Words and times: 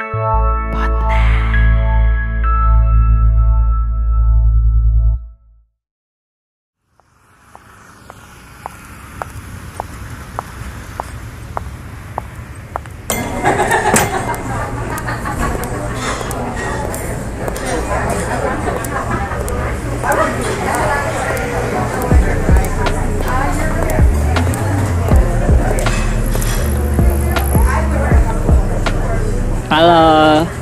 Halo 0.00 0.69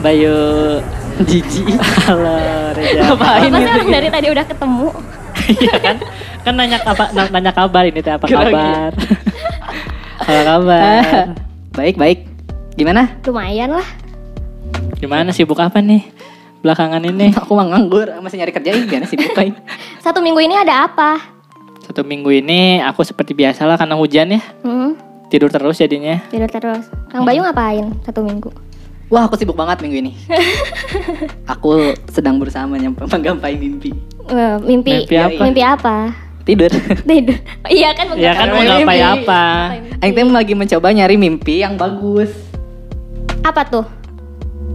Bayu 0.09 0.80
Jiji 1.20 1.69
Halo 2.09 2.73
Reja 2.73 3.12
Ngapain 3.12 3.52
gitu? 3.52 3.92
dari 3.92 4.09
tadi 4.09 4.27
udah 4.33 4.45
ketemu? 4.48 4.88
Iya 5.52 5.77
kan 5.77 5.96
Kan 6.41 6.52
nanya, 6.56 6.80
apa, 6.80 7.12
na- 7.12 7.28
nanya 7.28 7.52
kabar 7.52 7.84
ini 7.84 8.00
teh 8.00 8.09
apa 8.09 8.24
kabar 8.24 8.97
Apa 10.16 10.41
kabar 10.48 11.24
baik 11.78 12.00
baik. 12.00 12.19
Gimana? 12.73 13.20
Lumayan 13.20 13.77
lah. 13.77 13.84
Gimana 14.97 15.28
sibuk 15.28 15.60
apa 15.60 15.77
nih 15.78 16.09
Belakangan 16.64 17.05
ini 17.05 17.36
Aku 17.36 17.52
mah 17.52 17.69
nganggur, 17.69 18.09
masih 18.25 18.41
nyari 18.41 18.56
kerja 18.56 18.80
gimana 18.80 19.05
sih 19.05 19.20
bukain? 19.20 19.61
Satu 20.00 20.25
minggu 20.25 20.41
ini 20.41 20.56
ada 20.56 20.88
apa? 20.88 21.20
Satu 21.84 22.00
minggu 22.00 22.33
ini 22.33 22.80
aku 22.80 23.05
seperti 23.05 23.36
biasa 23.36 23.69
lah 23.69 23.77
karena 23.77 23.92
hujan 23.92 24.33
ya 24.33 24.41
Hmm, 24.64 24.97
Tidur 25.28 25.52
terus 25.52 25.77
jadinya 25.77 26.16
tidur 26.33 26.48
terus. 26.48 26.88
Kang 27.12 27.28
Bayu 27.28 27.45
ngapain 27.45 27.92
satu 28.02 28.25
minggu? 28.25 28.48
Wah, 29.09 29.25
aku 29.25 29.41
sibuk 29.41 29.57
banget 29.57 29.80
minggu 29.80 29.98
ini. 30.05 30.12
aku 31.53 31.97
sedang 32.12 32.37
berusaha 32.37 32.69
menyampa- 32.69 33.09
menggapai 33.09 33.56
mimpi. 33.56 33.97
Eh, 34.28 34.56
mimpi, 34.61 35.05
Mimpi 35.05 35.17
apa? 35.17 35.41
Mimpi 35.41 35.62
apa? 35.65 35.97
Tidur. 36.45 36.73
Tidur. 37.05 37.37
iya 37.73 37.92
kan 37.92 38.12
Ya 38.17 38.33
kan 38.33 38.48
ngapain 38.48 39.05
apa 39.05 39.42
Aing 40.00 40.12
teh 40.12 40.25
lagi 40.25 40.53
mencoba 40.53 40.92
nyari 40.92 41.17
mimpi 41.17 41.61
yang 41.61 41.77
bagus. 41.77 42.33
Apa 43.41 43.65
tuh? 43.65 43.84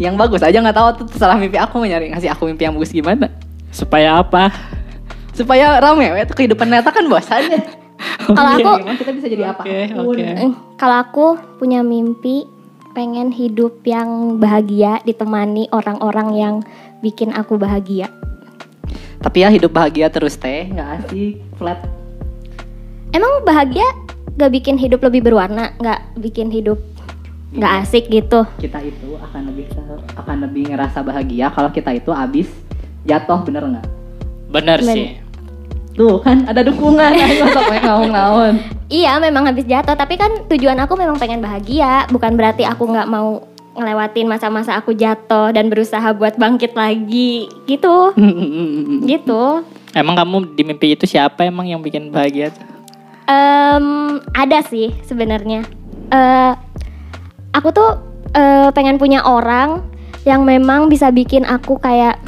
Yang 0.01 0.17
bagus 0.17 0.41
aja 0.41 0.57
nggak 0.57 0.77
tahu 0.77 0.87
tuh 1.01 1.05
terserah 1.13 1.37
mimpi 1.37 1.61
aku 1.61 1.77
mau 1.77 1.85
nyari 1.85 2.09
ngasih 2.09 2.33
aku 2.33 2.49
mimpi 2.49 2.65
yang 2.65 2.73
bagus 2.73 2.89
gimana. 2.89 3.29
Supaya 3.69 4.21
apa 4.21 4.49
Supaya 5.33 5.81
rame 5.81 6.13
tuh 6.25 6.37
kehidupan 6.37 6.69
nyata 6.69 6.93
kan 6.93 7.05
bosan 7.09 7.49
ya. 7.49 7.61
Kalau 8.21 8.49
aku- 8.57 8.81
kita 8.97 9.11
bisa 9.13 9.27
jadi 9.29 9.43
apa? 9.53 9.61
Oke 9.65 9.77
oke 9.93 10.21
Eh, 10.21 10.51
kalau 10.77 10.97
aku 11.01 11.25
punya 11.57 11.81
mimpi 11.81 12.45
pengen 12.93 13.33
hidup 13.33 13.81
yang 13.83 14.37
bahagia 14.37 15.01
ditemani 15.01 15.67
orang-orang 15.73 16.29
yang 16.37 16.55
bikin 17.01 17.33
aku 17.33 17.57
bahagia. 17.57 18.07
Tapi 19.19 19.41
ya 19.41 19.49
hidup 19.49 19.73
bahagia 19.73 20.13
terus 20.13 20.37
teh, 20.37 20.69
nggak 20.69 20.89
asik, 21.03 21.41
flat. 21.57 21.81
Emang 23.13 23.45
bahagia 23.45 23.85
gak 24.37 24.49
bikin 24.49 24.77
hidup 24.77 25.05
lebih 25.05 25.21
berwarna? 25.21 25.73
Gak 25.77 26.17
bikin 26.17 26.49
hidup 26.49 26.81
gak 27.53 27.85
asik 27.85 28.09
gitu? 28.09 28.41
Kita 28.57 28.81
itu 28.81 29.17
akan 29.21 29.53
lebih 29.53 29.69
akan 30.17 30.37
lebih 30.49 30.73
ngerasa 30.73 31.05
bahagia 31.05 31.53
kalau 31.53 31.69
kita 31.69 31.93
itu 31.93 32.09
abis 32.09 32.49
jatuh 33.05 33.45
bener 33.45 33.63
nggak? 33.69 33.87
Bener 34.49 34.79
Men- 34.81 34.97
sih 34.97 35.07
Tuh 35.93 36.17
kan 36.25 36.41
ada 36.49 36.65
dukungan, 36.65 37.13
ayo 37.21 37.45
sok 37.53 37.69
we 37.69 37.77
ngawung-ngawung. 37.77 38.57
Iya 38.93 39.17
memang 39.17 39.49
habis 39.49 39.65
jatuh. 39.65 39.97
Tapi 39.97 40.21
kan 40.21 40.45
tujuan 40.53 40.77
aku 40.77 40.93
memang 40.93 41.17
pengen 41.17 41.41
bahagia. 41.41 42.05
Bukan 42.13 42.37
berarti 42.37 42.61
aku 42.61 42.85
nggak 42.85 43.09
mau 43.09 43.41
ngelewatin 43.73 44.29
masa-masa 44.29 44.77
aku 44.77 44.93
jatuh 44.93 45.49
dan 45.49 45.73
berusaha 45.73 46.13
buat 46.13 46.37
bangkit 46.37 46.77
lagi. 46.77 47.49
Gitu. 47.65 48.13
Gitu. 49.09 49.43
Emang 49.97 50.13
kamu 50.13 50.53
di 50.53 50.61
mimpi 50.61 50.93
itu 50.93 51.09
siapa 51.09 51.41
emang 51.41 51.65
yang 51.65 51.81
bikin 51.81 52.13
bahagia 52.13 52.53
tuh? 52.53 52.65
Em, 53.25 54.21
ada 54.37 54.61
sih 54.61 54.93
sebenarnya. 55.09 55.65
Eh, 56.13 56.53
aku 57.57 57.73
tuh 57.73 57.97
eh, 58.37 58.69
pengen 58.77 59.01
punya 59.01 59.25
orang 59.25 59.81
yang 60.25 60.45
memang 60.45 60.85
bisa 60.89 61.09
bikin 61.09 61.45
aku 61.49 61.81
kayak 61.81 62.21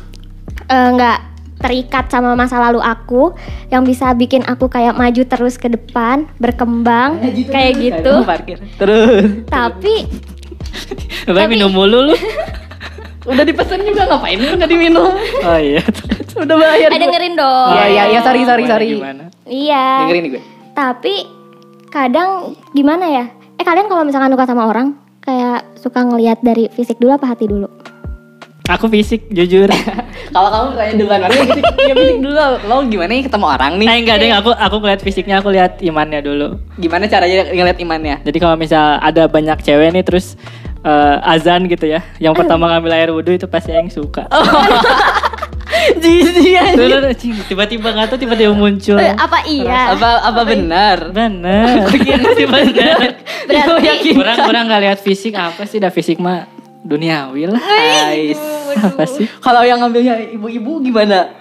eh, 0.66 0.90
nggak 0.94 1.35
terikat 1.58 2.08
sama 2.08 2.34
masa 2.34 2.60
lalu 2.60 2.78
aku 2.78 3.32
yang 3.68 3.82
bisa 3.82 4.12
bikin 4.12 4.44
aku 4.44 4.68
kayak 4.68 4.94
maju 4.94 5.24
terus 5.24 5.56
ke 5.56 5.68
depan 5.68 6.28
berkembang 6.36 7.18
kayak 7.46 7.74
gitu 7.78 8.22
Parkir. 8.22 8.60
Terus. 8.76 9.48
tapi 9.48 10.06
Tapi 11.24 11.34
Tapi- 11.34 11.50
minum 11.50 11.70
mulu 11.70 12.06
lu 12.06 12.16
Udah 13.26 13.42
dipesan 13.42 13.82
juga 13.82 14.06
ngapain 14.06 14.38
lu 14.38 14.54
nggak 14.54 14.70
diminum? 14.70 15.10
Oh 15.48 15.58
iya 15.58 15.82
Udah 16.36 16.56
bayar. 16.56 16.90
eh, 16.90 17.00
dengerin 17.00 17.34
dong 17.34 17.72
Iya 17.72 17.86
iya 17.88 18.04
iya 18.08 18.20
sorry 18.22 18.44
sorry 18.44 18.62
Gimana, 18.62 18.72
sorry. 18.72 18.88
Gimana 18.94 19.24
iya 19.46 19.86
Dengerin 20.04 20.22
nih 20.22 20.32
gue. 20.32 20.42
tapi 20.72 21.16
kadang 21.88 22.30
gimana 22.70 23.06
ya 23.08 23.26
eh 23.56 23.64
kalian 23.64 23.88
kalau 23.88 24.04
misalkan 24.04 24.28
suka 24.30 24.44
sama 24.44 24.68
orang 24.68 24.94
kayak 25.18 25.64
suka 25.74 26.04
ngelihat 26.04 26.38
dari 26.40 26.68
fisik 26.70 27.00
dulu 27.00 27.16
apa 27.16 27.26
hati 27.28 27.48
dulu 27.48 27.66
Aku 28.66 28.90
fisik 28.90 29.30
jujur 29.30 29.70
Kalau 30.36 30.50
kamu 30.50 30.68
tanya 30.76 30.94
duluan, 30.98 31.20
baru 31.22 31.34
fisik, 31.38 31.64
ya 31.80 31.94
fisik 31.96 32.18
dulu. 32.20 32.44
Lo 32.66 32.76
gimana 32.90 33.12
nih 33.14 33.24
ketemu 33.24 33.46
orang 33.46 33.74
nih? 33.78 33.88
Eh 33.88 33.98
enggak 34.04 34.18
deh, 34.20 34.32
aku 34.34 34.52
aku 34.52 34.76
ngeliat 34.82 35.02
fisiknya, 35.06 35.36
aku 35.40 35.50
lihat 35.54 35.80
imannya 35.80 36.20
dulu. 36.20 36.48
Gimana 36.76 37.08
caranya 37.08 37.48
ngeliat 37.54 37.78
imannya? 37.78 38.16
Jadi 38.26 38.38
kalau 38.42 38.58
misal 38.58 38.98
ada 39.00 39.30
banyak 39.30 39.62
cewek 39.62 39.96
nih 39.96 40.04
terus 40.04 40.36
eh, 40.82 41.16
azan 41.24 41.70
gitu 41.70 41.88
ya, 41.88 42.04
yang 42.18 42.34
pertama 42.34 42.68
ngambil 42.68 42.92
air 42.92 43.10
wudhu 43.14 43.32
itu 43.32 43.48
pasti 43.48 43.72
yang 43.72 43.88
suka. 43.88 44.26
Jijik 46.02 46.56
aja. 46.58 46.74
Dulu 46.74 47.12
cing, 47.14 47.36
tiba-tiba 47.46 47.94
nggak 47.94 48.08
tahu 48.10 48.18
tiba-tiba 48.18 48.52
muncul. 48.56 48.98
Eh, 48.98 49.14
apa 49.14 49.46
iya 49.46 49.94
Apa 49.94 50.24
apa 50.24 50.42
benar? 50.42 51.14
Bener. 51.14 51.86
bener. 52.50 52.98
Berarti- 53.46 54.16
Orang 54.16 54.38
orang 54.42 54.64
nggak 54.68 54.82
lihat 54.82 55.00
fisik 55.00 55.38
apa 55.38 55.70
sih? 55.70 55.78
Dah 55.78 55.94
fisik 55.94 56.18
mah 56.18 56.55
duniawi 56.86 57.50
lah. 57.50 57.60
Guys. 57.60 58.38
Apa 58.78 59.04
sih? 59.04 59.26
Kalau 59.40 59.62
yang 59.62 59.82
ngambilnya 59.82 60.22
ibu-ibu 60.32 60.80
gimana? 60.80 61.34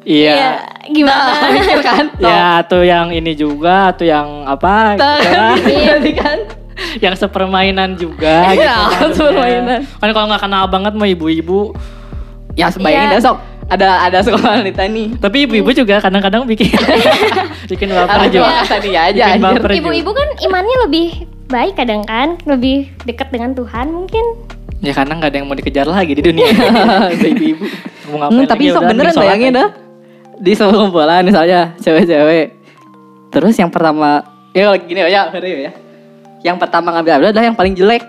Iya, 0.00 0.32
Iya. 0.32 0.50
gimana 0.88 1.52
Mikir 1.52 1.80
kan? 1.92 2.04
Ya, 2.16 2.58
atau 2.58 2.80
yang 2.80 3.12
ini 3.12 3.32
juga, 3.32 3.92
atau 3.92 4.02
yang 4.02 4.42
apa? 4.44 4.96
Tuh, 4.96 5.06
gitu 5.20 5.30
lah. 5.30 5.54
Berarti 5.86 6.12
kan? 6.14 6.38
yang 6.96 7.12
sepermainan 7.12 7.92
juga 7.94 8.50
gitu. 8.50 8.64
Iya, 8.64 8.76
kan. 8.90 9.08
sepermainan. 9.12 9.80
Kan 10.00 10.08
kalau 10.10 10.26
nggak 10.26 10.42
kenal 10.42 10.64
banget 10.66 10.92
mau 10.92 11.04
ibu-ibu, 11.04 11.76
Ya 12.56 12.66
bayangin 12.72 13.08
Iya. 13.08 13.14
dah 13.14 13.22
sok. 13.22 13.38
Ada 13.70 13.88
ada 14.02 14.18
sekolah 14.18 14.58
wanita 14.58 14.82
nih. 14.82 15.14
tapi 15.16 15.46
ibu-ibu 15.46 15.70
juga 15.70 16.02
kadang-kadang 16.02 16.42
bikin 16.42 16.74
bikin 17.70 17.86
baper 17.88 18.26
juga. 18.26 18.66
makan 18.66 18.80
dia 18.82 19.00
aja 19.06 19.24
ibu-ibu 19.70 20.10
kan 20.10 20.26
imannya 20.40 20.76
lebih 20.82 21.08
baik 21.46 21.78
kadang 21.78 22.02
kan 22.02 22.34
lebih 22.42 22.90
dekat 23.04 23.30
dengan 23.30 23.54
Tuhan 23.54 23.94
mungkin 23.94 24.24
Ya 24.80 24.92
karena 24.92 25.12
nggak 25.14 25.28
ada 25.28 25.36
yang 25.36 25.46
mau 25.46 25.54
dikejar 25.54 25.84
lagi 25.84 26.12
di 26.12 26.22
dunia. 26.22 26.48
ibu-ibu. 27.12 27.64
mau 28.08 28.16
ngapain 28.18 28.32
Hmm, 28.34 28.48
tapi 28.48 28.64
lagi, 28.64 28.74
sok 28.74 28.82
beneran 28.82 29.14
bayangin 29.14 29.52
dah 29.52 29.68
di 30.34 30.52
sebuah 30.56 30.76
kumpulan 30.80 31.20
misalnya 31.20 31.60
cewek-cewek 31.78 32.46
terus 33.28 33.54
yang 33.54 33.68
pertama 33.68 34.24
ya 34.50 34.72
gini 34.74 34.98
ya 34.98 35.28
ya 35.30 35.70
yang 36.42 36.56
pertama 36.56 36.90
ngambil 36.90 37.12
ambil 37.14 37.28
adalah 37.30 37.44
yang 37.44 37.54
paling 37.54 37.76
jelek 37.76 38.02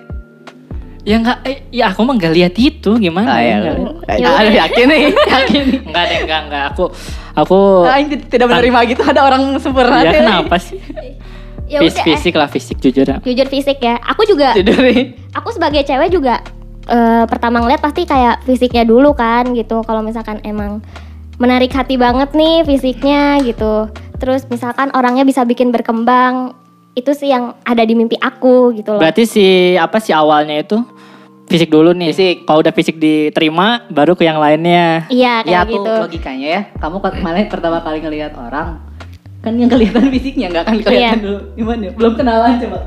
Ya 1.02 1.18
enggak, 1.18 1.42
eh, 1.44 1.66
ya 1.74 1.90
aku 1.90 2.06
mah 2.06 2.14
nggak 2.14 2.30
lihat 2.30 2.54
itu 2.56 2.94
gimana 2.96 3.26
ah, 3.28 3.42
ya. 3.42 3.58
ya, 3.58 3.74
lihat. 3.74 4.22
Ah, 4.22 4.38
ada 4.38 4.52
yakin 4.54 4.86
nih 4.86 5.02
yakin 5.34 5.62
nih 5.66 5.80
Enggak 5.82 6.04
deh, 6.06 6.18
enggak, 6.22 6.42
enggak. 6.46 6.64
Aku, 6.72 6.84
aku, 7.34 7.58
Ah, 7.90 7.98
ini 7.98 8.22
tidak 8.22 8.46
menerima 8.48 8.80
gitu 8.86 9.02
ada 9.02 9.22
orang 9.26 9.58
sempurna 9.58 9.98
ya 10.00 10.14
kenapa 10.14 10.62
sih? 10.62 10.78
ya 11.66 11.82
Fis- 11.82 11.98
udah 11.98 12.04
eh, 12.04 12.08
fisik 12.08 12.34
lah, 12.38 12.46
fisik 12.46 12.78
jujur. 12.78 13.10
jujur 13.18 13.48
fisik 13.50 13.82
ya 13.82 13.98
aku 13.98 14.30
juga 14.30 14.54
Tidur 14.54 14.78
nih. 14.78 15.18
aku 15.34 15.50
sebagai 15.50 15.82
cewek 15.82 16.14
juga 16.14 16.38
eh, 16.86 17.24
pertama 17.26 17.60
ngeliat 17.60 17.80
pasti 17.80 18.04
kayak 18.04 18.42
fisiknya 18.44 18.82
dulu 18.82 19.14
kan 19.14 19.52
gitu 19.52 19.82
kalau 19.82 20.02
misalkan 20.02 20.42
emang 20.42 20.82
menarik 21.38 21.70
hati 21.70 21.98
banget 21.98 22.32
nih 22.32 22.62
fisiknya 22.62 23.42
gitu 23.42 23.90
terus 24.18 24.46
misalkan 24.48 24.94
orangnya 24.94 25.26
bisa 25.26 25.42
bikin 25.42 25.74
berkembang 25.74 26.54
itu 26.94 27.12
sih 27.12 27.32
yang 27.32 27.56
ada 27.64 27.82
di 27.82 27.96
mimpi 27.96 28.16
aku 28.16 28.76
gitu 28.76 28.94
loh 28.94 29.02
Berarti 29.02 29.24
si 29.26 29.46
apa 29.74 29.98
sih 29.98 30.12
awalnya 30.12 30.60
itu 30.60 30.78
fisik 31.48 31.68
dulu 31.68 31.92
nih. 31.92 32.16
Fisik. 32.16 32.36
Kalau 32.48 32.64
udah 32.64 32.72
fisik 32.72 32.96
diterima, 32.96 33.84
baru 33.92 34.16
ke 34.16 34.24
yang 34.24 34.40
lainnya. 34.40 35.04
iya 35.12 35.44
ya 35.44 35.64
kayak 35.64 35.68
tuh 35.68 35.74
gitu 35.76 35.94
logikanya 36.08 36.48
ya 36.48 36.62
kamu 36.80 36.96
malah 37.20 37.48
pertama 37.48 37.78
kali 37.84 38.00
ngelihat 38.00 38.34
orang 38.40 38.80
kan 39.42 39.54
yang 39.58 39.68
kelihatan 39.68 40.06
fisiknya 40.14 40.48
nggak 40.54 40.64
akan 40.70 40.76
kelihatan 40.80 41.02
Iya. 41.02 41.12
dulu 41.18 41.40
gimana 41.58 41.86
belum 41.98 42.14
kenalan 42.14 42.52
coba 42.62 42.80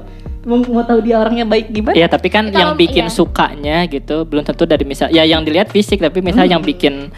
mau, 0.44 0.61
mau 0.61 0.82
tahu 0.82 1.00
dia 1.00 1.17
orangnya 1.17 1.44
baik 1.44 1.69
gimana 1.69 1.94
Iya, 1.94 2.06
tapi 2.06 2.29
kan 2.29 2.46
Kalau- 2.46 2.56
yang 2.56 2.70
bikin 2.75 3.06
iya. 3.06 3.12
sukanya 3.12 3.76
gitu 3.87 4.25
belum 4.25 4.43
tentu 4.43 4.64
dari 4.64 4.82
misal 4.82 5.08
ya 5.08 5.23
yang 5.23 5.43
dilihat 5.43 5.69
fisik, 5.69 5.99
tapi 5.99 6.20
misal 6.20 6.44
yang 6.44 6.61
bikin 6.61 7.08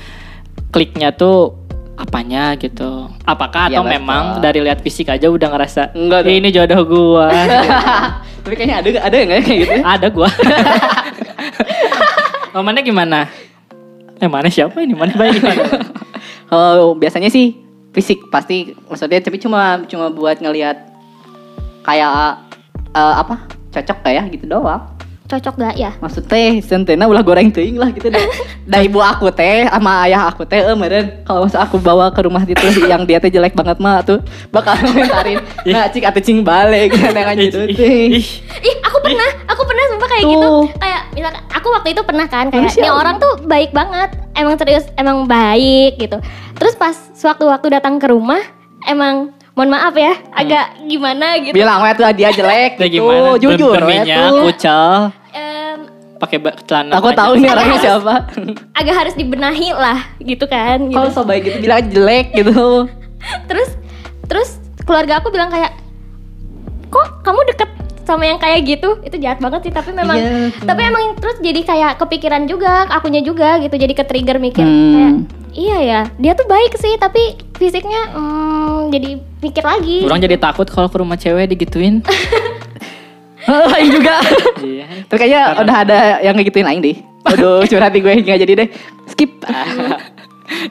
kliknya 0.69 1.11
tuh 1.11 1.55
apanya 1.95 2.53
gitu. 2.55 3.09
Apakah 3.23 3.67
Iya, 3.67 3.81
atau 3.81 3.83
betul. 3.83 3.95
memang 3.97 4.23
dari 4.39 4.61
lihat 4.61 4.81
fisik 4.81 5.09
aja 5.09 5.27
udah 5.27 5.49
ngerasa 5.49 5.93
Enggak 5.93 6.23
"Ih, 6.23 6.29
dong. 6.29 6.39
ini 6.39 6.49
jodoh 6.51 6.81
gua. 6.85 7.29
tapi 8.45 8.55
kayaknya 8.55 8.77
ada 8.79 8.89
ada 9.03 9.17
nggak 9.17 9.39
ya 9.39 9.43
kayak 9.43 9.59
gitu 9.59 9.75
Ada 9.83 10.07
gua. 10.09 10.29
Oh, 12.53 12.65
mana 12.65 12.81
gimana? 12.81 13.29
Eh, 14.17 14.25
mana 14.25 14.49
siapa 14.49 14.81
ini? 14.81 14.97
Mana 14.97 15.13
baik 15.13 15.45
gimana? 15.45 15.77
Kalau 16.49 16.97
biasanya 16.97 17.29
sih 17.29 17.53
fisik 17.93 18.29
pasti 18.29 18.73
maksudnya 18.89 19.21
tapi 19.21 19.37
cuma 19.37 19.85
cuma 19.85 20.09
buat 20.09 20.37
ngelihat 20.37 20.89
kayak 21.83 22.46
eh, 22.97 23.15
apa 23.21 23.35
cocok 23.71 23.99
kayak 24.01 24.25
gitu 24.33 24.49
doang. 24.49 24.83
Cocok 25.27 25.59
gak 25.59 25.75
ya? 25.75 25.91
Maksud 25.99 26.31
teh 26.31 26.63
sentena 26.63 27.11
ulah 27.11 27.19
goreng 27.19 27.51
teuing 27.51 27.83
lah 27.83 27.91
gitu 27.91 28.15
dah. 28.15 28.23
Da 28.71 28.79
ibu 28.79 29.03
aku 29.03 29.27
teh 29.35 29.67
sama 29.67 30.07
ayah 30.07 30.31
aku 30.31 30.47
teh 30.47 30.63
eh 30.63 30.75
meureun 30.75 31.23
kalau 31.27 31.47
masa 31.47 31.67
aku 31.67 31.83
bawa 31.83 32.15
ke 32.15 32.23
rumah 32.23 32.47
itu 32.47 32.55
yang 32.87 33.03
dia 33.03 33.19
teh 33.19 33.27
jelek 33.27 33.55
banget 33.55 33.79
mah 33.83 34.07
tuh 34.07 34.23
bakal 34.55 34.75
komentarin 34.79 35.39
nah 35.67 35.87
cik 35.87 36.03
atuh 36.03 36.23
cing 36.23 36.43
balik 36.43 36.95
gitu 36.95 37.11
dengan 37.11 37.35
Ih, 37.39 37.43
gitu 37.47 37.59
ih, 37.63 37.75
teh. 37.75 38.07
ih. 38.19 38.27
Ih, 38.63 38.77
aku 38.87 38.97
pernah, 39.03 39.31
aku 39.51 39.63
pernah 39.67 39.85
sumpah 39.91 40.09
kayak 40.11 40.23
Tuh. 40.23 40.31
gitu. 40.31 40.51
Kayak 40.79 41.01
misalkan 41.15 41.43
aku 41.51 41.69
waktu 41.75 41.89
itu 41.91 42.03
pernah 42.07 42.27
kan 42.31 42.47
kayak 42.51 42.71
ini 42.79 42.89
orang 42.91 43.17
tuh 43.19 43.33
baik 43.47 43.71
banget. 43.75 44.11
Emang 44.39 44.55
serius, 44.59 44.87
emang 44.95 45.27
baik 45.27 45.99
gitu. 45.99 46.19
Terus 46.55 46.75
pas 46.79 46.95
sewaktu-waktu 47.19 47.67
datang 47.75 47.99
ke 47.99 48.07
rumah, 48.11 48.43
emang 48.87 49.35
mohon 49.57 49.73
maaf 49.73 49.97
ya, 49.97 50.13
agak 50.37 50.85
gimana 50.85 51.41
gitu. 51.41 51.57
Bilang 51.57 51.81
we 51.81 51.91
tuh 51.97 52.05
dia 52.13 52.29
jelek 52.29 52.77
gitu. 52.77 53.01
gimana? 53.01 53.41
Jujur 53.41 53.57
we 53.57 53.77
Berminyak, 53.81 54.29
tuh. 54.29 54.43
kucel, 54.53 54.93
Em, 55.33 55.79
pakai 56.21 56.37
celana. 56.69 56.93
Aku 57.01 57.09
tahu 57.17 57.41
nih 57.41 57.49
orangnya 57.49 57.79
siapa. 57.81 58.15
agak 58.79 58.95
harus 58.95 59.15
dibenahi 59.17 59.73
lah 59.73 60.13
gitu 60.21 60.45
kan. 60.45 60.85
Gitu. 60.85 60.93
Kalau 60.93 61.09
so 61.09 61.25
baik 61.25 61.49
gitu 61.49 61.65
bilang 61.65 61.89
jelek 61.89 62.37
gitu. 62.37 62.85
terus 63.49 63.73
terus 64.29 64.61
keluarga 64.85 65.25
aku 65.25 65.33
bilang 65.33 65.49
kayak 65.49 65.73
kok 66.93 67.25
kamu 67.25 67.41
deket 67.49 67.71
sama 68.07 68.23
yang 68.25 68.39
kayak 68.39 68.63
gitu 68.65 69.03
itu 69.03 69.17
jahat 69.19 69.37
banget 69.37 69.61
sih 69.63 69.73
tapi 69.73 69.91
memang 69.91 70.15
Iya, 70.15 70.31
tuh. 70.55 70.65
tapi 70.65 70.81
emang 70.81 71.05
terus 71.17 71.37
jadi 71.39 71.61
kayak 71.61 71.93
kepikiran 71.99 72.47
juga 72.47 72.87
akunya 72.89 73.21
juga 73.21 73.59
gitu 73.59 73.75
jadi 73.75 73.93
ke 73.93 74.03
trigger 74.03 74.39
mikir 74.39 74.63
Hmm. 74.63 74.95
kayak 74.95 75.13
iya 75.53 75.79
ya 75.81 76.01
dia 76.15 76.33
tuh 76.33 76.47
baik 76.47 76.73
sih 76.75 76.95
tapi 76.95 77.19
fisiknya 77.53 78.13
hmm, 78.13 78.89
jadi 78.89 79.11
mikir 79.41 79.63
lagi 79.63 79.99
Orang 80.03 80.21
jadi 80.21 80.37
takut 80.37 80.67
kalau 80.67 80.87
ke 80.87 80.97
rumah 80.97 81.17
cewek 81.17 81.49
digituin. 81.49 82.01
Aing 83.47 83.91
juga. 83.93 84.19
iya. 84.61 84.87
Tapi 85.07 85.17
kayaknya 85.17 85.43
Karena- 85.47 85.63
udah 85.63 85.77
ada 85.79 85.99
yang 86.21 86.35
ngegituin 86.35 86.67
aing 86.67 86.83
deh. 86.83 86.97
Aduh, 87.25 87.63
curhat 87.71 87.91
di 87.91 88.01
gue 88.01 88.11
nggak 88.19 88.39
jadi 88.39 88.53
deh. 88.57 88.69
Skip. 89.07 89.39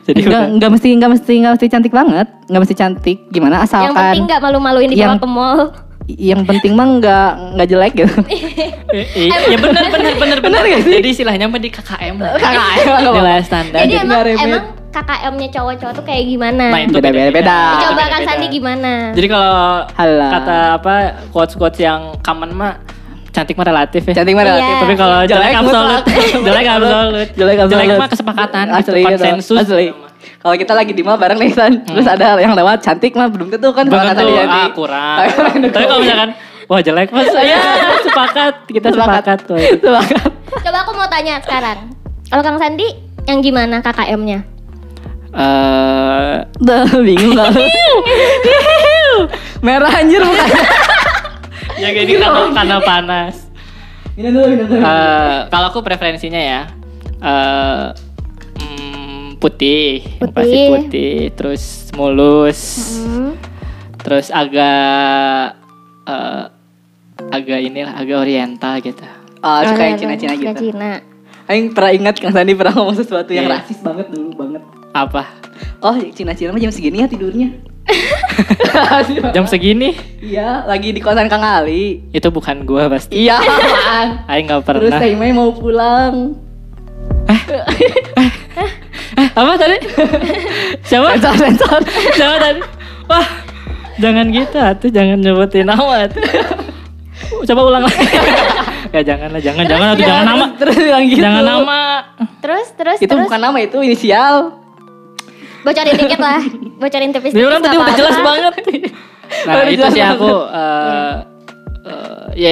Jadi 0.03 0.19
Nggak 0.21 0.27
udah. 0.29 0.43
nggak 0.55 0.69
mesti 0.71 0.87
nggak 0.93 1.09
mesti 1.09 1.33
nggak 1.35 1.53
mesti 1.55 1.67
cantik 1.67 1.93
banget. 1.93 2.27
Nggak 2.47 2.61
mesti 2.61 2.75
cantik. 2.75 3.17
Gimana 3.29 3.55
yang 3.57 3.65
asalkan 3.65 3.95
penting 3.95 4.23
nggak 4.27 4.41
malu-maluin 4.41 4.89
dibawa 4.89 5.07
Yang- 5.09 5.19
ke 5.19 5.27
mall 5.29 5.59
yang 6.07 6.45
penting 6.45 6.73
mah 6.73 6.87
nggak 6.97 7.29
nggak 7.53 7.67
jelek 7.67 7.93
gitu. 7.95 8.15
Iya 9.15 9.57
benar 9.57 9.83
benar 9.89 10.13
benar 10.15 10.39
benar. 10.39 10.61
nggak 10.63 10.81
sih? 10.83 10.93
Jadi 10.95 11.09
istilahnya 11.11 11.45
mah 11.45 11.57
di 11.57 11.69
KKM. 11.69 12.15
lah. 12.15 12.31
KKM. 12.37 12.85
Nilai 13.11 13.41
standar. 13.41 13.79
jadi 13.81 13.93
emang 13.99 14.21
emang 14.37 14.63
KKM-nya 14.89 15.49
cowok-cowok 15.51 15.91
tuh 15.91 16.05
kayak 16.07 16.23
gimana 16.23 16.71
Nah, 16.71 16.79
itu 16.79 16.95
Beda, 16.95 17.11
beda, 17.11 17.27
beda. 17.29 17.57
coba 17.83 18.03
kan 18.07 18.11
Beda-beda. 18.15 18.27
Sandi 18.31 18.47
gimana 18.47 18.91
Jadi 19.11 19.27
kalau 19.27 19.55
kata 20.31 20.57
apa 20.73 20.95
quotes-quotes 21.35 21.79
yang 21.79 22.15
common 22.23 22.55
mah 22.55 22.73
cantik 23.29 23.59
mah 23.59 23.67
relatif 23.67 24.07
ya. 24.07 24.13
Cantik 24.15 24.31
mah 24.31 24.47
Iya. 24.47 24.51
relatif. 24.55 24.75
Tapi 24.79 24.93
kalau 24.95 25.19
jelek, 25.21 25.35
Jelek 25.35 25.55
absolut, 25.59 26.03
jelek 26.39 26.67
absolut, 26.69 27.27
Jelek 27.35 27.57
absolut. 27.59 27.99
mah 27.99 28.07
kesepakatan, 28.07 28.63
gitu, 28.63 28.77
Asli, 28.79 28.95
gitu. 28.95 29.07
konsensus. 29.11 29.59
Asli. 29.59 29.87
Kalau 30.37 30.55
kita 30.55 30.71
lagi 30.71 30.91
di 30.91 30.99
mall 30.99 31.15
bareng 31.15 31.35
nih 31.35 31.51
San, 31.51 31.81
terus 31.81 32.05
ada 32.05 32.35
yang 32.35 32.51
lewat 32.51 32.79
cantik 32.79 33.11
mah 33.13 33.27
belum 33.27 33.49
tentu 33.49 33.69
kan 33.69 33.83
Belum 33.83 33.97
kalau 33.97 34.07
kata 34.07 34.19
tentu, 34.19 34.29
dia 34.29 34.41
ah 34.41 34.47
nih. 34.47 34.67
kurang. 34.71 35.17
Tapi 35.67 35.83
kalau 35.85 35.99
misalkan, 35.99 36.29
wah 36.65 36.79
jelek 36.79 37.09
mas, 37.09 37.29
ya 37.35 37.57
sepakat, 38.01 38.53
kita 38.67 38.87
sepakat. 38.89 39.37
tuh. 39.43 39.57
Sepakat. 39.57 40.29
coba 40.55 40.77
aku 40.81 40.91
mau 40.93 41.05
tanya 41.05 41.37
sekarang 41.39 41.93
kalau 42.25 42.41
Kang 42.41 42.55
Sandi 42.55 42.87
yang 43.23 43.39
gimana 43.39 43.79
KKM-nya 43.79 44.43
Eh, 45.35 46.33
Udah 46.57 46.81
bingung 46.97 47.33
lu? 47.33 47.43
Merah 49.61 49.91
anjir 49.93 50.21
mukanya. 50.21 50.61
ya 51.81 51.87
kayak 51.91 52.05
ini 52.05 52.13
karena, 52.15 52.41
karena 52.53 52.77
panas. 52.79 53.35
Ini 54.15 54.29
dulu, 54.31 54.47
ini 54.47 54.63
dulu. 54.63 54.79
Eh, 54.79 55.37
kalau 55.51 55.67
aku 55.69 55.79
preferensinya 55.83 56.39
ya, 56.39 56.61
eh, 57.19 57.83
putih, 59.45 60.01
yang 60.01 60.21
Putih. 60.25 60.33
pasti 60.33 60.59
putih, 60.67 61.15
terus 61.31 61.63
mulus, 61.93 62.61
Hmm. 62.99 63.33
terus 64.01 64.27
agak 64.29 65.53
eh, 66.05 66.43
agak 67.29 67.59
inilah 67.61 67.93
agak 67.93 68.17
oriental 68.19 68.73
gitu. 68.79 69.05
Oh, 69.39 69.61
suka 69.61 69.83
yang 69.83 69.97
Cina-Cina 69.97 70.33
gitu. 70.33 70.69
Cina. 70.69 71.01
Aing 71.45 71.69
pernah 71.71 71.93
ingat 71.93 72.17
Kang 72.17 72.33
Sandi 72.33 72.53
pernah 72.53 72.73
ngomong 72.73 72.97
sesuatu 72.97 73.29
yang 73.29 73.45
Iya. 73.45 73.61
rasis 73.61 73.77
banget 73.79 74.09
dulu 74.09 74.33
banget. 74.33 74.61
Apa? 74.91 75.23
Oh, 75.79 75.93
Cina-Cina 75.93 76.49
mah 76.49 76.57
jam 76.57 76.73
segini 76.73 77.01
ya 77.01 77.07
tidurnya. 77.07 77.53
Jam 79.31 79.45
segini? 79.45 79.93
Iya, 80.17 80.65
lagi 80.65 80.89
di 80.89 80.97
kosan 80.97 81.29
Kang 81.29 81.45
Ali. 81.45 82.01
Itu 82.09 82.33
bukan 82.33 82.65
gua 82.65 82.89
pasti. 82.89 83.13
Iya, 83.15 83.37
apaan? 83.45 84.07
Aing 84.25 84.49
nggak 84.49 84.61
Terus 84.65 84.89
pernah. 84.89 84.99
Teh 84.99 85.13
Mei 85.13 85.29
mau 85.29 85.53
pulang. 85.53 86.33
Eh, 87.29 87.41
apa 89.15 89.51
tadi? 89.55 89.77
Siapa? 90.89 91.15
Sensor, 91.15 91.35
sensor. 91.39 91.81
Siapa 92.13 92.35
tadi? 92.37 92.61
Wah, 93.07 93.27
jangan 93.97 94.25
gitu 94.29 94.57
atuh, 94.57 94.89
jangan 94.89 95.17
nyebutin 95.19 95.65
nama. 95.65 96.07
Coba 97.47 97.61
ulang 97.63 97.83
lagi. 97.87 98.05
ya 98.95 99.01
janganlah, 99.03 99.39
jangan, 99.39 99.63
jangan 99.65 99.87
atuh, 99.95 100.03
jangan 100.03 100.25
nama. 100.25 100.45
Terus 100.59 100.75
bilang 100.77 101.03
gitu. 101.07 101.21
Jangan 101.23 101.43
nama. 101.43 101.81
Terus 102.39 102.67
terus 102.75 102.97
Itu 102.99 103.11
terus 103.11 103.23
bukan 103.25 103.39
nama 103.39 103.57
itu 103.57 103.77
inisial. 103.81 104.61
bocorin 105.65 105.97
dikit 105.97 106.21
lah. 106.21 106.41
Bocorin 106.81 107.09
tipis-tipis. 107.09 107.33
Dia 107.33 107.49
orang 107.49 107.63
tadi 107.63 107.75
udah 107.75 107.95
jelas 107.97 108.17
banget. 108.21 108.53
Nah, 109.49 109.53
Udah 109.57 109.71
itu 109.73 109.85
sih 109.89 110.03
aku 110.05 110.29
eh, 110.45 111.13
eh, 111.81 112.25
ya, 112.37 112.49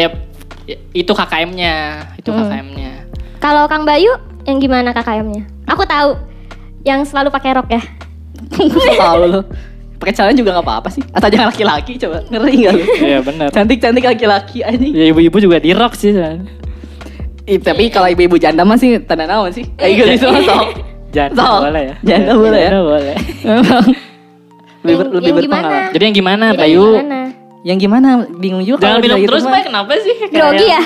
ya, 0.65 0.77
itu 0.89 1.11
KKM-nya, 1.13 1.75
itu 2.17 2.33
Hmm. 2.33 2.49
KKM-nya. 2.49 2.91
Kalau 3.37 3.69
Kang 3.69 3.85
Bayu 3.85 4.09
yang 4.49 4.57
gimana 4.57 4.89
KKM-nya? 4.89 5.45
Aku 5.69 5.85
tahu 5.85 6.17
yang 6.83 7.03
selalu 7.03 7.29
pakai 7.29 7.55
rok 7.55 7.67
ya. 7.67 7.81
Tahu 8.99 9.23
lu. 9.25 9.41
Pakai 9.95 10.13
celana 10.13 10.35
juga 10.35 10.51
nggak 10.51 10.67
apa-apa 10.67 10.89
sih. 10.91 11.03
Atau 11.09 11.31
jangan 11.31 11.47
laki-laki 11.47 11.95
coba. 11.95 12.19
Ngeri 12.27 12.53
nggak 12.59 12.73
lu? 12.73 12.83
Iya 12.99 13.19
benar. 13.23 13.47
Cantik-cantik 13.49 14.03
laki-laki 14.03 14.59
anjing. 14.59 14.91
Ya 14.91 15.05
ibu-ibu 15.07 15.37
juga 15.39 15.57
di 15.57 15.71
rock 15.71 15.95
sih. 15.95 16.11
San. 16.11 16.43
Ih, 17.43 17.59
tapi 17.59 17.87
kalau 17.87 18.07
ibu-ibu 18.07 18.35
janda 18.35 18.63
mah 18.63 18.75
sih 18.75 18.99
tanda 18.99 19.23
naon 19.23 19.51
sih. 19.51 19.63
Kayak 19.73 20.19
gitu 20.19 20.27
sok. 20.43 20.65
Janda 21.13 21.37
Sok. 21.37 21.59
boleh 21.63 21.83
ya. 21.85 21.95
Janda 22.03 22.33
boleh 22.35 22.59
ya. 22.59 22.69
Janda 22.69 22.81
boleh. 22.83 23.15
Memang 23.43 23.85
lebih, 24.83 25.31
ber- 25.31 25.31
berpengalaman. 25.39 25.91
Jadi 25.95 26.03
yang 26.03 26.15
gimana, 26.15 26.45
Jadi 26.49 26.59
Bayu? 26.59 26.83
gimana? 26.91 27.19
Yang 27.63 27.77
gimana? 27.79 28.09
Bingung 28.27 28.63
juga 28.67 28.83
Jangan 28.83 28.99
gitu 28.99 29.15
terus. 29.23 29.43
Bay. 29.47 29.63
Kenapa 29.63 29.93
sih? 29.95 30.15
Grogi 30.27 30.67
ya? 30.67 30.81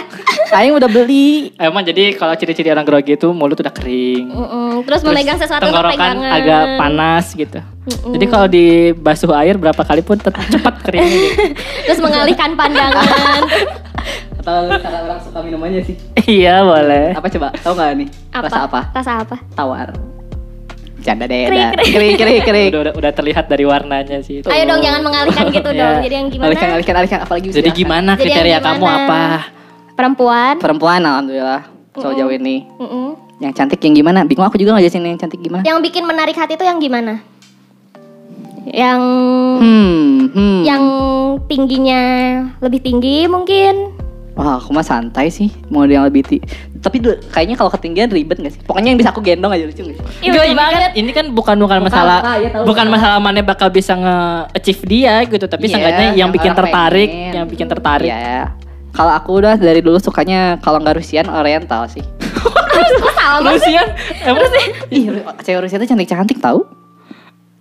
Aing 0.49 0.73
udah 0.73 0.87
beli. 0.87 1.51
Emang 1.55 1.81
jadi 1.81 2.13
kalau 2.13 2.31
ciri-ciri 2.33 2.69
orang 2.69 2.83
grogi 2.83 3.13
itu 3.13 3.29
mulut 3.29 3.55
udah 3.55 3.69
kering. 3.69 4.25
Mm-mm. 4.27 4.69
Terus, 4.81 5.01
Terus 5.01 5.01
memegang 5.05 5.35
sesuatu 5.35 5.63
tenggorokan 5.65 6.15
agak 6.21 6.63
panas 6.77 7.25
gitu. 7.31 7.59
Mm-mm. 7.59 8.13
Jadi 8.13 8.25
kalau 8.25 8.47
dibasuh 8.47 9.31
air 9.35 9.55
berapa 9.55 9.79
kali 9.79 9.99
pun 10.01 10.15
tetap 10.15 10.39
cepat 10.45 10.75
kering. 10.81 11.03
gitu. 11.03 11.43
Terus 11.85 11.99
mengalihkan 11.99 12.53
pandangan. 12.53 13.41
Atau 14.37 14.55
cara 14.77 14.97
orang 15.03 15.19
suka 15.19 15.39
minumannya 15.41 15.81
sih. 15.83 15.95
iya 16.25 16.63
boleh. 16.63 17.11
Apa 17.11 17.27
coba? 17.27 17.47
Tahu 17.53 17.73
nggak 17.73 17.89
nih? 17.97 18.07
Rasa 18.31 18.59
apa? 18.63 18.79
Rasa 18.93 19.11
apa? 19.19 19.35
Tawar. 19.51 19.89
Canda 20.97 21.23
deh. 21.23 21.43
Krik, 21.45 21.67
krik. 21.73 21.91
Krik 21.93 22.13
krik 22.17 22.41
krik. 22.43 22.67
Udah, 22.69 22.81
udah, 22.81 22.93
udah 22.95 23.11
terlihat 23.13 23.45
dari 23.45 23.63
warnanya 23.63 24.19
sih. 24.21 24.39
itu. 24.39 24.47
Ayo 24.47 24.63
dong 24.65 24.79
jangan 24.79 25.01
mengalihkan 25.01 25.45
gitu 25.49 25.69
Iya. 25.75 25.81
dong. 25.81 25.97
Jadi 26.01 26.15
yang 26.15 26.27
gimana? 26.29 26.47
Alihkan 26.47 26.67
alihkan 26.71 26.95
alihkan 26.95 27.19
apalagi 27.21 27.47
Jadi 27.49 27.69
gimana 27.73 28.11
Jadi 28.13 28.23
yang 28.23 28.39
kriteria 28.39 28.57
kamu 28.61 28.79
gimana? 28.81 29.03
apa? 29.03 29.21
Perempuan. 29.97 30.61
Perempuan 30.61 31.01
alhamdulillah. 31.01 31.65
So 31.97 32.13
jauh 32.13 32.29
ini. 32.29 32.69
Mm-mm. 32.77 33.17
Yang 33.37 33.53
cantik 33.55 33.81
yang 33.81 33.97
gimana? 33.97 34.21
Bingung 34.21 34.45
aku 34.45 34.55
juga 34.55 34.77
ngejelasin 34.77 35.01
yang 35.03 35.17
cantik 35.17 35.41
gimana. 35.41 35.65
Yang 35.65 35.77
bikin 35.83 36.05
menarik 36.05 36.37
hati 36.37 36.53
itu 36.53 36.61
yang 36.61 36.77
gimana? 36.77 37.17
Yang 38.63 39.01
Hmm, 39.57 40.05
hmm. 40.29 40.59
yang 40.61 40.83
tingginya 41.47 42.01
lebih 42.59 42.77
tinggi 42.79 43.25
mungkin. 43.25 43.97
Wah, 44.33 44.61
aku 44.61 44.69
mah 44.69 44.85
santai 44.85 45.29
sih. 45.29 45.49
Mau 45.67 45.81
yang 45.83 46.05
lebih 46.05 46.21
ti 46.21 46.37
Tapi 46.77 47.01
du- 47.01 47.17
kayaknya 47.27 47.57
kalau 47.57 47.73
ketinggian 47.73 48.05
ribet 48.07 48.37
gak 48.37 48.53
sih? 48.53 48.61
Pokoknya 48.61 48.93
yang 48.93 49.01
bisa 49.01 49.09
aku 49.09 49.17
gendong 49.19 49.49
aja 49.49 49.65
lucu 49.65 49.81
gak 49.81 49.97
sih? 49.97 50.05
Ih, 50.21 50.29
Enggak, 50.29 50.45
lucu 50.45 50.53
ini 50.53 50.61
kan 50.61 50.91
ini 50.93 51.11
kan 51.11 51.25
bukan 51.33 51.55
bukan 51.57 51.77
masalah 51.81 52.19
ah, 52.21 52.37
iya, 52.37 52.53
tahu, 52.53 52.69
bukan 52.69 52.85
tahu. 52.85 52.93
masalah 52.93 53.17
mana 53.17 53.41
bakal 53.41 53.67
bisa 53.67 53.97
nge-achieve 53.97 54.81
dia 54.85 55.25
gitu, 55.25 55.45
tapi 55.47 55.65
Iya, 55.65 55.73
seenggaknya 55.73 56.05
yang 56.05 56.17
yang 56.19 56.29
bikin 56.29 56.53
tertarik, 56.53 57.09
pengen. 57.09 57.33
yang 57.33 57.45
bikin 57.49 57.65
tertarik. 57.65 58.13
Iya. 58.13 58.53
Kalau 58.97 59.13
aku 59.13 59.29
udah 59.37 59.61
dari 59.61 59.85
dulu 59.85 60.01
sukanya 60.01 60.57
kalau 60.57 60.81
nggak 60.81 60.97
Rusian 60.97 61.29
Oriental 61.29 61.85
sih. 61.85 62.01
Rusian, 63.45 63.85
emang 64.25 64.49
sih? 64.49 64.65
Ih, 64.89 65.03
cewek 65.45 65.69
Rusia 65.69 65.77
tuh 65.77 65.85
cantik-cantik 65.85 66.41
tau? 66.41 66.65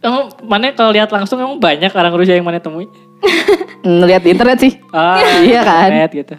Emang 0.00 0.32
mana 0.48 0.72
kalau 0.72 0.96
lihat 0.96 1.12
langsung 1.12 1.36
emang 1.36 1.60
banyak 1.60 1.92
orang 1.92 2.12
Rusia 2.16 2.40
yang 2.40 2.46
mana 2.46 2.56
temui? 2.56 2.88
Ngeliat 3.84 4.24
di 4.24 4.30
internet 4.32 4.58
sih. 4.64 4.72
Ah, 4.96 5.20
Iya 5.44 5.60
kan? 5.60 5.92
internet 5.92 6.12
gitu. 6.16 6.34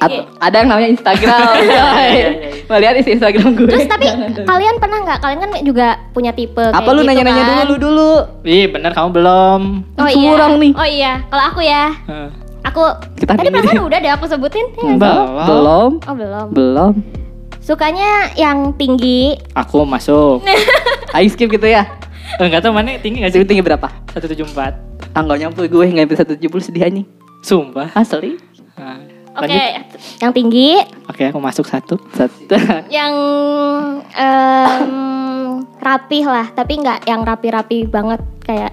Atau 0.00 0.24
ada 0.40 0.56
yang 0.64 0.68
namanya 0.72 0.88
Instagram. 0.96 1.46
Iya, 1.60 1.84
iya, 1.84 2.08
iya. 2.10 2.30
Mau 2.66 2.78
lihat 2.80 2.94
isi 2.96 3.10
Instagram 3.20 3.52
gue. 3.52 3.68
Terus 3.68 3.86
tapi 3.86 4.06
kalian 4.48 4.76
pernah 4.80 4.98
nggak? 5.04 5.18
Kalian 5.20 5.40
kan 5.44 5.50
juga 5.60 5.88
punya 6.16 6.32
tipe 6.32 6.58
kayak 6.58 6.74
apa 6.74 6.90
lu 6.96 7.04
gitu 7.04 7.08
nanya-nanya 7.12 7.42
kan? 7.44 7.50
dulu 7.50 7.62
lu 7.68 7.76
dulu? 7.76 8.10
Ih 8.48 8.66
bener 8.72 8.90
kamu 8.96 9.08
belum. 9.12 9.60
Oh 10.00 10.08
Semua 10.08 10.34
iya. 10.34 10.46
nih. 10.56 10.72
Oh 10.72 10.88
iya. 10.88 11.12
Kalau 11.28 11.44
aku 11.52 11.60
ya, 11.60 11.84
Heeh. 12.08 12.28
Aku 12.62 12.82
Kita 13.16 13.34
tadi 13.34 13.46
ini 13.46 13.56
perasaan 13.56 13.84
udah 13.84 13.98
deh 13.98 14.12
aku 14.12 14.24
sebutin. 14.26 14.66
ya? 14.74 14.94
Belum. 14.94 15.28
Belum. 15.40 15.90
Oh 16.04 16.14
belum. 16.14 16.46
Belum. 16.50 16.92
Sukanya 17.60 18.32
yang 18.34 18.72
tinggi. 18.74 19.36
Aku 19.52 19.84
masuk. 19.84 20.42
Ayo 21.14 21.28
skip 21.28 21.48
gitu 21.48 21.64
ya. 21.64 21.86
Enggak 22.36 22.62
tahu 22.62 22.72
mana 22.72 22.94
tinggi 22.96 23.20
gak 23.20 23.30
Tinggi 23.30 23.44
sih? 23.44 23.50
tinggi 23.50 23.62
berapa? 23.62 23.88
174. 24.12 25.12
Ah 25.12 25.20
nggak 25.20 25.38
nyampe 25.40 25.62
gue 25.64 25.84
nggak 25.84 26.06
nyampe 26.06 26.14
170 26.14 26.40
sedih 26.62 26.82
anjing. 26.84 27.06
Sumpah. 27.40 27.90
Asli. 27.92 28.38
Nah, 28.76 28.96
Oke, 29.36 29.46
lanjut. 29.46 29.98
yang 30.18 30.32
tinggi, 30.34 30.70
Oke, 31.06 31.22
aku 31.26 31.38
masuk 31.38 31.62
satu. 31.64 31.94
Satu. 32.10 32.50
yang 32.90 33.12
em, 34.12 34.90
rapih 35.78 36.24
lah, 36.24 36.50
tapi 36.50 36.76
nggak 36.76 37.06
yang 37.06 37.22
rapi-rapi 37.22 37.86
banget 37.86 38.18
kayak. 38.42 38.72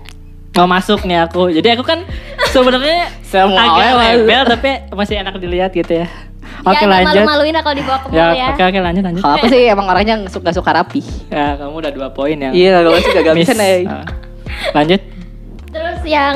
Mau 0.57 0.65
masuk 0.65 1.05
nih 1.05 1.21
aku. 1.21 1.53
Jadi 1.53 1.67
aku 1.71 1.83
kan 1.83 2.01
sebenarnya 2.49 3.13
Semua 3.31 3.61
agak 3.61 3.85
awal. 3.87 4.05
rebel 4.17 4.41
tapi 4.47 4.69
masih 4.91 5.15
enak 5.17 5.37
dilihat 5.37 5.71
gitu 5.71 5.93
ya. 5.95 6.07
Oke 6.59 6.73
ya, 6.75 6.89
lanjut. 6.89 7.21
malu-maluin 7.21 7.53
lah 7.53 7.61
kalau 7.61 7.75
dibawa 7.75 7.97
ke 7.99 8.07
mall 8.07 8.17
Ya, 8.17 8.25
ya. 8.33 8.47
oke 8.49 8.61
oke 8.65 8.79
lanjut 8.81 9.03
lanjut. 9.05 9.21
Kalau 9.21 9.35
aku 9.37 9.47
sih 9.47 9.61
emang 9.67 9.85
orangnya 9.85 10.15
nggak 10.17 10.33
suka 10.33 10.49
suka 10.49 10.71
rapi. 10.73 11.01
Ya, 11.29 11.53
kamu 11.55 11.75
udah 11.77 11.91
dua 11.93 12.07
poin 12.09 12.33
yang 12.33 12.49
Iya, 12.51 12.81
kalau 12.81 12.97
sih 12.97 13.11
gagal 13.13 13.33
bisa 13.37 13.53
nih. 13.53 13.85
Ah. 13.85 14.03
lanjut. 14.73 15.01
Terus 15.67 16.01
yang 16.03 16.35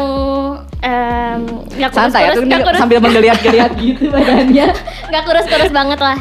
em, 0.80 1.40
nggak 1.74 1.90
kurus-kurus, 1.90 2.14
Santai 2.14 2.22
aku 2.30 2.40
nggak 2.40 2.52
nih 2.54 2.64
kurus, 2.64 2.80
sambil 2.80 3.00
menggeliat-geliat 3.02 3.72
gitu 3.76 4.04
badannya. 4.08 4.68
nggak 5.10 5.24
kurus-kurus 5.26 5.72
banget 5.72 6.00
lah. 6.00 6.18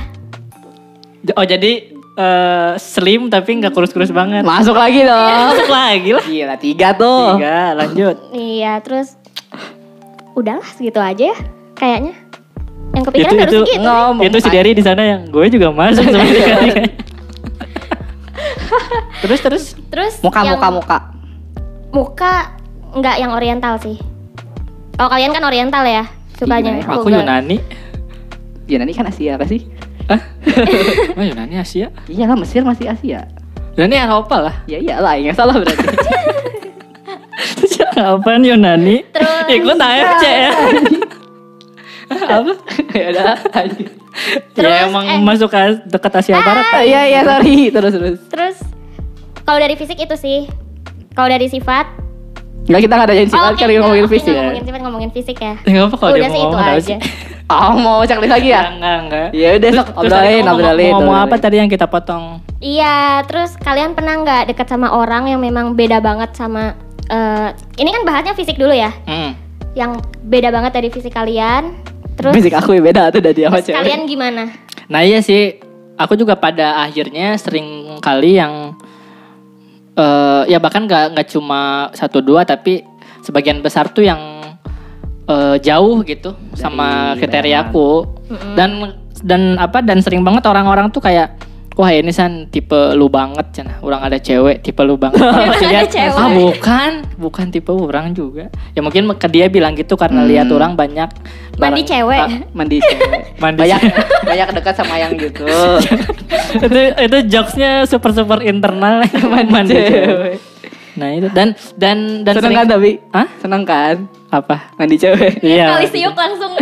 Oh 1.36 1.44
jadi 1.44 1.72
eh, 2.20 2.70
slim 2.76 3.26
tapi 3.26 3.56
nggak 3.56 3.70
kurus-kurus 3.70 4.10
banget. 4.10 4.44
Masuk 4.44 4.74
lagi 4.74 5.02
dong. 5.02 5.48
Masuk 5.48 5.66
lagi 5.66 6.10
lah. 6.12 6.22
Gila 6.22 6.54
tiga 6.56 6.88
tuh. 6.92 7.36
Tiga, 7.36 7.74
lanjut. 7.74 8.14
Iya, 8.30 8.78
terus 8.80 9.16
udahlah 10.32 10.64
segitu 10.70 10.96
aja 10.96 11.32
ya, 11.32 11.36
kayaknya. 11.74 12.14
Yang 12.90 13.02
kepikiran 13.06 13.30
Itu- 13.30 13.38
harus 13.38 13.50
itu- 13.50 13.64
segitu. 13.66 13.82
Ngomong. 13.82 14.22
Itu 14.22 14.36
si 14.38 14.48
Derry 14.48 14.70
di 14.72 14.82
sana 14.82 15.02
yang 15.02 15.20
gue 15.26 15.44
juga 15.48 15.66
masuk 15.70 16.04
sebenarnya. 16.04 16.86
terus 19.20 19.40
terus 19.40 19.64
Terus 19.90 20.14
Muka 20.22 20.40
yang 20.40 20.56
muka 20.56 20.68
muka. 20.70 20.98
muka 21.90 22.32
nggak 22.94 23.16
yang 23.18 23.30
oriental 23.34 23.74
sih. 23.78 23.98
Kalau 24.94 25.10
kalian 25.10 25.30
kan 25.30 25.42
oriental 25.42 25.82
ya 25.82 26.06
sukanya. 26.34 26.78
Iya, 26.78 26.82
aku. 26.86 27.10
Yunani. 27.10 27.56
Yunani 28.64 28.92
kan 28.94 29.04
Asia 29.06 29.34
apa 29.34 29.44
sih? 29.44 29.66
Hah? 30.10 30.20
oh 31.14 31.22
Yunani 31.22 31.62
Asia. 31.62 31.94
Iya 32.10 32.26
lah 32.26 32.34
Mesir 32.34 32.66
masih 32.66 32.90
Asia. 32.90 33.30
Yunani 33.78 33.96
Eropa 33.96 34.36
lah. 34.50 34.54
Ya 34.66 34.82
iyalah, 34.82 35.14
yang 35.14 35.34
salah 35.38 35.54
berarti. 35.54 35.86
Apaan 38.00 38.42
Yunani? 38.42 39.06
Terus- 39.12 39.48
Ikut 39.50 39.78
AFC 39.78 40.24
ya. 40.26 40.52
Apa? 42.40 42.52
ya 42.90 43.06
udah. 43.14 43.38
lanjut. 43.54 43.90
Terus, 44.58 44.66
ya 44.66 44.90
emang 44.90 45.06
eh. 45.06 45.22
masuk 45.22 45.46
ke 45.46 45.58
dekat 45.86 46.12
Asia 46.18 46.42
Barat. 46.42 46.66
Ah, 46.74 46.82
Iya 46.82 47.00
iya 47.06 47.20
sorry 47.22 47.70
terus 47.70 47.92
terus. 47.94 48.18
Terus 48.26 48.56
kalau 49.46 49.58
dari 49.62 49.78
fisik 49.78 49.98
itu 49.98 50.16
sih. 50.18 50.50
Kalau 51.14 51.30
dari 51.30 51.46
sifat, 51.46 51.86
Enggak 52.66 52.80
kita 52.82 52.92
nggak 52.92 53.08
ada 53.08 53.14
janji 53.14 53.28
Oh, 53.28 53.34
sifat 53.34 53.50
oke, 53.50 53.60
kali 53.60 53.72
ngomongin 53.76 54.04
oke, 54.04 54.12
fisik. 54.12 54.34
ngomongin 54.34 54.64
sifat 54.64 54.80
ngomongin 54.80 55.10
fisik 55.10 55.36
ya. 55.36 55.54
Enggak 55.62 55.84
apa 55.84 55.96
kalau 55.96 56.10
dia 56.10 56.20
Udah 56.20 56.28
mau 56.28 56.34
sih 56.34 56.42
itu 56.42 56.56
apa 56.56 56.72
aja. 56.72 56.96
Oh 57.50 57.72
mau 57.84 57.98
ceklis 58.02 58.30
lagi 58.30 58.48
ya? 58.48 58.62
Enggak, 58.68 58.96
enggak. 59.00 59.26
Ya 59.32 59.48
udah 59.54 59.70
sok 59.72 59.88
obrolin 59.96 60.44
obrolin. 60.46 60.90
Mau 60.90 60.98
ngomong 61.00 61.18
apa 61.20 61.34
tadi 61.36 61.56
yang 61.56 61.66
kita 61.66 61.86
potong? 61.86 62.24
Iya, 62.58 62.96
terus 63.24 63.56
kalian 63.56 63.92
pernah 63.92 64.14
nggak 64.16 64.42
dekat 64.48 64.66
sama 64.66 64.92
orang 64.92 65.26
yang 65.26 65.40
memang 65.40 65.72
beda 65.72 65.98
banget 65.98 66.30
sama 66.32 66.76
eh, 67.06 67.48
ini 67.74 67.90
kan 67.90 68.02
bahasnya 68.04 68.32
fisik 68.32 68.54
dulu 68.54 68.70
ya, 68.70 68.94
Hmm. 69.02 69.34
yang 69.72 69.98
beda 70.22 70.48
banget 70.48 70.70
dari 70.72 70.88
fisik 70.88 71.10
kalian. 71.10 71.74
Terus, 72.14 72.36
Fisik 72.36 72.52
aku 72.52 72.70
ya 72.70 72.82
beda 72.84 73.08
tuh 73.08 73.18
dari 73.18 73.34
terus 73.34 73.64
cewek. 73.64 73.74
kalian 73.74 74.04
gimana? 74.04 74.42
Nah 74.86 75.00
iya 75.00 75.18
sih, 75.18 75.56
aku 75.96 76.14
juga 76.14 76.36
pada 76.36 76.84
akhirnya 76.84 77.34
sering 77.34 77.96
kali 77.98 78.36
yang 78.36 78.69
eh 80.00 80.42
ya 80.48 80.56
bahkan 80.56 80.88
nggak 80.88 81.12
nggak 81.12 81.28
cuma 81.28 81.92
satu 81.92 82.24
dua 82.24 82.48
tapi 82.48 82.80
sebagian 83.20 83.60
besar 83.60 83.92
tuh 83.92 84.08
yang 84.08 84.20
eh, 85.28 85.56
jauh 85.60 86.00
gitu 86.08 86.32
sama 86.56 87.14
Dari 87.14 87.28
kriteriaku 87.28 87.88
dan 88.56 88.96
dan 89.20 89.60
apa 89.60 89.84
dan 89.84 90.00
sering 90.00 90.24
banget 90.24 90.48
orang-orang 90.48 90.88
tuh 90.88 91.04
kayak 91.04 91.36
wah 91.80 91.88
ini 91.88 92.12
san 92.12 92.44
tipe 92.46 92.76
lu 92.92 93.08
banget 93.08 93.56
cina 93.56 93.80
orang 93.80 94.04
ada 94.04 94.20
cewek 94.20 94.60
tipe 94.60 94.84
lu 94.84 95.00
banget 95.00 95.16
lihat, 95.64 95.88
cewek. 95.88 96.12
ah 96.12 96.28
bukan 96.28 96.92
bukan 97.16 97.46
tipe 97.48 97.72
orang 97.72 98.12
juga 98.12 98.52
ya 98.76 98.84
mungkin 98.84 99.08
ke 99.16 99.26
dia 99.26 99.48
bilang 99.48 99.72
gitu 99.72 99.96
karena 99.96 100.20
lihat 100.22 100.52
orang 100.52 100.76
banyak 100.76 101.08
Mandi 101.56 101.80
barang- 101.80 101.88
cewek. 101.88 102.20
ah, 102.20 102.30
Mandi 102.52 102.76
cewek. 102.84 103.20
Mandi 103.36 103.58
banyak 103.58 103.80
banyak 104.28 104.48
dekat 104.54 104.74
sama 104.76 104.96
yang 104.96 105.12
gitu. 105.12 105.44
itu 106.56 106.78
itu 107.00 107.16
jokesnya 107.28 107.84
super 107.84 108.12
super 108.12 108.40
internal 108.40 109.00
mandi 109.46 109.72
cewek. 109.72 110.36
Nah 110.96 111.16
itu 111.16 111.28
dan 111.32 111.56
dan 111.76 112.24
dan 112.24 112.34
Seneng 112.34 112.52
kan 112.54 112.66
tapi? 112.66 112.90
Hah? 113.08 113.26
Seneng 113.40 113.62
kan? 113.64 113.96
apa? 114.30 114.68
Mandi 114.76 114.94
cewek. 114.94 115.40
Iya. 115.40 115.74
Kali 115.74 115.88
siuk 115.88 116.14
langsung. 116.14 116.52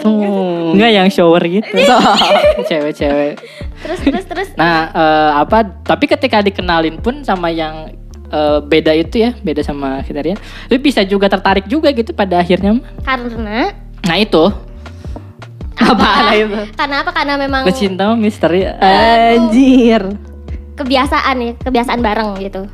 Teng. 0.00 0.16
Hmm. 0.16 0.74
Enggak 0.74 0.90
yang 0.96 1.08
shower 1.12 1.42
gitu. 1.44 1.76
Cewek-cewek. 2.68 3.36
terus 3.84 4.00
terus 4.00 4.24
terus. 4.26 4.48
Nah 4.56 4.90
eh, 4.90 5.30
apa? 5.36 5.64
Tapi 5.84 6.04
ketika 6.08 6.40
dikenalin 6.40 6.96
pun 6.98 7.20
sama 7.20 7.52
yang 7.52 7.92
eh, 8.32 8.58
beda 8.64 8.96
itu 8.96 9.28
ya, 9.28 9.36
beda 9.44 9.60
sama 9.60 10.00
kriteria, 10.02 10.40
itu 10.72 10.76
bisa 10.80 11.04
juga 11.04 11.28
tertarik 11.28 11.68
juga 11.68 11.92
gitu 11.92 12.16
pada 12.16 12.40
akhirnya. 12.40 12.80
Karena 13.04 13.76
Nah 14.00 14.16
itu 14.16 14.48
Apaan 15.80 16.24
itu? 16.36 16.60
Karena 16.76 16.96
apa? 17.00 17.10
Karena 17.10 17.34
memang 17.40 17.62
pecinta 17.64 18.12
mah 18.12 18.18
misteri. 18.20 18.68
Anjir. 18.68 20.04
kebiasaan 20.76 21.36
ya, 21.44 21.52
kebiasaan 21.60 22.00
bareng 22.00 22.40
gitu. 22.40 22.64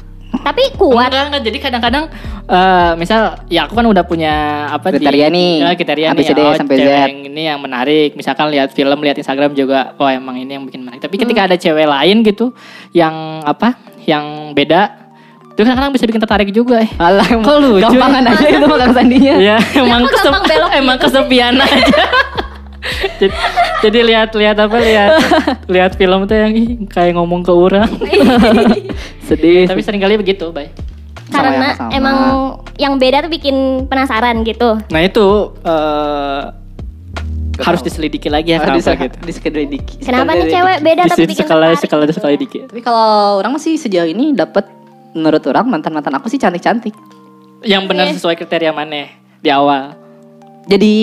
Tapi 0.46 0.62
kuat. 0.78 1.10
Enggak, 1.10 1.24
enggak. 1.26 1.42
Jadi 1.42 1.58
kadang-kadang 1.58 2.04
eh, 2.46 2.92
misal 2.94 3.20
ya 3.50 3.66
aku 3.66 3.74
kan 3.74 3.86
udah 3.86 4.04
punya 4.06 4.34
apa 4.70 4.94
di- 4.94 5.02
Kriteria 5.02 5.26
nih. 5.26 5.52
Ya, 5.58 5.70
kriteria 5.74 6.08
nih. 6.14 6.24
Oh, 6.38 6.54
sampai 6.54 6.76
cewek 6.78 6.86
Z. 6.86 7.02
yang 7.02 7.14
ini 7.26 7.42
yang 7.44 7.58
menarik. 7.58 8.14
Misalkan 8.14 8.46
lihat 8.48 8.70
film, 8.70 8.98
lihat 9.02 9.18
Instagram 9.18 9.52
juga, 9.52 9.98
oh 9.98 10.06
emang 10.06 10.38
ini 10.38 10.54
yang 10.54 10.62
bikin 10.62 10.86
menarik. 10.86 11.02
Tapi 11.02 11.18
ketika 11.18 11.50
ada 11.50 11.58
cewek 11.58 11.84
lain 11.84 12.22
gitu 12.22 12.54
yang 12.94 13.42
apa? 13.42 13.74
Yang 14.06 14.24
beda 14.54 14.82
itu 15.56 15.64
kadang-kadang 15.64 15.92
bisa 15.96 16.04
bikin 16.04 16.20
tertarik 16.20 16.50
juga 16.52 16.84
eh. 16.84 16.90
Alah, 17.00 17.24
Kok 17.26 17.56
lucu 17.58 17.80
gampangan 17.80 18.22
ya? 18.22 18.32
aja 18.36 18.46
itu 18.52 18.66
makan 18.68 18.90
sandinya. 18.92 19.34
Ya, 19.40 19.56
emang 19.74 20.04
kesep- 20.04 20.76
emang 20.76 20.96
gitu? 21.00 21.08
kesepian 21.08 21.56
aja. 21.56 22.04
Jadi, 23.16 23.34
jadi 23.80 23.98
lihat-lihat 24.04 24.56
apa 24.58 24.76
lihat 24.76 25.10
lihat 25.74 25.92
film 25.94 26.24
tuh 26.24 26.34
yang 26.34 26.52
ih, 26.52 26.68
kayak 26.86 27.14
ngomong 27.14 27.40
ke 27.40 27.50
orang. 27.50 27.88
Sedih. 29.26 29.66
Tapi 29.66 29.80
sering 29.80 29.98
kali 29.98 30.16
begitu, 30.16 30.48
Bay. 30.50 30.70
Sama 31.26 31.34
Karena 31.42 31.66
yang 31.66 31.76
sama. 31.76 31.90
emang 31.90 32.18
yang 32.76 32.94
beda 32.96 33.18
tuh 33.20 33.30
bikin 33.30 33.56
penasaran 33.84 34.40
gitu. 34.42 34.78
Nah 34.88 35.00
itu 35.02 35.26
eh 35.60 36.42
harus 37.56 37.80
diselidiki 37.80 38.28
lagi 38.28 38.52
ya 38.52 38.60
Harus 38.60 38.84
kenapa 38.84 39.08
gitu. 39.08 39.16
diselidiki. 39.24 39.94
Kenapa 40.04 40.30
nih 40.30 40.46
cewek 40.46 40.78
beda 40.84 41.02
tapi 41.08 41.24
bikin 41.24 41.40
sekali 41.42 41.72
sekali 41.74 42.04
sekali 42.08 42.34
dikit. 42.36 42.68
Tapi 42.68 42.80
kalau 42.80 43.40
orang 43.40 43.56
sih 43.56 43.74
sejauh 43.74 44.04
ini 44.04 44.32
dapat 44.32 44.68
menurut 45.12 45.40
orang 45.48 45.64
mantan-mantan 45.66 46.12
aku 46.14 46.28
sih 46.28 46.36
cantik-cantik. 46.36 46.92
Yang 47.64 47.82
benar 47.88 48.06
Iya. 48.06 48.14
sesuai 48.14 48.36
kriteria 48.36 48.70
mana 48.70 49.08
di 49.40 49.48
awal. 49.48 49.96
Jadi 50.66 50.94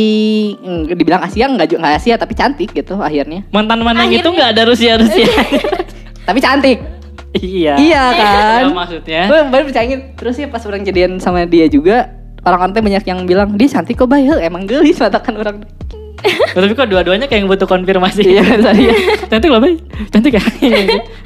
mm, 0.53 0.91
dibilang 0.91 1.23
Asia 1.23 1.47
nggak 1.47 1.67
nggak 1.73 1.93
Asia 1.95 2.15
tapi 2.15 2.35
cantik 2.35 2.69
gitu 2.69 2.99
akhirnya. 2.99 3.47
Mantan 3.49 3.79
mana 3.79 4.03
Akhirnya. 4.03 4.19
itu 4.19 4.29
nggak 4.29 4.49
ada 4.51 4.61
Rusia 4.67 4.93
Rusia. 4.99 5.27
Tapi 6.27 6.39
cantik. 6.39 6.79
iya. 7.33 7.75
Iya 7.75 8.03
kan? 8.11 8.61
Ya, 8.61 8.75
maksudnya. 8.79 9.21
Gue 9.25 9.39
baru 9.47 9.63
percayain 9.65 10.01
terus 10.13 10.35
ya 10.35 10.47
pas 10.47 10.63
orang 10.63 10.83
jadian 10.83 11.15
sama 11.17 11.43
dia 11.43 11.67
juga 11.67 12.11
orang-orang 12.43 12.71
teh 12.71 12.83
banyak 12.83 13.03
yang 13.05 13.19
bilang 13.23 13.55
dia 13.55 13.67
cantik 13.69 13.95
kok 13.95 14.05
bayi 14.05 14.27
emang 14.37 14.63
gelis 14.63 14.99
matakan 14.99 15.31
orang 15.33 15.63
Tapi 16.55 16.71
kok 16.71 16.87
dua-duanya 16.87 17.27
kayak 17.27 17.43
butuh 17.45 17.63
konfirmasi. 17.65 18.23
iya 18.29 18.43
tadi 18.57 18.87
Cantik 19.27 19.49
loh, 19.49 19.59
Bay. 19.59 19.75
Cantik 20.07 20.31
ya? 20.31 20.43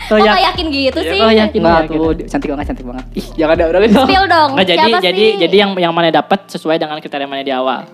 Kok 0.08 0.14
nggak 0.16 0.42
yakin 0.44 0.66
gitu 0.68 1.00
Iya, 1.00 1.10
sih? 1.12 1.20
kok 1.20 1.34
yakin 1.36 1.60
ya, 1.60 1.74
tuh 1.86 1.86
gitu. 1.86 2.22
cantik 2.26 2.50
banget 2.50 2.66
cantik 2.70 2.86
banget 2.88 3.06
ih 3.14 3.26
jangan 3.36 3.54
ada 3.54 3.66
orang 3.68 3.82
itu 3.84 3.98
Spill 4.00 4.26
dong. 4.28 4.50
Nggak 4.54 4.68
jadi 4.68 4.82
Siapa 4.88 4.98
jadi 5.04 5.26
sih? 5.28 5.38
jadi 5.38 5.56
yang 5.58 5.72
yang 5.76 5.92
mana 5.92 6.10
dapat 6.10 6.40
sesuai 6.48 6.78
dengan 6.78 6.98
kriteria 6.98 7.26
mana 7.26 7.42
di 7.42 7.50
awal. 7.52 7.86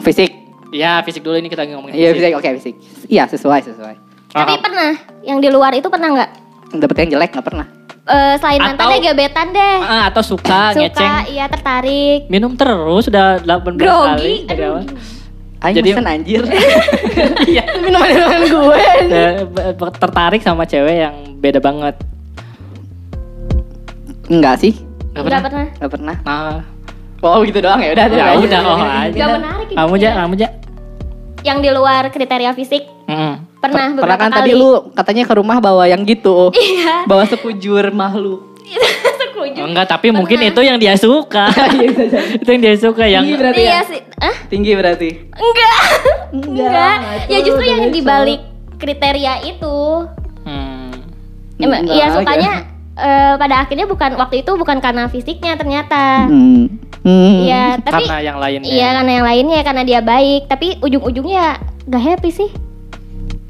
Fisik 0.00 0.30
Ya, 0.68 1.00
fisik 1.00 1.24
dulu 1.24 1.34
ini 1.34 1.48
kita 1.48 1.64
ngomongin 1.66 1.92
iya 1.92 2.12
fisik 2.12 2.32
oke 2.34 2.48
fisik 2.56 2.74
iya 3.06 3.24
sesuai 3.24 3.60
sesuai 3.64 3.94
Tapi 4.28 4.52
Ah, 4.52 4.60
pernah 4.60 4.92
yang 5.22 5.38
di 5.38 5.48
luar 5.48 5.72
itu 5.72 5.88
pernah 5.88 6.08
nggak? 6.10 6.30
dapet 6.74 6.96
yang 6.98 7.10
jelek 7.14 7.30
nggak 7.32 7.46
pernah 7.46 7.66
Eh, 8.04 8.34
selain 8.36 8.56
Atau- 8.58 8.88
mantannya 8.88 8.98
gebetan 9.02 9.52
deh. 9.52 9.76
ah, 9.78 10.08
atau 10.08 10.22
suka, 10.22 10.72
Suka, 10.72 10.80
ngeceng. 10.80 11.28
iya 11.28 11.44
tertarik. 11.44 12.24
Minum 12.26 12.56
terus 12.56 13.04
sudah 13.04 13.36
18 13.38 13.76
Grogi. 13.76 14.08
kali 14.08 14.34
dari 14.44 14.56
Aduh. 14.58 14.72
awal. 14.74 14.84
Aing 15.58 15.74
Jadi- 15.76 15.90
mesen 15.92 16.06
anjir. 16.06 16.42
Iya. 17.52 17.64
Minuman-minuman 17.78 18.42
gue. 18.48 18.80
Eh, 19.12 19.32
tertarik 19.76 20.40
sama 20.40 20.64
cewek 20.64 20.96
yang 20.98 21.12
beda 21.36 21.60
banget. 21.60 22.00
Enggak 24.28 24.56
sih, 24.58 24.72
Gak 24.72 24.88
Enggak 25.12 25.24
pernah? 25.26 25.40
pernah. 25.42 25.66
enggak 25.70 25.90
pernah. 25.90 26.16
Nah, 26.22 26.56
Oh 27.20 27.42
gitu 27.42 27.58
doang 27.58 27.78
ya 27.78 27.90
udah. 27.92 28.06
ya 28.06 28.24
aja. 28.28 28.38
udah 28.38 28.60
oh 28.62 28.78
aja. 28.78 29.10
Gak 29.12 29.28
menarik 29.34 29.66
Kamu 29.70 29.92
aja, 29.94 30.08
kamu 30.16 30.34
aja. 30.34 30.48
Yang 31.40 31.58
di 31.58 31.70
luar 31.70 32.02
kriteria 32.08 32.52
fisik 32.52 32.84
Mm. 33.08 33.40
pernah 33.58 33.88
Pernah 33.88 33.88
beberapa 33.96 34.20
kan 34.20 34.30
kali. 34.30 34.38
tadi 34.38 34.52
lu 34.52 34.68
katanya 34.92 35.24
ke 35.24 35.32
rumah 35.32 35.58
bawa 35.58 35.84
yang 35.84 36.04
gitu. 36.04 36.52
Iya. 36.54 37.04
Bawa 37.04 37.24
sekujur 37.24 37.88
makhluk. 37.90 38.44
Setuju. 39.18 39.58
Oh, 39.58 39.66
enggak, 39.66 39.88
tapi 39.88 40.10
mungkin 40.10 40.36
itu 40.44 40.60
yang 40.60 40.76
dia 40.76 40.92
suka. 40.92 41.48
Iya 41.74 41.88
bisa 41.88 42.04
jadi. 42.04 42.28
itu 42.36 42.48
yang 42.48 42.62
dia 42.62 42.74
suka 42.76 43.04
yang 43.04 43.24
Tinggi 43.24 43.40
berarti 43.40 43.60
Iya 43.60 43.72
ya? 43.72 43.80
sih. 43.82 44.00
Ah? 44.18 44.34
Tinggi 44.46 44.72
berarti. 44.74 45.08
Enggak. 45.32 45.72
Enggak, 46.28 46.52
Enggak. 46.52 46.96
Ya 47.26 47.38
justru 47.40 47.64
yang 47.64 47.82
dibalik 47.88 48.40
kriteria 48.76 49.34
itu. 49.42 49.76
Hmm. 50.44 50.90
Iya 51.56 51.80
ya. 51.82 52.06
sukanya 52.12 52.52
eh, 52.98 53.34
pada 53.38 53.62
akhirnya 53.62 53.86
bukan 53.86 54.18
waktu 54.18 54.42
itu 54.42 54.50
bukan 54.58 54.82
karena 54.82 55.06
fisiknya 55.06 55.54
ternyata. 55.54 56.26
Hmm. 56.26 56.66
Hmm. 57.06 57.46
Iya, 57.46 57.78
tapi 57.78 58.04
karena 58.04 58.18
yang 58.20 58.38
lainnya. 58.42 58.66
iya 58.68 58.88
karena 59.00 59.12
yang 59.22 59.26
lainnya 59.26 59.60
karena 59.62 59.82
dia 59.86 60.00
baik, 60.02 60.50
tapi 60.50 60.76
ujung-ujungnya 60.82 61.62
gak 61.86 62.02
happy 62.02 62.30
sih. 62.34 62.50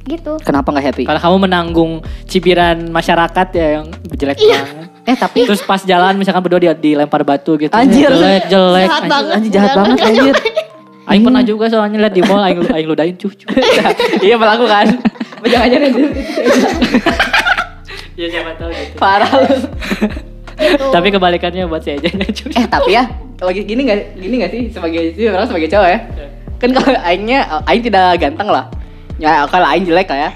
Gitu. 0.04 0.40
Kenapa 0.40 0.72
nggak 0.72 0.86
happy? 0.92 1.02
Kalau 1.04 1.20
kamu 1.20 1.36
menanggung 1.48 1.92
cibiran 2.24 2.88
masyarakat 2.88 3.46
ya 3.52 3.66
yang 3.80 3.86
jelek 4.08 4.40
Iya. 4.40 4.60
banget. 4.64 4.88
Eh 5.04 5.16
tapi 5.16 5.40
Terus 5.44 5.60
pas 5.64 5.80
jalan 5.80 6.16
misalkan 6.16 6.40
berdua 6.40 6.60
dia 6.60 6.72
dilempar 6.72 7.24
batu 7.24 7.56
gitu. 7.56 7.72
Anjir. 7.72 8.08
Jelek, 8.08 8.48
jelek. 8.48 8.88
Jahat 8.88 9.00
anjir. 9.04 9.12
banget. 9.12 9.32
anjir 9.36 9.50
jahat 9.52 9.68
Jangan, 9.68 9.84
banget 9.84 9.98
anjir. 10.04 10.34
Aing 11.08 11.24
pernah 11.24 11.40
juga 11.40 11.64
soalnya 11.72 11.98
lihat 12.04 12.12
di 12.12 12.20
mall 12.20 12.44
aing 12.44 12.60
aing 12.68 12.88
ludahin 12.88 13.16
cucu. 13.16 13.48
Iya 14.24 14.36
melakukan. 14.36 15.00
Jangan-jangan 15.40 15.88
itu 15.88 16.00
ya 18.18 18.26
siapa 18.26 18.50
tahu 18.58 18.70
gitu. 18.74 18.98
parah 18.98 19.30
lu. 19.30 19.46
Gitu. 19.46 20.86
Tapi 20.94 21.08
kebalikannya 21.14 21.70
buat 21.70 21.86
si 21.86 21.94
cucu. 21.94 22.50
Eh 22.50 22.66
tapi 22.66 22.98
ya, 22.98 23.06
lagi 23.38 23.62
gini 23.62 23.86
nggak 23.86 24.18
gini 24.18 24.34
nggak 24.42 24.50
sih 24.50 24.62
sebagai 24.74 25.14
sih 25.14 25.30
orang 25.30 25.46
sebagai 25.46 25.70
cowok 25.70 25.86
ya? 25.86 25.98
Kan 26.58 26.70
kalau 26.74 26.98
aingnya 27.06 27.38
aing 27.70 27.82
tidak 27.86 28.18
ganteng 28.18 28.50
lah. 28.50 28.66
Ya 29.22 29.46
kalau 29.46 29.70
aing 29.70 29.86
jelek 29.86 30.10
lah 30.10 30.18
ya. 30.18 30.30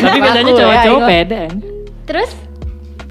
Tapi 0.00 0.16
Aku 0.16 0.32
ya, 0.32 0.56
cowok-cowok 0.56 1.00
pede. 1.04 1.36
kan. 1.36 1.54
Terus 2.08 2.30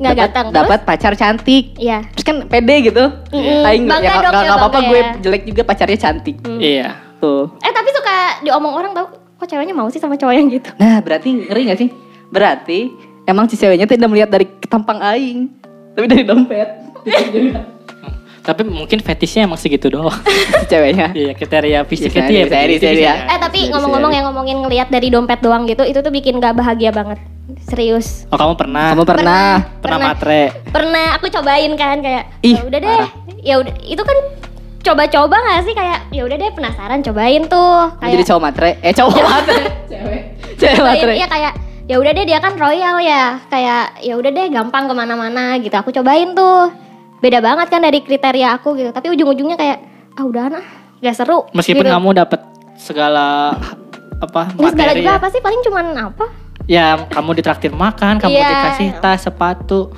nggak 0.01 0.13
ganteng. 0.17 0.45
Dapat 0.49 0.79
pacar 0.89 1.13
cantik. 1.13 1.77
Iya. 1.77 2.01
Terus 2.17 2.25
kan 2.25 2.37
pede 2.49 2.75
gitu. 2.81 3.03
Mm-mm. 3.29 3.69
Aing 3.69 3.85
ya 3.85 3.93
dong 3.93 4.01
nggak 4.01 4.25
ya, 4.33 4.41
nggak 4.49 4.57
apa-apa 4.57 4.79
gue 4.89 4.99
ya. 4.99 5.09
jelek 5.21 5.43
juga 5.45 5.61
pacarnya 5.69 5.97
cantik. 6.01 6.41
Hmm. 6.41 6.57
Iya. 6.57 6.97
Tuh. 7.21 7.45
Eh 7.61 7.69
tapi 7.69 7.89
suka 7.93 8.41
diomong 8.41 8.73
orang 8.73 8.91
tau 8.97 9.05
kok 9.13 9.45
ceweknya 9.45 9.77
mau 9.77 9.85
sih 9.93 10.01
sama 10.01 10.17
cowok 10.17 10.33
yang 10.33 10.49
gitu. 10.49 10.73
Nah 10.81 10.97
berarti 11.05 11.45
ngeri 11.45 11.61
gak 11.69 11.79
sih? 11.79 11.89
Berarti 12.33 12.79
emang 13.29 13.45
si 13.45 13.55
ceweknya 13.55 13.86
tidak 13.86 14.09
melihat 14.09 14.29
dari 14.33 14.50
tampang 14.65 14.98
aing, 15.00 15.53
tapi 15.93 16.05
dari 16.09 16.24
dompet. 16.25 16.69
Tapi 18.39 18.65
mungkin 18.65 18.98
fetishnya 19.03 19.45
emang 19.45 19.62
segitu 19.62 19.93
doang. 19.93 20.15
si 20.63 20.65
ceweknya. 20.65 21.13
Iya, 21.13 21.38
kriteria 21.38 21.79
fisik 21.86 22.09
itu 22.09 22.31
ya 22.33 22.50
ya. 22.50 22.65
ya. 22.81 23.13
Eh 23.29 23.38
tapi 23.38 23.69
ngomong-ngomong 23.69 24.09
yang 24.09 24.25
ngomongin 24.31 24.57
ngelihat 24.65 24.89
dari 24.89 25.13
dompet 25.13 25.43
doang 25.43 25.69
gitu, 25.69 25.86
itu 25.86 26.00
tuh 26.01 26.09
bikin 26.09 26.41
gak 26.41 26.57
bahagia 26.57 26.89
banget. 26.89 27.21
Serius. 27.69 28.25
Oh, 28.33 28.39
kamu 28.41 28.57
pernah? 28.57 28.98
Kamu 28.98 29.05
pernah? 29.05 29.45
Pernah 29.62 29.77
Pernah. 29.83 29.98
matre? 30.01 30.41
Pernah 30.71 31.05
aku 31.19 31.29
cobain 31.29 31.71
kan 31.77 32.01
kayak 32.01 32.24
Ih, 32.41 32.57
ya 32.57 32.63
udah 32.65 32.79
deh. 32.81 33.03
Ya 33.43 33.55
udah 33.62 33.74
itu 33.86 34.01
kan 34.01 34.17
coba-coba 34.81 35.36
gak 35.38 35.62
sih 35.69 35.74
kayak 35.77 36.00
ya 36.09 36.21
udah 36.25 36.38
deh 36.39 36.50
penasaran 36.55 37.00
cobain 37.05 37.43
tuh 37.45 37.91
Mau 37.91 38.01
jadi 38.01 38.15
kayak 38.17 38.29
cowok 38.33 38.41
matre? 38.41 38.69
Eh 38.81 38.93
cowok 38.98 39.13
matre. 39.29 39.62
Cewek. 39.86 40.19
Cewek 40.57 40.81
matre. 40.81 41.12
iya 41.13 41.27
kayak 41.29 41.53
ya 41.89 41.98
udah 41.98 42.12
deh 42.13 42.22
dia 42.24 42.38
kan 42.38 42.53
royal 42.53 43.01
ya 43.01 43.41
kayak 43.50 43.98
ya 44.00 44.13
udah 44.13 44.29
deh 44.29 44.48
gampang 44.48 44.86
ke 44.86 44.93
mana-mana 44.93 45.58
gitu 45.58 45.74
aku 45.74 45.89
cobain 45.91 46.31
tuh 46.31 46.69
beda 47.18 47.42
banget 47.42 47.68
kan 47.68 47.81
dari 47.81 48.00
kriteria 48.00 48.55
aku 48.55 48.77
gitu 48.77 48.90
tapi 48.90 49.09
ujung-ujungnya 49.09 49.57
kayak 49.57 49.77
ah 50.13 50.24
udah 50.24 50.46
nah 50.51 50.66
gak 51.00 51.16
seru 51.16 51.50
Meskipun 51.50 51.81
gitu. 51.81 51.90
kamu 51.90 52.09
dapat 52.13 52.46
segala 52.77 53.57
apa 54.20 54.53
Ini 54.53 54.70
segala 54.70 54.70
materi 54.85 55.00
juga 55.00 55.09
ya. 55.09 55.18
apa 55.18 55.27
sih 55.27 55.42
paling 55.42 55.61
cuman 55.66 55.85
apa 55.98 56.25
Ya, 56.70 57.01
kamu 57.01 57.33
ditraktir 57.33 57.74
makan, 57.74 58.22
kamu 58.22 58.29
Iya. 58.29 58.46
dikasih 58.46 58.90
tas, 59.01 59.25
sepatu, 59.25 59.90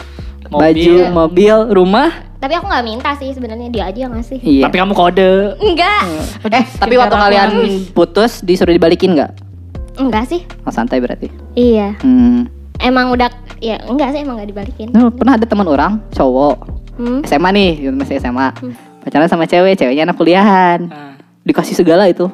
Baju, 0.48 0.48
mobil. 0.48 0.96
mobil, 1.12 1.56
rumah. 1.68 2.32
tapi 2.40 2.56
aku 2.56 2.64
nggak 2.64 2.86
minta 2.88 3.12
sih 3.14 3.36
sebenarnya 3.36 3.68
dia 3.68 3.84
aja 3.86 4.08
yang 4.08 4.16
ngasih 4.16 4.40
Iya. 4.40 4.64
Tapi 4.66 4.80
kamu 4.80 4.94
kode. 4.96 5.60
enggak 5.60 6.04
eh, 6.48 6.64
tapi 6.74 6.96
waktu 6.96 7.12
kalian 7.14 7.50
banget. 7.52 7.92
putus 7.92 8.40
disuruh 8.40 8.72
dibalikin 8.72 9.20
nggak? 9.20 9.51
Enggak 9.96 10.24
sih 10.26 10.42
Oh, 10.62 10.72
santai 10.72 11.00
berarti. 11.00 11.28
iya 11.54 11.96
Hmm. 12.00 12.48
emang 12.78 13.10
udah 13.10 13.28
ya 13.58 13.80
enggak 13.84 14.12
sih 14.12 14.20
emang 14.20 14.38
nggak 14.38 14.50
dibalikin 14.50 14.88
Nah, 14.90 15.10
pernah 15.10 15.36
ada 15.36 15.44
teman 15.44 15.66
orang 15.66 16.00
cowok 16.10 16.56
hmm. 16.96 17.20
SMA 17.24 17.50
nih, 17.52 17.72
gitu, 17.80 17.94
masih 17.94 18.16
SMA. 18.18 18.50
Hmm. 18.54 18.74
Pacaran 19.02 19.26
sama 19.26 19.44
cewek, 19.44 19.74
ceweknya 19.76 20.06
anak 20.06 20.16
kuliahan. 20.16 20.80
Nah, 20.86 21.18
Dikasih 21.42 21.74
segala 21.74 22.06
itu. 22.06 22.30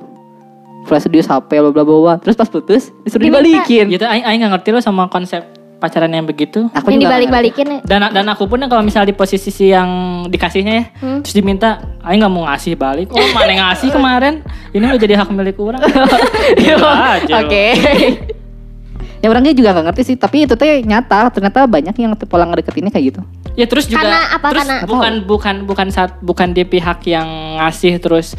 Flash 0.83 1.07
disk 1.07 1.27
HP 1.27 1.47
bla 1.57 1.71
bla 1.71 1.83
bla. 1.83 2.15
Terus 2.19 2.35
pas 2.35 2.47
putus 2.47 2.91
disuruh 3.01 3.23
dibalikin. 3.23 3.87
gitu 3.87 4.03
aing 4.03 4.23
aing 4.23 4.39
nggak 4.41 4.59
ngerti 4.59 4.69
lo 4.71 4.79
sama 4.79 5.07
konsep 5.07 5.47
pacaran 5.77 6.09
yang 6.09 6.25
begitu. 6.25 6.67
Aku 6.73 6.89
yang 6.89 7.01
dibalik-balikin 7.01 7.65
ya 7.69 7.79
Dan 7.81 8.01
dan 8.09 8.25
aku 8.27 8.45
pun 8.45 8.57
kalau 8.59 8.81
misal 8.81 9.05
di 9.05 9.13
posisi 9.13 9.49
si 9.49 9.69
yang 9.69 9.87
dikasihnya 10.25 10.73
ya, 10.73 10.85
Hmm. 10.97 11.19
terus 11.21 11.33
diminta, 11.33 11.77
aing 12.01 12.17
nggak 12.17 12.33
mau 12.33 12.49
ngasih 12.49 12.73
balik. 12.73 13.07
Oh, 13.09 13.21
mana 13.31 13.49
yang 13.49 13.61
ngasih 13.69 13.89
kemarin? 13.93 14.33
Ini 14.73 14.83
udah 14.83 14.99
jadi 14.99 15.13
hak 15.15 15.29
milik 15.29 15.57
orang. 15.57 15.81
Iya. 16.57 16.75
Oke. 17.37 17.65
ya 19.21 19.27
orangnya 19.29 19.53
juga 19.53 19.73
nggak 19.73 19.85
ngerti 19.93 20.01
sih, 20.03 20.15
tapi 20.17 20.45
itu 20.45 20.53
teh 20.53 20.81
nyata. 20.81 21.29
Ternyata 21.29 21.65
banyak 21.65 21.93
yang 21.93 22.13
pola 22.25 22.45
ngedeketinnya 22.45 22.89
kayak 22.89 23.05
gitu. 23.13 23.21
Ya 23.53 23.65
terus 23.65 23.89
juga 23.89 24.05
Karena 24.05 24.19
apa? 24.33 24.47
terus 24.53 24.65
Karena- 24.65 24.81
bukan 24.85 25.13
bukan 25.25 25.55
bukan 25.65 25.87
saat 25.89 26.17
bukan 26.21 26.53
di 26.53 26.61
pihak 26.61 27.01
yang 27.05 27.25
ngasih 27.57 27.97
terus 27.97 28.33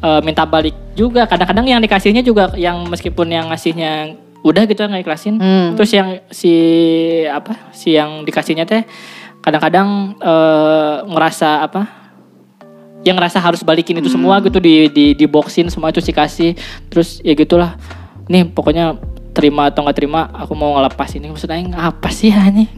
eh, 0.00 0.20
minta 0.20 0.44
balik 0.44 0.76
juga. 0.92 1.24
Kadang-kadang 1.24 1.68
yang 1.68 1.80
dikasihnya 1.80 2.20
juga 2.20 2.52
yang 2.56 2.84
meskipun 2.88 3.28
yang 3.28 3.48
ngasihnya 3.48 4.16
udah 4.42 4.62
gitu 4.66 4.82
nggak 4.82 5.02
ikhlasin. 5.06 5.38
Hmm. 5.38 5.78
Terus 5.78 5.90
yang 5.94 6.08
si 6.30 6.52
apa? 7.26 7.72
Si 7.74 7.94
yang 7.94 8.26
dikasihnya 8.26 8.66
teh 8.66 8.82
kadang-kadang 9.42 10.18
eh, 10.18 10.96
ngerasa 11.06 11.66
apa? 11.66 11.82
Yang 13.02 13.16
ngerasa 13.18 13.38
harus 13.42 13.60
balikin 13.66 13.98
itu 13.98 14.10
semua 14.10 14.38
gitu 14.42 14.62
di 14.62 14.86
di 14.90 15.14
di 15.18 15.26
boxin 15.26 15.66
semua 15.70 15.90
itu 15.90 15.98
sih 16.02 16.14
kasih. 16.14 16.54
Terus 16.86 17.18
ya 17.22 17.34
gitulah. 17.34 17.74
Nih 18.30 18.46
pokoknya 18.46 18.98
terima 19.32 19.72
atau 19.72 19.82
nggak 19.82 19.96
terima 19.96 20.28
aku 20.28 20.52
mau 20.52 20.76
ngelepas 20.76 21.08
ini 21.16 21.32
maksudnya 21.32 21.64
apa 21.72 22.12
sih 22.12 22.28
ya 22.28 22.52
nih 22.52 22.68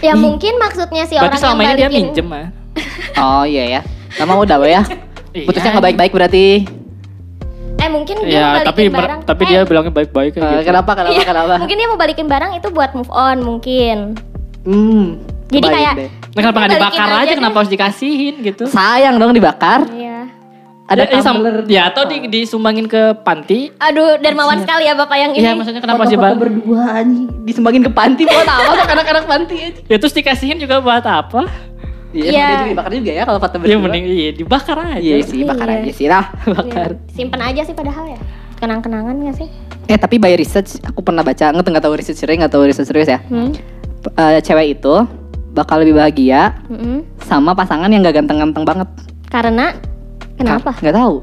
ya 0.00 0.16
mungkin 0.16 0.56
maksudnya 0.56 1.04
si 1.04 1.20
berarti 1.20 1.36
orang 1.36 1.36
selama 1.36 1.60
yang 1.68 1.76
ini 1.76 1.80
dia 1.84 1.88
balikin 1.92 1.92
minjem 1.92 2.28
ah 2.32 2.48
Oh 3.18 3.44
iya 3.46 3.64
ya. 3.78 3.80
Lama 4.20 4.42
udah 4.42 4.58
ya. 4.66 4.82
Iya. 5.28 5.44
Putusnya 5.44 5.76
nggak 5.76 5.86
baik-baik 5.92 6.12
berarti. 6.16 6.64
Eh 7.78 7.88
mungkin 7.88 8.16
dia 8.18 8.26
mau 8.26 8.28
Ya, 8.28 8.46
balikin 8.52 8.68
tapi 8.68 8.82
barang 8.90 9.20
tapi 9.24 9.42
Eh, 9.42 9.48
dia 9.48 9.60
bilangnya 9.62 9.92
baik-baik 9.92 10.30
kayak 10.32 10.44
Eh, 10.44 10.52
gitu. 10.52 10.66
kenapa 10.66 10.90
kenapa 10.92 11.12
iya, 11.12 11.22
kenapa? 11.22 11.54
mungkin 11.56 11.76
dia 11.76 11.86
mau 11.86 11.96
balikin 11.96 12.26
barang 12.26 12.50
itu 12.54 12.68
buat 12.68 12.90
move 12.92 13.10
on 13.10 13.36
mungkin 13.40 13.96
Hmm. 14.60 15.22
Jadi 15.48 15.64
kayak- 15.64 15.96
deh. 15.96 16.08
Nah, 16.28 16.40
kenapa 16.44 16.56
nggak 16.58 16.70
dibakar 16.74 17.00
aja 17.00 17.16
aja, 17.16 17.24
deh. 17.26 17.36
kenapa 17.38 17.56
harus 17.56 17.70
dikasihin 17.70 18.34
gitu? 18.42 18.64
sayang 18.66 19.16
dong 19.16 19.32
dibakar. 19.32 19.88
iya 19.90 20.28
Ada 20.84 21.04
ya, 21.04 21.08
ya, 21.10 21.20
tumbler. 21.22 21.56
ya 21.66 21.82
atau 21.86 22.02
di, 22.02 22.16
disumbangin 22.26 22.84
ke 22.84 23.16
panti? 23.18 23.68
aduh 23.74 24.16
dermawan 24.16 24.56
sekali 24.58 24.84
ya 24.84 24.92
bapak 24.94 25.16
yang 25.16 25.32
Iya, 25.32 25.52
ini 25.52 25.56
maksudnya 25.56 25.80
kenapa 25.80 26.00
Foto-foto 26.02 26.16
dibakar? 26.16 26.36
berdua 26.38 26.84
nih 27.02 27.24
disumbangin 27.44 27.82
ke 27.82 27.92
panti 27.92 28.22
buat 28.24 28.44
apa 28.44 28.72
anak-anak 28.92 29.24
panti 29.24 29.56
aja. 29.62 29.80
Ya 29.84 29.96
terus 29.96 30.12
dikasihin 30.12 30.56
juga 30.56 30.80
buat 30.80 31.02
apa? 31.02 31.44
Iya, 32.08 32.24
Iya. 32.24 32.40
dia 32.40 32.56
juga 32.56 32.70
dibakar 32.72 32.92
juga 32.94 33.12
ya 33.12 33.22
kalau 33.22 33.38
foto 33.38 33.54
berdua. 33.54 33.68
Ya 33.68 33.76
mending 33.78 34.04
iya 34.06 34.30
dibakar 34.32 34.76
aja. 34.80 34.96
Iya 34.98 35.16
sih, 35.22 35.40
bakar 35.44 35.66
Iya. 35.66 35.76
aja 35.78 35.90
sih 35.92 36.06
lah, 36.06 36.24
bakar. 36.48 36.88
Iya, 36.90 37.12
simpen 37.12 37.40
aja 37.40 37.60
sih 37.62 37.74
padahal 37.74 38.04
ya 38.08 38.20
kenang-kenangan 38.56 39.14
gak 39.22 39.36
sih 39.36 39.48
Eh 39.86 39.96
tapi 39.96 40.16
by 40.16 40.34
research, 40.34 40.80
aku 40.82 41.00
pernah 41.00 41.22
baca, 41.22 41.48
nggak 41.48 41.64
nggak 41.64 41.80
tahu 41.82 41.94
research 41.94 42.18
serius, 42.18 42.36
nggak 42.36 42.50
tahu 42.50 42.64
research 42.64 42.88
serius 42.88 43.08
ya. 43.08 43.20
hmm? 43.22 43.56
Eh, 44.10 44.40
cewek 44.40 44.66
itu 44.74 44.94
bakal 45.50 45.80
lebih 45.80 45.96
bahagia 45.96 46.60
Mm-mm. 46.66 47.08
sama 47.18 47.52
pasangan 47.52 47.88
yang 47.88 48.00
gak 48.02 48.16
ganteng-ganteng 48.16 48.64
banget. 48.64 48.88
karena 49.26 49.72
kenapa 50.34 50.72
Nggak 50.74 50.92
tahu. 50.94 51.16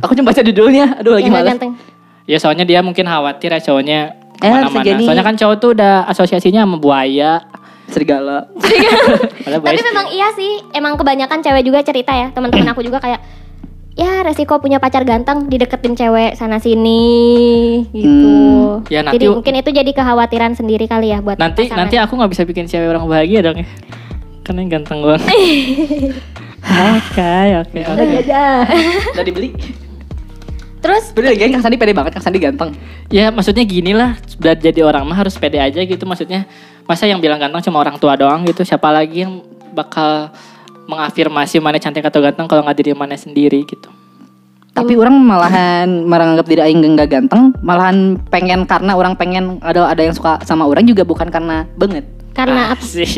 Aku 0.00 0.12
cuma 0.12 0.30
baca 0.30 0.40
judulnya, 0.40 0.96
aduh 0.96 1.16
lagi 1.16 1.28
malas. 1.28 1.52
ganteng 1.52 1.72
Ya 2.24 2.36
soalnya 2.36 2.62
dia 2.62 2.80
mungkin 2.80 3.04
khawatir 3.04 3.48
ya 3.50 3.60
cowoknya 3.60 4.00
Eh, 4.38 4.52
jadi. 4.78 5.02
Soalnya 5.02 5.24
kan 5.24 5.34
cowok 5.34 5.56
tuh 5.58 5.70
udah 5.74 6.06
asosiasinya 6.06 6.62
sama 6.62 6.76
buaya. 6.76 7.47
Serigala. 7.88 8.46
Padahal 9.44 9.64
tapi 9.64 9.80
memang 9.82 10.06
iya 10.08 10.28
sih 10.32 10.60
emang 10.70 10.94
kebanyakan 10.94 11.40
cewek 11.40 11.62
juga 11.62 11.80
cerita 11.80 12.12
ya 12.12 12.28
teman-teman 12.30 12.68
aku 12.68 12.80
juga 12.80 12.98
kayak 12.98 13.20
ya 13.92 14.22
resiko 14.22 14.56
punya 14.56 14.76
pacar 14.76 15.02
ganteng 15.02 15.48
dideketin 15.48 15.92
cewek 15.92 16.32
sana 16.32 16.56
sini 16.58 17.82
gitu 17.90 18.38
Ya, 18.86 19.02
nanti- 19.02 19.18
jadi 19.18 19.26
mungkin 19.28 19.54
itu 19.56 19.70
jadi 19.70 19.90
kekhawatiran 19.90 20.54
sendiri 20.54 20.86
kali 20.86 21.10
ya 21.10 21.18
buat 21.18 21.34
nanti 21.34 21.66
pasangan. 21.66 21.78
nanti 21.82 21.96
aku 21.96 22.12
nggak 22.14 22.30
bisa 22.30 22.42
bikin 22.44 22.64
cewek 22.64 22.88
orang 22.88 23.04
bahagia 23.04 23.42
dong 23.42 23.58
ya. 23.58 23.66
Karena 24.40 24.58
yang 24.60 24.70
ganteng 24.72 24.98
banget. 25.02 25.22
Oke, 26.58 27.34
oke, 27.56 27.80
oke. 27.80 28.04
aja. 28.18 28.66
Udah 29.10 29.24
dibeli. 29.24 29.54
Terus 30.78 31.10
Bener 31.10 31.34
lagi 31.34 31.48
Kang 31.48 31.60
Sandi 31.60 31.74
pede 31.74 31.90
banget, 31.90 32.12
Kang 32.12 32.22
Sandi 32.22 32.38
ganteng. 32.38 32.70
Ya 33.08 33.30
maksudnya 33.30 33.62
gini 33.62 33.92
lah, 33.92 34.14
sudah 34.22 34.54
jadi 34.54 34.80
orang 34.80 35.02
mah 35.04 35.16
harus 35.16 35.34
pede 35.34 35.58
aja 35.58 35.80
gitu. 35.80 36.02
Maksudnya 36.02 36.46
masa 36.88 37.04
yang 37.04 37.20
bilang 37.20 37.36
ganteng 37.36 37.60
cuma 37.60 37.84
orang 37.84 38.00
tua 38.00 38.16
doang 38.16 38.42
gitu. 38.48 38.64
Siapa 38.64 38.88
lagi 38.88 39.22
yang 39.28 39.44
bakal 39.76 40.32
mengafirmasi 40.88 41.60
mana 41.60 41.76
cantik 41.76 42.02
atau 42.02 42.24
ganteng 42.24 42.48
kalau 42.48 42.64
nggak 42.64 42.78
diri 42.80 42.92
mana 42.96 43.12
sendiri 43.14 43.60
gitu. 43.68 43.92
Tapi 44.72 44.94
orang 44.94 45.18
malahan 45.18 46.06
menganggap 46.06 46.46
diri 46.46 46.62
aing 46.62 46.78
enggak 46.80 47.10
ganteng, 47.10 47.50
malahan 47.66 48.14
pengen 48.30 48.62
karena 48.62 48.94
orang 48.94 49.18
pengen 49.18 49.58
ada 49.58 49.90
ada 49.90 50.00
yang 50.06 50.14
suka 50.14 50.38
sama 50.46 50.64
orang 50.64 50.86
juga 50.86 51.02
bukan 51.02 51.28
karena 51.28 51.66
banget. 51.76 52.06
karena 52.30 52.70
apa? 52.70 52.78
Asik. 52.78 53.10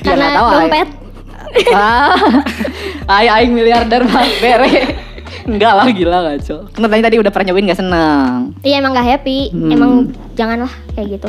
Ya, 0.00 0.16
Karena 0.16 0.26
tahu, 0.32 0.46
Ay. 0.48 0.56
dompet. 0.56 0.88
ah, 1.76 2.16
aing 3.20 3.32
aing 3.36 3.52
miliarder 3.52 4.02
bang 4.08 4.30
bere. 4.40 4.72
Enggak 5.44 5.72
lah 5.76 5.86
gila 5.92 6.18
ngaco. 6.32 6.56
Kan 6.72 6.88
tadi 6.88 7.02
tadi 7.04 7.16
udah 7.20 7.28
pernah 7.28 7.52
nyobain 7.52 7.68
gak 7.68 7.80
seneng. 7.84 8.56
Iya 8.64 8.80
emang 8.80 8.96
gak 8.96 9.04
happy. 9.04 9.52
Hmm. 9.52 9.68
Emang 9.68 9.90
janganlah 10.32 10.72
kayak 10.96 11.20
gitu. 11.20 11.28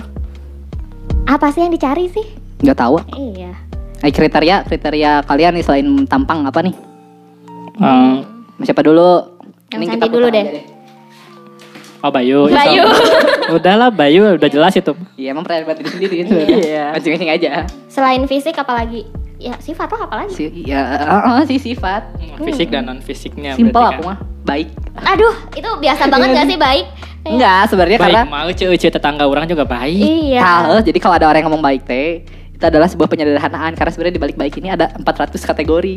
Apa 1.26 1.50
sih 1.50 1.66
yang 1.66 1.74
dicari 1.74 2.06
sih? 2.10 2.26
Gak 2.62 2.78
tahu. 2.78 3.02
Iya. 3.18 3.52
Eh, 4.06 4.14
kriteria 4.14 4.62
kriteria 4.70 5.26
kalian 5.26 5.58
nih 5.58 5.66
selain 5.66 5.88
tampang 6.06 6.46
apa 6.46 6.62
nih? 6.62 6.76
Hmm. 7.82 8.22
Siapa 8.62 8.86
dulu? 8.86 9.34
Yang 9.74 9.82
Sandi 9.90 9.98
kita 9.98 10.08
dulu 10.14 10.28
deh. 10.30 10.46
aja 10.46 10.62
Oh 12.06 12.12
Bayu. 12.14 12.46
Bayu. 12.54 12.86
Udahlah 13.50 13.90
Bayu 13.90 14.38
udah 14.38 14.50
jelas 14.50 14.78
itu. 14.78 14.94
Iya 15.18 15.34
emang 15.34 15.42
pernah 15.42 15.66
buat 15.66 15.82
diri 15.82 15.90
sendiri 15.90 16.16
itu. 16.22 16.36
Iya. 16.70 16.94
Mancing-mancing 16.94 17.32
aja. 17.34 17.52
Selain 17.90 18.22
fisik 18.30 18.54
apalagi? 18.62 19.10
Ya 19.42 19.58
sifat 19.58 19.90
lah 19.90 20.06
apalagi? 20.06 20.32
Si, 20.32 20.46
ya, 20.64 20.82
uh, 21.10 21.44
si 21.50 21.58
sifat. 21.58 22.06
Fisik 22.46 22.70
dan 22.70 22.86
non 22.86 23.02
fisiknya. 23.02 23.58
Simpel 23.58 23.82
aku 23.82 24.14
mah. 24.14 24.35
Baik. 24.46 24.70
Aduh 25.02 25.36
itu 25.58 25.70
biasa 25.82 26.08
banget 26.08 26.28
gak 26.38 26.48
sih 26.48 26.58
baik? 26.62 26.86
Enggak, 27.26 27.74
sebenarnya 27.74 27.98
Baik 27.98 28.14
karena 28.14 28.30
mau 28.30 28.50
cuy 28.54 28.78
tetangga 28.78 29.26
orang 29.26 29.50
juga 29.50 29.66
baik. 29.66 29.98
Iya. 29.98 30.46
Tahu, 30.46 30.78
jadi 30.86 30.98
kalau 31.02 31.16
ada 31.18 31.26
orang 31.26 31.42
yang 31.42 31.50
ngomong 31.50 31.66
baik 31.66 31.82
teh, 31.90 32.22
itu 32.54 32.64
adalah 32.64 32.86
sebuah 32.86 33.10
penyederhanaan 33.10 33.74
karena 33.74 33.92
sebenarnya 33.92 34.16
di 34.16 34.22
balik 34.22 34.38
baik 34.38 34.54
ini 34.62 34.70
ada 34.70 34.94
400 35.02 35.34
kategori. 35.42 35.96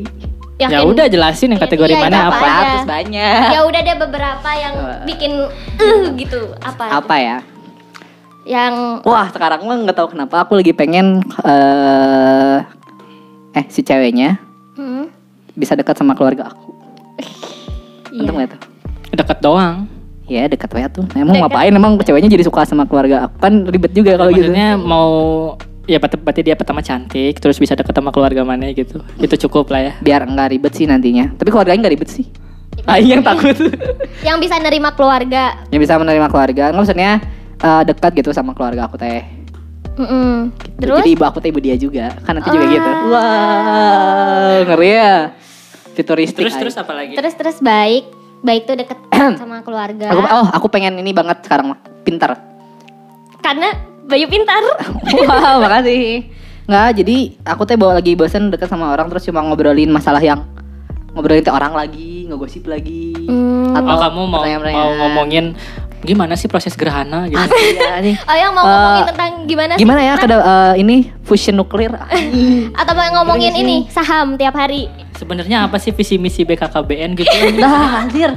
Yakin? 0.59 0.75
Ya 0.75 0.81
udah 0.83 1.07
jelasin 1.07 1.55
yang 1.55 1.63
kategori 1.63 1.95
Iya, 1.95 2.03
mana 2.03 2.19
apa. 2.33 2.43
aja. 2.43 2.83
400 2.83 2.89
banyak. 2.89 3.43
Ya 3.55 3.61
udah 3.63 3.81
deh 3.85 3.97
beberapa 4.01 4.51
yang 4.57 4.75
bikin 5.05 5.33
uh 5.79 6.03
gitu. 6.17 6.57
Apa? 6.65 6.99
Apa 6.99 7.15
ya? 7.21 7.39
Yang 8.49 9.05
Wah, 9.05 9.29
sekarang 9.29 9.69
mah 9.69 9.77
nggak 9.85 9.97
tahu 10.01 10.17
kenapa 10.17 10.49
aku 10.49 10.57
lagi 10.57 10.73
pengen 10.73 11.21
eh 11.45 12.59
eh 13.53 13.65
si 13.69 13.85
ceweknya 13.85 14.41
hmm, 14.81 15.13
bisa 15.53 15.77
dekat 15.77 15.95
sama 16.01 16.17
keluarga 16.17 16.49
aku. 16.49 16.73
iya. 18.19 18.23
Untung 18.25 18.37
nggak 18.37 18.51
tuh? 18.51 18.61
Deket 19.15 19.39
doang. 19.39 19.77
Ya 20.29 20.45
dekat 20.45 20.69
ya 20.75 20.89
tuh. 20.91 21.07
Emang 21.15 21.33
Deket. 21.33 21.49
ngapain? 21.49 21.73
Emang 21.73 21.93
ceweknya 21.97 22.29
jadi 22.29 22.45
suka 22.45 22.67
sama 22.67 22.85
keluarga 22.85 23.25
aku 23.25 23.37
kan 23.39 23.65
ribet 23.65 23.95
juga 23.95 24.19
kalau 24.19 24.29
gitu. 24.29 24.51
Maksudnya 24.51 24.77
mau 24.77 25.09
ya 25.89 25.97
berarti 25.97 26.21
berarti 26.21 26.43
dia 26.45 26.53
pertama 26.53 26.85
cantik 26.85 27.41
terus 27.41 27.57
bisa 27.57 27.73
deket 27.73 27.97
sama 27.97 28.13
keluarga 28.13 28.45
mana 28.45 28.69
gitu. 28.71 29.01
Itu 29.17 29.41
cukup 29.49 29.73
lah 29.73 29.81
ya. 29.81 29.93
Biar 30.03 30.29
nggak 30.29 30.49
ribet 30.53 30.73
sih 30.77 30.85
nantinya. 30.85 31.33
Tapi 31.33 31.49
keluarganya 31.49 31.89
nggak 31.89 31.95
ribet 31.97 32.11
sih. 32.13 32.27
Aing 32.85 33.09
yang 33.09 33.23
takut. 33.25 33.57
yang 34.21 34.37
bisa 34.39 34.61
nerima 34.61 34.93
keluarga. 34.93 35.65
yang 35.73 35.81
bisa 35.81 35.97
menerima 35.97 36.29
keluarga. 36.29 36.65
Nggak 36.69 36.77
maksudnya 36.77 37.11
eh, 37.59 37.83
dekat 37.89 38.13
gitu 38.15 38.31
sama 38.31 38.53
keluarga 38.53 38.85
aku 38.85 39.01
teh. 39.01 39.25
Mm-mm. 39.99 40.55
Terus 40.79 41.03
Jadi 41.03 41.11
ibu 41.17 41.25
aku 41.25 41.41
teh 41.41 41.51
ibu 41.51 41.59
dia 41.59 41.75
juga. 41.75 42.13
Kan 42.23 42.39
nanti 42.39 42.53
juga 42.53 42.63
Ah. 42.63 42.71
gitu. 42.71 42.91
Wow, 43.09 44.55
ngeri 44.69 44.91
ya. 44.93 45.15
Futuristik. 45.99 46.47
Terus 46.47 46.55
terus 46.55 46.77
apa 46.79 46.95
lagi? 46.95 47.19
terus 47.19 47.35
terus 47.35 47.59
baik. 47.59 48.07
Baik 48.39 48.71
tuh 48.71 48.79
deket 48.79 48.99
sama 49.43 49.67
keluarga. 49.67 50.15
Aku, 50.15 50.21
oh, 50.23 50.47
aku 50.55 50.67
pengen 50.71 50.95
ini 51.03 51.11
banget 51.11 51.43
sekarang 51.43 51.75
mah. 51.75 51.79
Pintar. 52.07 52.39
Karena 53.43 53.99
Bayu 54.09 54.25
pintar. 54.25 54.65
Wah, 55.29 55.61
makasih. 55.61 56.25
Nggak, 56.65 56.89
jadi 57.05 57.17
aku 57.45 57.63
teh 57.69 57.77
bawa 57.77 58.01
lagi 58.01 58.17
bosen 58.17 58.49
deket 58.49 58.69
sama 58.73 58.93
orang 58.93 59.13
terus 59.13 59.29
cuma 59.29 59.45
ngobrolin 59.45 59.93
masalah 59.93 60.21
yang 60.21 60.49
ngobrolin 61.13 61.45
ke 61.45 61.53
orang 61.53 61.77
lagi, 61.77 62.25
ngegosip 62.25 62.65
lagi. 62.65 63.13
Hmm. 63.29 63.77
Atau 63.77 63.93
Oh 63.93 64.01
kamu 64.01 64.21
mau 64.33 64.45
mau 64.49 64.91
ngomongin 64.97 65.53
gimana 66.01 66.35
sih 66.35 66.47
proses 66.47 66.75
gerhana 66.75 67.27
gitu? 67.27 67.39
Iya 67.39 67.99
nih. 67.99 68.15
Oh 68.23 68.37
yang 68.37 68.53
mau 68.53 68.63
Eh, 68.63 68.71
ngomongin 68.71 69.05
tentang 69.11 69.31
gimana 69.45 69.73
sih? 69.75 69.81
Gimana 69.83 70.01
ya 70.01 70.15
kada 70.15 70.37
eh, 70.39 70.75
ini 70.79 70.97
fusion 71.23 71.55
nuklir? 71.55 71.91
Atau 72.81 72.93
mau 72.93 73.09
ngomongin 73.19 73.53
ini 73.53 73.77
saham 73.89 74.35
tiap 74.35 74.55
hari? 74.55 74.87
Sebenarnya 75.15 75.67
apa 75.67 75.77
sih 75.77 75.91
visi 75.91 76.15
misi 76.17 76.43
BKKBN 76.43 77.19
gitu? 77.19 77.31
Dah, 77.59 77.99
anjir. 78.07 78.31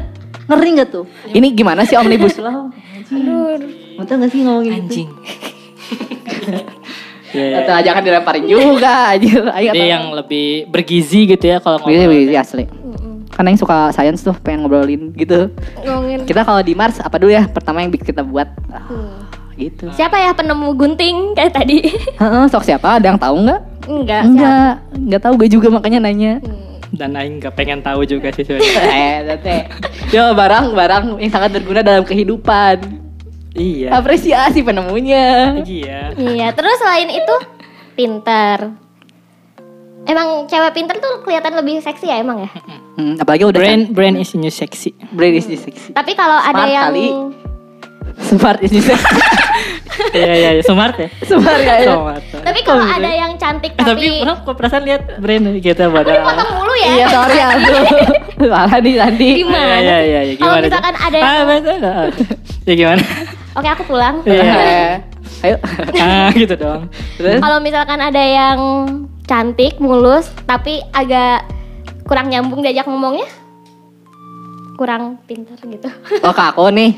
Ngeri 0.50 0.70
gak 0.78 0.90
tuh? 0.90 1.06
Ini 1.30 1.48
gimana 1.54 1.86
sih 1.86 1.96
Omnibus 1.96 2.36
Law? 2.38 2.74
Aduh. 3.08 3.56
Betul 3.96 4.16
gak 4.20 4.32
sih 4.32 4.42
ngomongin? 4.42 4.72
Anjing. 4.82 5.10
Ya, 7.32 7.48
ya. 7.48 7.58
Atau 7.64 7.74
aja 7.80 7.90
kan 7.96 8.04
dilemparin 8.04 8.44
juga 8.44 9.16
anjir. 9.16 9.40
Ayo 9.56 9.72
Jadi 9.72 9.88
yang 9.88 10.12
lebih 10.12 10.68
bergizi 10.68 11.24
gitu 11.24 11.40
ya 11.48 11.64
kalau 11.64 11.80
Bisa, 11.80 12.04
ngomong. 12.04 12.28
bisa, 12.28 12.44
asli. 12.44 12.64
Karena 13.42 13.58
yang 13.58 13.64
suka 13.66 13.90
science 13.90 14.22
tuh 14.22 14.38
pengen 14.38 14.62
ngobrolin 14.62 15.18
gitu. 15.18 15.50
Ngomongin. 15.82 16.30
Kita 16.30 16.46
kalau 16.46 16.62
di 16.62 16.78
Mars 16.78 17.02
apa 17.02 17.18
dulu 17.18 17.34
ya? 17.34 17.50
Pertama 17.50 17.82
yang 17.82 17.90
bikin 17.90 18.14
kita 18.14 18.22
buat 18.22 18.46
ah, 18.70 18.86
Hmm. 18.86 19.26
gitu. 19.58 19.90
Siapa 19.98 20.14
ya 20.14 20.30
penemu 20.30 20.70
gunting 20.78 21.34
kayak 21.34 21.58
tadi? 21.58 21.90
Heeh, 22.22 22.44
sok 22.54 22.62
siapa? 22.62 23.02
Ada 23.02 23.10
yang 23.10 23.18
tahu 23.18 23.42
nggak? 23.42 23.62
Enggak. 23.90 24.22
Enggak, 24.30 24.74
enggak 24.94 25.22
tahu 25.26 25.34
gue 25.42 25.50
juga 25.50 25.74
makanya 25.74 26.06
nanya. 26.06 26.38
Hmm. 26.38 26.78
Dan 26.94 27.18
Aing 27.18 27.42
gak 27.42 27.58
pengen 27.58 27.82
tahu 27.82 28.06
juga 28.06 28.30
sih 28.30 28.46
sebenarnya. 28.46 28.78
eh, 28.94 29.18
tete. 29.34 29.58
Yo, 30.14 30.38
barang-barang 30.38 31.18
yang 31.18 31.32
sangat 31.34 31.58
berguna 31.58 31.82
dalam 31.82 32.06
kehidupan. 32.06 32.78
iya. 33.58 33.90
Apresiasi 33.98 34.62
penemunya. 34.62 35.66
Iya. 35.66 36.14
Iya, 36.14 36.48
terus 36.54 36.78
selain 36.78 37.10
itu 37.10 37.36
pintar. 37.98 38.78
Emang 40.04 40.28
cewek 40.46 40.72
pintar 40.74 40.98
tuh 40.98 41.22
kelihatan 41.22 41.54
lebih 41.54 41.78
seksi 41.80 42.06
ya 42.06 42.18
emang 42.18 42.42
ya? 42.42 42.50
Hmm, 42.92 43.16
apalagi 43.18 43.46
udah 43.46 43.56
Brain 43.56 43.82
brain 43.88 44.16
is 44.16 44.34
new 44.34 44.50
sexy. 44.50 44.92
can- 44.92 45.14
brain 45.14 45.34
is 45.34 45.46
sexy. 45.46 45.92
Tapi 45.92 46.12
kalau 46.14 46.36
ada 46.36 46.58
Smart 46.58 46.68
yang 46.68 46.84
kali. 46.90 47.06
Smart 48.28 48.60
is 48.62 48.72
sexy. 48.74 48.98
Iya 50.12 50.34
iya 50.34 50.50
iya, 50.58 50.64
smart 50.64 50.98
ya. 50.98 51.08
Smart 51.22 51.62
ya. 51.62 51.76
ya. 51.78 51.94
Smart. 51.94 52.24
Tapi 52.34 52.60
kalau 52.64 52.82
ada 52.82 53.06
yang 53.08 53.38
cantik 53.38 53.70
Eh, 53.72 53.78
tapi 53.78 54.02
tapi, 54.02 54.08
orang 54.20 54.38
kok 54.42 54.56
perasaan 54.56 54.84
lihat 54.84 55.04
brain 55.20 55.44
gitu 55.62 55.78
aku 55.80 55.94
pada. 55.94 56.12
dipotong 56.18 56.50
mulu 56.58 56.74
ya. 56.74 56.92
Iya, 56.92 57.06
sorry 57.08 57.38
aduh. 57.38 57.86
Malah 58.52 58.80
nih 58.80 58.94
Sandi. 58.98 59.30
Gimana? 59.38 59.76
Iya 59.78 59.98
iya 60.02 60.20
iya, 60.24 60.34
Kalau 60.34 60.58
gimana? 60.58 60.66
misalkan 60.66 60.94
tuh? 60.94 61.06
ada 61.06 61.16
yang- 61.16 61.28
Ah, 61.30 61.44
betul. 61.46 61.78
Ah, 61.78 62.06
Ya 62.62 62.74
gimana? 62.74 63.04
Oke, 63.54 63.68
aku 63.70 63.84
pulang. 63.86 64.16
Iya. 64.24 64.42
Eh, 64.42 64.94
Ayo. 65.44 65.56
Ah, 65.96 66.30
gitu 66.34 66.56
dong. 66.56 66.82
Terus? 67.16 67.38
Kalau 67.38 67.58
misalkan 67.60 68.00
ada 68.00 68.24
yang 68.24 68.58
cantik, 69.32 69.80
mulus, 69.80 70.28
tapi 70.44 70.84
agak 70.92 71.48
kurang 72.04 72.28
nyambung 72.28 72.60
diajak 72.60 72.84
ngomongnya, 72.84 73.24
kurang 74.76 75.24
pintar 75.24 75.56
gitu. 75.64 75.88
Oh, 76.28 76.36
ke 76.36 76.44
aku 76.44 76.68
nih. 76.68 76.92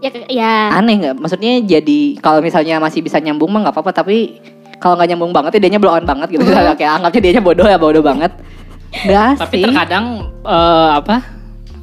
ya, 0.00 0.10
ya. 0.28 0.54
Aneh 0.72 0.96
nggak? 0.96 1.14
Maksudnya 1.20 1.60
jadi 1.60 2.16
kalau 2.20 2.40
misalnya 2.40 2.80
masih 2.80 3.04
bisa 3.04 3.20
nyambung 3.20 3.52
mah 3.52 3.68
nggak 3.68 3.74
apa-apa, 3.76 3.92
tapi 3.92 4.40
kalau 4.80 4.96
nggak 4.96 5.12
nyambung 5.12 5.32
banget 5.32 5.56
ya 5.56 5.60
dianya 5.60 5.80
blow 5.80 5.92
on 5.92 6.04
banget 6.04 6.28
gitu. 6.32 6.44
Kayak 6.80 6.92
anggapnya 7.00 7.20
dianya 7.20 7.42
bodoh 7.44 7.66
ya 7.66 7.76
bodoh 7.76 8.00
banget. 8.00 8.32
Gak 8.94 9.42
Tapi 9.42 9.58
sih. 9.58 9.64
terkadang 9.66 10.30
eh, 10.40 10.90
apa? 11.02 11.16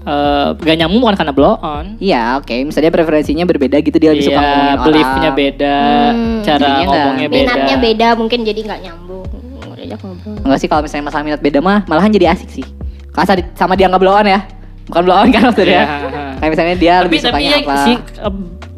Eh, 0.01 0.47
gak 0.57 0.77
nyambung 0.79 1.03
bukan 1.03 1.13
karena 1.13 1.33
blow 1.35 1.59
on. 1.61 1.99
Iya, 2.01 2.39
oke. 2.41 2.55
Misalnya 2.63 2.89
preferensinya 2.89 3.45
berbeda 3.45 3.77
gitu 3.77 3.97
dia 3.99 4.15
lebih 4.15 4.31
suka 4.31 4.39
ngomongin 4.39 4.57
Iya, 4.57 4.71
orang. 4.71 4.85
beliefnya 4.87 5.29
beda, 5.31 5.77
Hmm, 6.09 6.39
cara 6.41 6.67
ngomongnya 6.81 7.27
beda. 7.27 7.41
Minatnya 7.43 7.77
beda, 7.77 8.07
mungkin 8.17 8.39
jadi 8.41 8.59
nggak 8.63 8.81
nyambung. 8.81 9.20
Diajak 9.91 9.99
ngobrol. 10.07 10.35
Enggak 10.47 10.59
sih 10.63 10.67
kalau 10.71 10.81
misalnya 10.87 11.05
masalah 11.11 11.23
minat 11.27 11.41
beda 11.43 11.59
mah 11.59 11.83
malahan 11.85 12.11
jadi 12.15 12.31
asik 12.31 12.49
sih. 12.49 12.65
Kalau 13.11 13.35
di- 13.35 13.51
sama 13.59 13.75
dia 13.75 13.91
nggak 13.91 14.01
blow 14.01 14.15
on 14.15 14.27
ya. 14.27 14.39
Bukan 14.87 15.01
blow 15.03 15.17
on 15.19 15.29
kan 15.35 15.41
maksudnya. 15.51 15.83
Iya. 15.83 15.85
Kayak 16.39 16.51
misalnya 16.55 16.75
dia 16.79 16.93
tapi 16.95 17.05
lebih 17.11 17.19
tapi 17.19 17.27
sukanya 17.27 17.49
ya 17.51 17.59
apa. 17.59 17.75
sih 17.83 17.95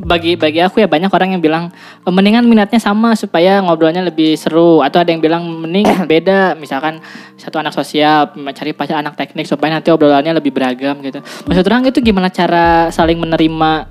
bagi 0.04 0.36
bagi 0.36 0.60
aku 0.60 0.84
ya 0.84 0.88
banyak 0.88 1.08
orang 1.10 1.36
yang 1.36 1.42
bilang 1.42 1.72
eh, 2.04 2.12
mendingan 2.12 2.44
minatnya 2.46 2.78
sama 2.78 3.16
supaya 3.16 3.64
ngobrolnya 3.64 4.04
lebih 4.04 4.36
seru 4.36 4.84
atau 4.84 5.00
ada 5.02 5.10
yang 5.10 5.24
bilang 5.24 5.48
mending 5.48 5.88
beda 6.12 6.60
misalkan 6.60 7.00
satu 7.40 7.58
anak 7.58 7.72
sosial 7.72 8.30
cari 8.54 8.76
pacar 8.76 9.00
anak 9.00 9.16
teknik 9.16 9.48
supaya 9.48 9.80
nanti 9.80 9.90
obrolannya 9.90 10.36
lebih 10.36 10.52
beragam 10.52 11.00
gitu 11.02 11.24
maksud 11.48 11.64
orang 11.66 11.88
itu 11.88 12.04
gimana 12.04 12.28
cara 12.30 12.92
saling 12.92 13.18
menerima 13.18 13.88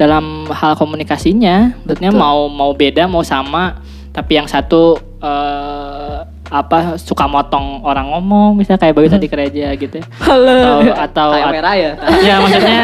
dalam 0.00 0.48
hal 0.48 0.80
komunikasinya 0.80 1.76
maksudnya 1.84 2.10
mau 2.10 2.48
mau 2.48 2.72
beda 2.72 3.04
mau 3.04 3.20
sama 3.20 3.84
tapi 4.10 4.40
yang 4.40 4.48
satu 4.48 4.96
eh, 5.20 6.18
apa 6.50 6.98
suka 6.98 7.24
motong 7.24 7.80
orang 7.80 8.10
ngomong 8.10 8.58
misalnya 8.58 8.82
kayak 8.82 8.94
bagus 8.98 9.14
tadi 9.14 9.30
gereja 9.30 9.70
gitu 9.72 10.02
ya. 10.02 10.06
atau 10.18 10.76
atau 10.82 11.28
Kayak 11.30 11.54
merah 11.54 11.74
ya. 11.78 11.92
ya 12.20 12.34
maksudnya 12.42 12.80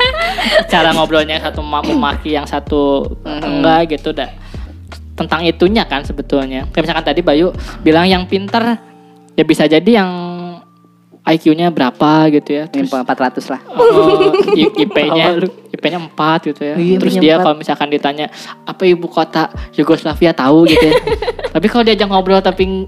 cara 0.72 0.90
ngobrolnya 0.90 1.36
satu 1.38 1.60
ma- 1.60 1.84
memaki 1.84 2.32
yang 2.32 2.48
satu 2.48 3.04
enggak 3.22 3.92
gitu 3.92 4.16
dah 4.16 4.32
tentang 5.12 5.44
itunya 5.44 5.84
kan 5.84 6.04
sebetulnya 6.04 6.68
kayak 6.72 6.82
misalkan 6.84 7.04
tadi 7.04 7.20
Bayu 7.20 7.52
bilang 7.80 8.04
yang 8.04 8.24
pinter 8.24 8.80
ya 9.32 9.44
bisa 9.44 9.64
jadi 9.64 10.00
yang 10.00 10.10
IQ-nya 11.26 11.74
berapa 11.74 12.30
gitu 12.30 12.50
ya. 12.54 12.64
Terus 12.70 12.86
400 12.86 13.42
lah. 13.50 13.60
Oh, 13.74 14.30
IP-nya. 14.54 15.34
IP-nya 15.74 15.98
4 15.98 16.48
gitu 16.54 16.62
ya. 16.62 16.74
Iya, 16.78 16.96
Terus 17.02 17.14
dia 17.18 17.34
4. 17.42 17.44
kalau 17.44 17.56
misalkan 17.58 17.88
ditanya 17.90 18.30
apa 18.62 18.86
ibu 18.86 19.10
kota 19.10 19.50
Yugoslavia 19.74 20.30
tahu 20.30 20.70
gitu 20.70 20.86
ya. 20.86 20.94
tapi 21.54 21.66
kalau 21.66 21.82
diajak 21.82 22.06
ngobrol 22.06 22.38
tapi 22.38 22.86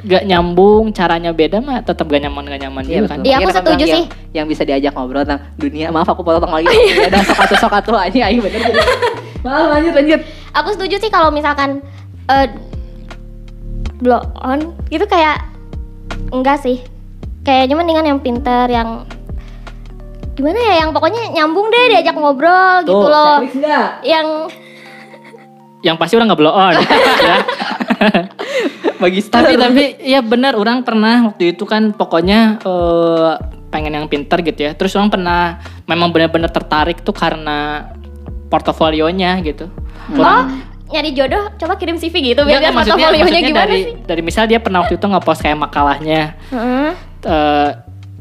nggak 0.00 0.24
nyambung, 0.24 0.96
caranya 0.96 1.34
beda 1.34 1.60
mah 1.60 1.84
tetap 1.84 2.08
gak 2.08 2.24
nyaman 2.24 2.48
gak 2.48 2.60
nyaman 2.64 2.82
juga 2.88 3.04
kan. 3.10 3.18
Iya, 3.20 3.36
aku 3.42 3.50
setuju 3.52 3.84
sih. 3.84 4.04
Yang, 4.06 4.32
yang 4.32 4.46
bisa 4.48 4.62
diajak 4.64 4.92
ngobrol 4.96 5.26
tentang 5.26 5.44
dunia. 5.60 5.92
Maaf 5.92 6.08
aku 6.08 6.22
potong 6.24 6.48
lagi. 6.48 6.70
Ada 7.10 7.20
sokatu 7.26 7.54
sokatu 7.58 7.90
aja 7.98 8.30
aing 8.30 8.40
bener. 8.40 8.60
Maaf 9.44 9.66
lanjut 9.76 9.92
lanjut. 9.98 10.20
Aku 10.56 10.68
setuju 10.78 10.96
sih 11.02 11.10
kalau 11.12 11.28
misalkan 11.34 11.84
eh 12.30 12.48
blow 14.00 14.22
on 14.40 14.72
gitu 14.88 15.04
kayak 15.04 15.44
enggak 16.32 16.62
sih. 16.64 16.80
Kayaknya 17.40 17.74
mendingan 17.76 18.06
yang 18.06 18.20
pinter 18.20 18.66
yang 18.68 19.08
gimana 20.36 20.56
ya 20.56 20.74
yang 20.84 20.90
pokoknya 20.96 21.36
nyambung 21.36 21.68
deh 21.68 21.84
diajak 21.96 22.16
ngobrol 22.16 22.84
gitu 22.84 23.06
loh. 23.06 23.44
Yang 24.04 24.26
Yang 25.80 25.96
pasti 25.96 26.12
orang 26.20 26.28
nggak 26.28 26.40
blow 26.40 26.52
on. 26.52 26.74
ya. 27.28 27.36
Bagi 29.00 29.20
tapi 29.32 29.56
tapi 29.56 29.84
ya 30.04 30.20
benar 30.20 30.52
orang 30.60 30.84
pernah 30.84 31.32
waktu 31.32 31.56
itu 31.56 31.64
kan 31.64 31.96
pokoknya 31.96 32.60
eh, 32.60 33.32
pengen 33.72 33.96
yang 33.96 34.06
pinter 34.12 34.44
gitu 34.44 34.60
ya. 34.68 34.76
Terus 34.76 34.92
orang 35.00 35.08
pernah 35.08 35.56
memang 35.88 36.12
benar-benar 36.12 36.52
tertarik 36.52 37.00
tuh 37.00 37.16
karena 37.16 37.88
portofolionya 38.52 39.40
gitu. 39.40 39.72
oh 40.10 40.42
nyari 40.90 41.10
jodoh 41.14 41.54
coba 41.54 41.78
kirim 41.78 41.96
CV 41.96 42.34
gitu 42.34 42.42
biar 42.42 42.58
Enggak, 42.58 42.62
lihat 42.66 42.74
maksudnya, 42.74 43.06
portofolionya 43.14 43.40
gimana 43.46 43.62
dari, 43.62 43.78
sih. 43.78 43.94
dari 44.02 44.22
misal 44.26 44.44
dia 44.50 44.58
pernah 44.58 44.82
waktu 44.82 44.98
itu 44.98 45.06
nge-post 45.06 45.40
kayak 45.46 45.58
makalahnya 45.62 46.22
Heeh. 46.50 46.90
Eh, 47.22 47.70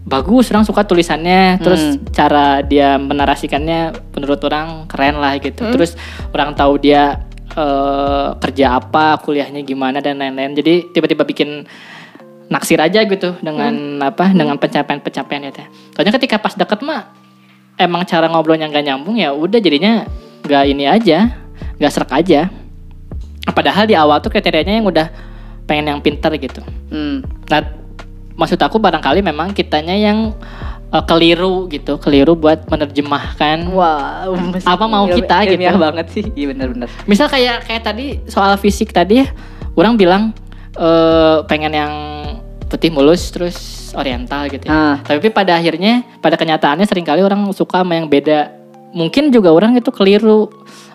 bagus 0.02 0.50
orang 0.50 0.66
suka 0.66 0.82
tulisannya 0.84 1.60
terus 1.60 1.82
Hmm. 1.96 2.02
cara 2.10 2.60
dia 2.62 2.98
menarasikannya 2.98 3.94
menurut 4.12 4.42
orang 4.42 4.88
keren 4.88 5.18
lah 5.18 5.38
gitu 5.38 5.62
Hmm. 5.62 5.72
terus 5.72 5.94
orang 6.30 6.54
tahu 6.54 6.78
dia 6.78 7.26
eh, 7.50 8.28
kerja 8.40 8.78
apa 8.78 9.18
kuliahnya 9.20 9.62
gimana 9.62 10.00
dan 10.00 10.18
lain-lain 10.18 10.54
jadi 10.54 10.90
tiba-tiba 10.90 11.26
bikin 11.26 11.66
naksir 12.48 12.78
aja 12.78 13.02
gitu 13.04 13.38
dengan 13.40 14.00
Hmm. 14.00 14.02
apa 14.02 14.30
dengan 14.30 14.56
pencapaian-pencapaian 14.56 15.44
itu 15.46 15.62
soalnya 15.92 16.14
ketika 16.16 16.38
pas 16.38 16.54
deket 16.54 16.82
mah 16.82 17.10
emang 17.76 18.02
cara 18.04 18.26
ngobrolnya 18.26 18.66
nggak 18.66 18.86
nyambung 18.86 19.16
ya 19.16 19.30
udah 19.30 19.58
jadinya 19.58 20.06
nggak 20.42 20.64
ini 20.68 20.86
aja 20.86 21.38
nggak 21.78 21.92
serak 21.92 22.12
aja 22.16 22.50
padahal 23.50 23.86
di 23.86 23.94
awal 23.94 24.18
tuh 24.20 24.30
kriterianya 24.30 24.78
yang 24.78 24.88
udah 24.88 25.08
pengen 25.66 25.90
yang 25.90 26.02
pinter 26.02 26.34
gitu 26.36 26.62
Hmm. 26.90 27.22
Nah, 27.46 27.62
maksud 28.39 28.56
aku 28.56 28.80
barangkali 28.80 29.19
memang 29.19 29.52
kitanya 29.52 29.91
yang 29.91 30.32
eh, 30.95 31.04
keliru 31.04 31.67
gitu, 31.67 31.99
keliru 31.99 32.39
buat 32.39 32.63
menerjemahkan. 32.71 33.67
Wow, 33.67 34.39
Apa 34.73 34.86
mau 34.88 35.04
kita 35.12 35.43
gitu? 35.43 35.60
ilmiah 35.60 35.75
banget 35.75 36.08
sih. 36.15 36.23
Iya 36.32 36.56
benar-benar. 36.56 36.88
Misal 37.04 37.28
kayak 37.28 37.67
kayak 37.67 37.84
tadi 37.84 38.23
soal 38.32 38.56
fisik 38.56 38.95
tadi, 38.95 39.28
orang 39.75 39.99
bilang 39.99 40.32
eh, 40.80 41.43
pengen 41.52 41.75
yang 41.75 41.93
putih 42.71 42.93
mulus 42.93 43.28
terus 43.34 43.89
oriental 43.97 44.47
gitu. 44.47 44.69
ya. 44.69 44.71
Ah. 44.71 44.95
Tapi 45.02 45.34
pada 45.34 45.58
akhirnya, 45.58 46.06
pada 46.23 46.38
kenyataannya 46.39 46.86
sering 46.88 47.04
kali 47.04 47.19
orang 47.25 47.43
suka 47.52 47.84
sama 47.84 47.99
yang 47.99 48.08
beda. 48.08 48.56
Mungkin 48.93 49.30
juga 49.30 49.54
orang 49.54 49.78
itu 49.78 49.89
keliru 49.91 50.49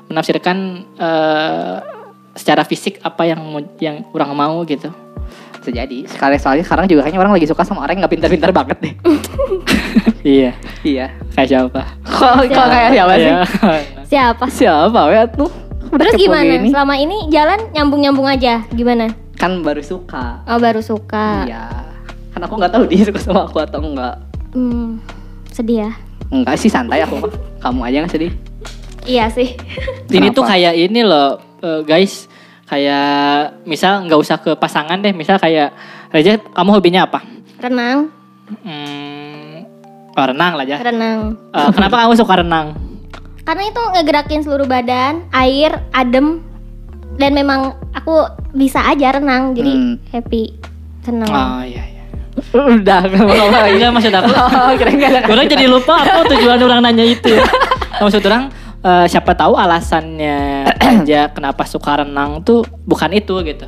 menafsirkan 0.08 0.86
eh, 0.96 1.76
secara 2.34 2.62
fisik 2.66 2.98
apa 3.02 3.26
yang 3.26 3.40
yang 3.78 3.96
orang 4.14 4.30
mau 4.34 4.62
gitu. 4.66 4.90
Bisa 5.64 5.80
jadi. 5.80 6.04
Sekali 6.04 6.36
sekali 6.36 6.60
sekarang 6.60 6.84
juga 6.84 7.08
kayaknya 7.08 7.24
orang 7.24 7.32
lagi 7.40 7.48
suka 7.48 7.64
sama 7.64 7.88
orang 7.88 7.96
yang 7.96 8.04
nggak 8.04 8.12
pintar-pintar 8.20 8.52
banget 8.52 8.76
deh. 8.84 8.94
iya, 10.36 10.52
iya. 10.84 11.08
kayak 11.32 11.48
siapa? 11.48 11.80
Kok 12.04 12.52
kayak 12.52 12.90
siapa 12.92 13.12
sih? 13.16 13.32
Iya. 13.32 13.40
Siapa? 14.04 14.44
Siapa 14.52 15.00
ya 15.08 15.24
tuh? 15.24 15.48
Terus 15.88 16.12
gimana? 16.20 16.44
gini. 16.44 16.68
Selama 16.68 16.94
ini 17.00 17.16
jalan 17.32 17.56
nyambung-nyambung 17.72 18.28
aja. 18.28 18.60
Gimana? 18.76 19.08
Kan 19.40 19.64
baru 19.64 19.80
suka. 19.80 20.44
Oh 20.44 20.60
baru 20.60 20.84
suka. 20.84 21.48
Iya. 21.48 21.64
Kan 22.36 22.44
aku 22.44 22.60
nggak 22.60 22.72
tahu 22.76 22.84
dia 22.84 23.00
suka 23.08 23.20
sama 23.24 23.48
aku 23.48 23.64
atau 23.64 23.80
enggak. 23.80 24.20
Hmm, 24.52 25.00
sedih 25.48 25.88
ya. 25.88 25.90
Enggak 26.28 26.60
sih 26.60 26.68
santai 26.68 27.08
aku. 27.08 27.24
Kamu 27.64 27.88
aja 27.88 28.04
nggak 28.04 28.12
sedih. 28.12 28.32
Iya 29.08 29.32
sih. 29.32 29.56
Ini 30.12 30.28
tuh 30.36 30.44
kayak 30.44 30.76
ini 30.76 31.00
loh, 31.00 31.40
eh, 31.64 31.80
guys. 31.88 32.28
Kayak 32.64 33.06
misal 33.62 34.02
nggak 34.02 34.16
usah 34.16 34.36
ke 34.36 34.52
pasangan 34.54 34.96
deh. 34.96 35.10
Misal 35.10 35.36
kayak 35.36 35.72
Reja, 36.08 36.38
kamu 36.38 36.70
hobinya 36.72 37.04
apa? 37.04 37.20
Renang, 37.58 38.06
Hmm, 38.60 39.64
oh, 40.12 40.24
renang 40.24 40.52
lah 40.54 40.62
ya. 40.62 40.78
renang. 40.78 41.34
Eh, 41.48 41.70
kenapa 41.72 42.04
kamu 42.04 42.14
suka 42.14 42.38
renang? 42.38 42.76
Karena 43.42 43.62
itu 43.64 43.80
ngegerakin 43.90 44.40
seluruh 44.40 44.64
badan, 44.64 45.24
air, 45.30 45.74
adem, 45.90 46.38
dan 47.14 47.32
memang 47.32 47.72
aku 47.90 48.24
bisa 48.52 48.78
aja 48.80 49.12
renang, 49.12 49.52
jadi 49.52 49.72
Hmm. 49.72 49.94
happy, 50.08 50.54
seneng. 51.00 51.26
Oh 51.26 51.60
iya 51.60 51.82
iya. 51.84 52.04
Udah. 52.52 53.00
Enggak 53.66 53.90
maksud 53.90 54.12
aku. 54.12 54.30
Oh, 54.60 54.72
keren 54.76 54.94
nggak? 54.94 55.24
orang 55.24 55.46
jadi 55.46 55.66
lupa 55.66 55.94
apa 55.98 56.22
tujuan 56.30 56.60
orang 56.60 56.80
nanya 56.80 57.04
itu. 57.04 57.32
Maksud 58.02 58.22
orang 58.22 58.50
eh, 58.84 59.06
siapa 59.08 59.32
tahu 59.32 59.56
alasannya 59.56 60.68
aja 61.00 61.32
kenapa 61.32 61.64
suka 61.64 62.04
renang 62.04 62.44
tuh 62.44 62.62
bukan 62.84 63.10
itu 63.16 63.34
gitu. 63.42 63.66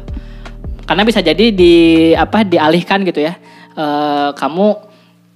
Karena 0.86 1.02
bisa 1.02 1.18
jadi 1.18 1.50
di 1.50 1.74
apa 2.14 2.44
dialihkan 2.44 3.02
gitu 3.02 3.24
ya. 3.24 3.34
Eh, 3.76 4.30
kamu 4.36 4.86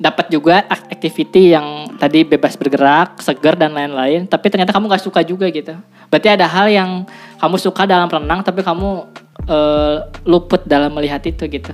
dapat 0.01 0.33
juga 0.33 0.64
activity 0.64 1.53
yang 1.53 1.93
tadi 2.01 2.25
bebas 2.25 2.57
bergerak, 2.57 3.21
segar 3.21 3.53
dan 3.53 3.77
lain-lain, 3.77 4.25
tapi 4.25 4.49
ternyata 4.49 4.73
kamu 4.73 4.88
gak 4.88 5.05
suka 5.05 5.21
juga 5.21 5.45
gitu. 5.53 5.77
Berarti 6.09 6.29
ada 6.33 6.49
hal 6.49 6.73
yang 6.73 7.05
kamu 7.37 7.57
suka 7.61 7.85
dalam 7.85 8.09
renang 8.09 8.40
tapi 8.40 8.64
kamu 8.64 9.05
eh, 9.49 9.97
luput 10.25 10.64
dalam 10.64 10.93
melihat 10.97 11.21
itu 11.29 11.45
gitu. 11.49 11.73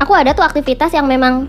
Aku 0.00 0.16
ada 0.16 0.32
tuh 0.32 0.42
aktivitas 0.42 0.96
yang 0.96 1.04
memang 1.04 1.46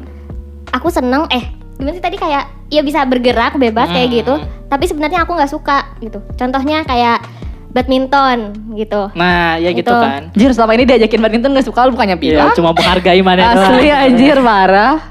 aku 0.76 0.92
seneng. 0.92 1.24
Eh, 1.32 1.48
gimana 1.80 1.96
sih 1.96 2.04
tadi 2.04 2.20
kayak 2.20 2.63
ya 2.74 2.82
bisa 2.82 3.04
bergerak 3.04 3.54
bebas 3.56 3.88
kayak 3.88 4.08
Hmm. 4.08 4.18
gitu. 4.18 4.34
Tapi 4.66 4.84
sebenarnya 4.84 5.22
aku 5.22 5.32
nggak 5.32 5.48
suka 5.48 5.94
gitu. 6.00 6.18
Contohnya 6.34 6.82
kayak 6.82 7.22
badminton 7.70 8.54
gitu. 8.74 9.10
Nah, 9.14 9.58
ya 9.58 9.70
gitu 9.72 9.86
Itu. 9.86 9.94
kan. 9.96 10.30
Anjir 10.30 10.50
selama 10.52 10.74
ini 10.74 10.86
diajakin 10.86 11.20
badminton 11.20 11.52
gak 11.54 11.66
suka 11.66 11.80
lu 11.84 11.94
bukannya 11.94 12.16
Iya, 12.16 12.24
bilang. 12.24 12.50
cuma 12.54 12.70
menghargai 12.72 13.22
mana 13.22 13.50
Asli 13.52 13.90
anjir 13.90 14.38
parah. 14.40 15.02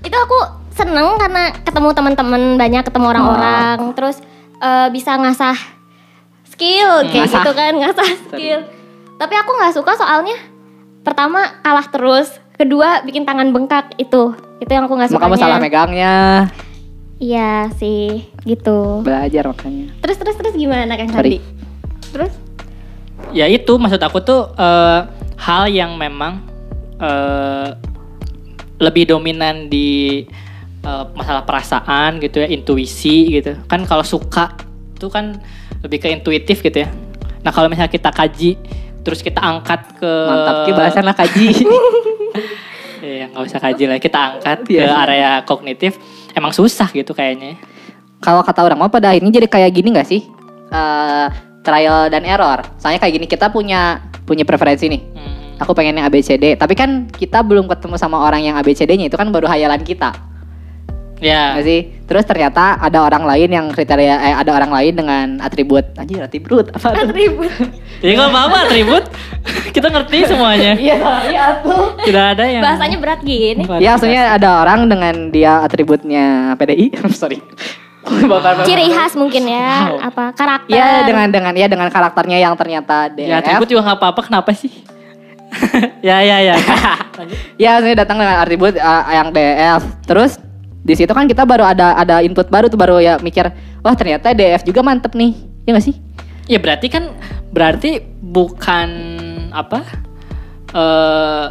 itu 0.00 0.16
aku 0.16 0.38
seneng 0.72 1.14
karena 1.14 1.52
ketemu 1.60 1.88
teman-teman 1.92 2.42
banyak 2.56 2.82
ketemu 2.82 3.06
orang-orang 3.10 3.92
terus 3.92 4.16
eh, 4.56 4.88
bisa 4.88 5.12
ngasah 5.12 5.54
skill 6.46 7.04
kayak 7.06 7.28
Ngasah. 7.28 7.36
gitu 7.36 7.50
kan 7.52 7.72
ngasah 7.76 8.10
skill 8.26 8.60
tapi 9.14 9.34
aku 9.34 9.50
nggak 9.52 9.74
suka 9.76 9.92
soalnya 9.94 10.40
pertama 11.00 11.60
kalah 11.60 11.84
terus 11.84 12.32
kedua 12.54 13.00
bikin 13.02 13.22
tangan 13.22 13.52
bengkak 13.52 13.92
itu 13.96 14.32
itu 14.56 14.70
yang 14.70 14.84
aku 14.84 14.94
nggak 14.94 15.10
suka 15.10 15.20
kamu 15.20 15.36
salah 15.36 15.60
megangnya. 15.60 16.48
Iya 17.20 17.68
sih 17.76 18.24
gitu 18.42 19.04
Belajar 19.04 19.52
makanya. 19.52 19.92
terus 20.00 20.16
terus 20.16 20.36
terus 20.40 20.54
gimana 20.56 20.96
kang 20.96 21.12
Sorry. 21.12 21.36
Sandi 21.36 21.38
terus 22.10 22.32
ya 23.30 23.46
itu 23.46 23.76
maksud 23.76 24.00
aku 24.00 24.18
tuh 24.24 24.50
eh, 24.56 25.00
hal 25.36 25.68
yang 25.68 25.94
memang 25.94 26.40
eh, 26.98 27.76
lebih 28.80 29.12
dominan 29.12 29.68
di 29.68 30.24
eh, 30.80 31.04
masalah 31.12 31.44
perasaan 31.44 32.18
gitu 32.18 32.40
ya 32.40 32.48
intuisi 32.48 33.36
gitu 33.36 33.54
kan 33.68 33.84
kalau 33.84 34.02
suka 34.02 34.56
itu 34.96 35.06
kan 35.12 35.36
lebih 35.84 36.00
ke 36.00 36.08
intuitif 36.08 36.64
gitu 36.64 36.82
ya 36.82 36.90
nah 37.44 37.52
kalau 37.52 37.68
misalnya 37.68 37.92
kita 37.92 38.08
kaji 38.12 38.56
terus 39.00 39.20
kita 39.20 39.40
angkat 39.40 39.96
ke 39.96 40.08
Mantap 40.08 40.56
ki 40.68 40.72
bahasan 40.76 41.04
lah 41.08 41.16
kaji. 41.16 41.46
Iya, 43.00 43.32
nggak 43.32 43.44
usah 43.48 43.60
kaji 43.60 43.84
lah 43.88 43.98
kita 43.98 44.18
angkat 44.18 44.58
ke 44.68 44.84
area 44.84 45.40
kognitif 45.48 45.96
emang 46.36 46.52
susah 46.52 46.92
gitu 46.92 47.16
kayaknya 47.16 47.56
Kalau 48.20 48.44
kata 48.44 48.60
orang 48.60 48.76
mah 48.76 48.92
pada 48.92 49.16
akhirnya 49.16 49.32
jadi 49.32 49.48
kayak 49.48 49.70
gini 49.72 49.96
gak 49.96 50.04
sih? 50.04 50.28
Eh, 50.68 51.26
trial 51.64 52.12
dan 52.12 52.22
error. 52.28 52.60
Soalnya 52.76 53.00
kayak 53.00 53.14
gini 53.16 53.26
kita 53.26 53.48
punya 53.48 54.04
punya 54.28 54.44
preferensi 54.44 54.92
nih. 54.92 55.02
Hmm. 55.16 55.64
Aku 55.64 55.72
pengen 55.72 55.96
yang 55.96 56.04
ABCD, 56.08 56.56
tapi 56.60 56.76
kan 56.76 57.08
kita 57.08 57.40
belum 57.40 57.64
ketemu 57.68 57.96
sama 57.96 58.20
orang 58.20 58.44
yang 58.44 58.60
ABCD-nya 58.60 59.08
itu 59.08 59.16
kan 59.16 59.28
baru 59.32 59.48
hayalan 59.48 59.80
kita. 59.80 60.12
Ya 61.20 61.54
Nggak 61.54 61.64
sih? 61.64 61.80
Terus 62.02 62.24
ternyata 62.24 62.74
ada 62.76 62.98
orang 63.00 63.22
lain 63.22 63.48
yang 63.48 63.66
kriteria 63.68 64.14
eh 64.18 64.34
ada 64.34 64.50
orang 64.50 64.72
lain 64.72 64.92
dengan 64.94 65.26
atribut 65.38 65.86
anjir 65.94 66.18
atribut 66.18 66.66
apa 66.68 66.86
tuh? 66.90 67.06
atribut 67.06 67.52
ya 68.02 68.10
nggak 68.10 68.28
apa-apa 68.28 68.58
atribut 68.64 69.04
kita 69.70 69.86
ngerti 69.86 70.18
semuanya 70.26 70.74
Iya, 70.74 70.96
iya 71.28 71.44
tuh. 71.60 71.94
tidak 72.02 72.24
ada 72.34 72.44
yang 72.44 72.62
bahasanya 72.62 72.98
berat 72.98 73.20
gini 73.20 73.62
Ya, 73.78 73.94
maksudnya 73.94 74.34
ada 74.34 74.60
orang 74.60 74.86
dengan 74.86 75.14
dia 75.30 75.60
atributnya 75.60 76.26
PDI. 76.56 76.90
Sorry. 77.14 77.38
Bapak- 78.00 78.64
ciri 78.64 78.88
khas 78.88 79.12
mungkin 79.12 79.44
ya 79.44 79.92
Wow. 79.92 80.08
apa 80.10 80.24
karakter 80.32 80.72
Ya 80.72 81.04
dengan 81.04 81.28
dengan 81.28 81.52
ya 81.52 81.68
dengan 81.68 81.86
karakternya 81.86 82.40
yang 82.40 82.56
ternyata 82.56 83.06
DF. 83.06 83.28
ya 83.28 83.36
atribut 83.38 83.68
juga 83.68 83.86
nggak 83.86 83.98
apa-apa 84.00 84.20
kenapa 84.24 84.50
sih 84.50 84.72
ya 86.00 86.18
ya 86.20 86.38
ya. 86.40 86.56
Ya, 87.56 87.72
saya 87.76 87.94
datang 87.94 88.16
dengan 88.16 88.38
atribut 88.38 88.72
uh, 88.72 89.04
yang 89.10 89.28
DF. 89.28 89.82
Terus 90.04 90.38
di 90.80 90.94
situ 90.96 91.12
kan 91.12 91.28
kita 91.28 91.44
baru 91.44 91.64
ada 91.64 91.96
ada 91.96 92.24
input 92.24 92.48
baru 92.48 92.72
tuh 92.72 92.80
baru 92.80 92.96
ya 92.98 93.20
mikir, 93.20 93.48
wah 93.84 93.94
ternyata 93.94 94.32
DF 94.32 94.64
juga 94.64 94.80
mantep 94.80 95.12
nih. 95.12 95.32
Ya 95.68 95.76
gak 95.76 95.84
sih? 95.84 95.96
ya 96.50 96.58
berarti 96.58 96.90
kan 96.90 97.14
berarti 97.54 98.02
bukan 98.18 98.90
apa? 99.54 99.86
eh 100.70 101.46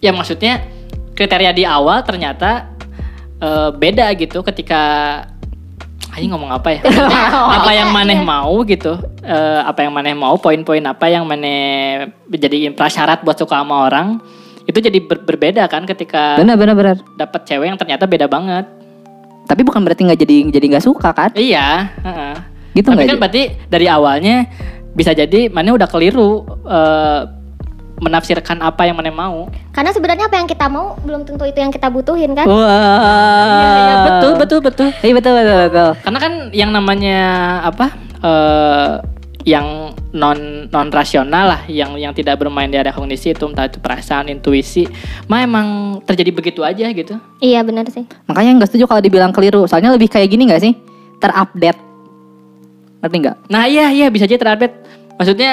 ya 0.00 0.10
maksudnya 0.12 0.64
kriteria 1.12 1.52
di 1.52 1.64
awal 1.68 2.00
ternyata 2.00 2.72
eh, 3.40 3.70
beda 3.72 4.08
gitu 4.16 4.40
ketika 4.44 4.80
Ayo 6.12 6.28
ngomong 6.28 6.52
apa 6.52 6.76
ya? 6.76 6.84
Apa 7.56 7.72
yang 7.72 7.88
maneh 7.88 8.20
mau 8.20 8.60
gitu? 8.68 9.00
Eh, 9.24 9.60
apa 9.64 9.80
yang 9.80 9.96
maneh 9.96 10.12
mau? 10.12 10.36
Poin-poin 10.36 10.84
apa 10.84 11.08
yang 11.08 11.24
maneh 11.24 12.04
jadiin 12.28 12.76
prasyarat 12.76 13.24
buat 13.24 13.40
suka 13.40 13.64
sama 13.64 13.88
orang? 13.88 14.20
Itu 14.62 14.78
jadi 14.78 14.98
ber- 14.98 15.22
berbeda 15.22 15.66
kan 15.66 15.82
ketika 15.84 16.38
Benar 16.38 16.54
benar 16.54 16.74
benar. 16.74 16.96
dapat 17.14 17.42
cewek 17.44 17.66
yang 17.66 17.78
ternyata 17.78 18.06
beda 18.06 18.26
banget. 18.26 18.64
Tapi 19.42 19.62
bukan 19.62 19.82
berarti 19.82 20.06
nggak 20.06 20.20
jadi 20.20 20.36
jadi 20.50 20.66
nggak 20.76 20.84
suka 20.84 21.10
kan? 21.10 21.30
Iya. 21.34 21.90
heeh. 21.98 22.34
Gitu 22.72 22.88
Tapi 22.88 23.04
kan 23.04 23.18
berarti 23.18 23.42
dari 23.66 23.86
awalnya 23.86 24.46
bisa 24.92 25.12
jadi 25.12 25.48
mana 25.48 25.74
udah 25.74 25.88
keliru 25.88 26.40
eh, 26.64 27.20
menafsirkan 27.98 28.58
apa 28.58 28.82
yang 28.82 28.98
mana 28.98 29.10
mau. 29.10 29.46
Karena 29.70 29.90
sebenarnya 29.90 30.26
apa 30.26 30.36
yang 30.36 30.46
kita 30.46 30.66
mau 30.66 30.98
belum 31.00 31.22
tentu 31.22 31.44
itu 31.44 31.58
yang 31.58 31.70
kita 31.70 31.86
butuhin 31.86 32.34
kan. 32.34 32.46
Wah. 32.46 33.78
Iya, 33.78 33.94
betul 34.04 34.32
betul 34.38 34.58
betul. 34.60 34.88
Iya 35.00 35.12
betul 35.14 35.32
betul 35.36 35.56
betul. 35.68 35.88
Karena 36.02 36.18
kan 36.18 36.32
yang 36.50 36.70
namanya 36.70 37.18
apa? 37.62 37.86
eh 38.22 38.90
yang 39.42 39.90
non 40.14 40.70
non 40.70 40.88
rasional 40.88 41.50
lah, 41.50 41.62
yang 41.66 41.98
yang 41.98 42.14
tidak 42.14 42.38
bermain 42.38 42.70
di 42.70 42.78
area 42.78 42.94
kognisi 42.94 43.34
itu 43.34 43.42
entah 43.46 43.66
itu 43.66 43.82
perasaan, 43.82 44.30
intuisi, 44.30 44.86
mah 45.26 45.42
emang 45.42 45.98
terjadi 46.06 46.30
begitu 46.30 46.60
aja 46.62 46.86
gitu. 46.90 47.18
Iya 47.42 47.66
benar 47.66 47.90
sih. 47.90 48.06
Makanya 48.30 48.62
nggak 48.62 48.68
setuju 48.70 48.86
kalau 48.86 49.02
dibilang 49.02 49.34
keliru. 49.34 49.66
Soalnya 49.66 49.90
lebih 49.90 50.06
kayak 50.06 50.30
gini 50.30 50.46
nggak 50.46 50.62
sih? 50.62 50.72
Terupdate. 51.18 51.80
Ngerti 53.02 53.16
nggak? 53.18 53.36
Nah 53.50 53.66
iya 53.66 53.90
iya 53.90 54.06
bisa 54.08 54.30
aja 54.30 54.38
terupdate. 54.38 54.74
Maksudnya 55.18 55.50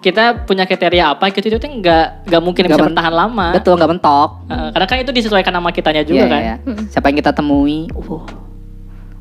kita 0.00 0.48
punya 0.48 0.64
kriteria 0.64 1.12
apa 1.12 1.28
gitu 1.28 1.52
itu 1.52 1.58
tuh 1.60 1.68
nggak 1.68 2.24
nggak 2.26 2.42
mungkin 2.42 2.62
Nggak 2.66 2.78
bisa 2.80 2.88
bertahan 2.88 3.14
lama. 3.14 3.46
Betul 3.54 3.76
nggak 3.78 3.90
mentok. 3.94 4.30
Heeh, 4.48 4.68
karena 4.74 4.86
kan 4.88 4.96
itu 4.98 5.12
disesuaikan 5.12 5.52
sama 5.54 5.70
kitanya 5.70 6.02
juga 6.02 6.24
Iya, 6.24 6.32
kan. 6.32 6.40
iya. 6.42 6.54
Siapa 6.88 7.06
yang 7.12 7.18
kita 7.20 7.30
temui? 7.36 7.86
Uh. 7.94 8.24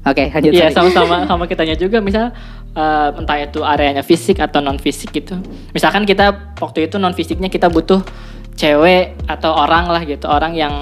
Oke, 0.08 0.32
lanjut. 0.32 0.52
Iya 0.56 0.72
sorry. 0.72 0.96
sama-sama 0.96 1.16
sama 1.30 1.44
kitanya 1.46 1.76
juga 1.76 2.00
misal 2.00 2.32
eh, 2.72 3.10
entah 3.14 3.38
itu 3.38 3.62
areanya 3.62 4.02
fisik 4.02 4.38
atau 4.38 4.60
non 4.60 4.78
fisik 4.78 5.10
gitu. 5.12 5.38
Misalkan 5.72 6.04
kita 6.04 6.56
waktu 6.58 6.86
itu 6.86 6.98
non 6.98 7.14
fisiknya 7.14 7.48
kita 7.48 7.68
butuh 7.68 8.02
cewek 8.54 9.16
atau 9.26 9.54
orang 9.54 9.88
lah 9.88 10.04
gitu 10.04 10.26
orang 10.26 10.54
yang 10.54 10.74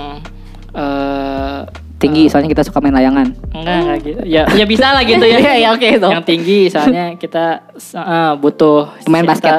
eh 0.73 1.62
Tinggi, 1.97 2.30
soalnya 2.30 2.45
kita 2.47 2.62
suka 2.62 2.78
main 2.78 2.93
layangan. 2.93 3.26
enggak 3.58 3.78
enggak 3.82 3.97
gitu. 4.06 4.21
Ya 4.23 4.45
ya 4.47 4.65
bisa 4.65 4.93
lah 4.93 5.02
gitu 5.02 5.26
ya. 5.26 5.41
Iya, 5.41 5.54
iya, 5.58 5.69
oke, 5.73 5.88
itu. 5.97 6.06
Yang 6.06 6.26
tinggi 6.26 6.60
soalnya 6.69 7.17
kita 7.17 7.45
eh, 7.73 8.34
butuh 8.38 8.93
Pemain 9.02 9.26
kita- 9.26 9.32
basket. 9.34 9.54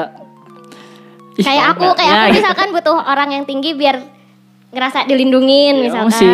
Kayak 1.35 1.65
aku, 1.71 1.87
kayak 1.95 2.07
Ya, 2.07 2.15
aku 2.15 2.27
gitu. 2.27 2.37
misalkan 2.39 2.67
butuh 2.71 2.95
orang 2.97 3.29
yang 3.31 3.43
tinggi 3.43 3.71
biar 3.73 3.95
ngerasa 4.69 5.03
dilindungin 5.03 5.73
Ya, 5.75 5.83
misalkan. 5.83 6.13
si 6.13 6.27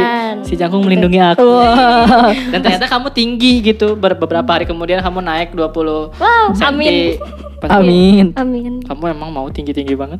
si 0.43 0.53
Jangkung 0.55 0.83
melindungi 0.83 1.17
aku. 1.17 1.43
Wah. 1.45 2.35
Dan 2.51 2.59
ternyata 2.59 2.85
kamu 2.85 3.07
tinggi 3.09 3.63
gitu. 3.63 3.95
Ber- 3.95 4.15
beberapa 4.15 4.47
hari 4.49 4.63
kemudian 4.63 4.99
kamu 4.99 5.19
naik 5.19 5.49
20 5.51 5.71
Wow, 6.13 6.51
amin. 6.61 7.15
Pasti 7.57 7.71
Amin. 7.71 8.25
Amin. 8.35 8.73
Kamu 8.81 9.03
emang 9.09 9.31
mau 9.31 9.47
tinggi-tinggi 9.47 9.95
banget. 9.95 10.19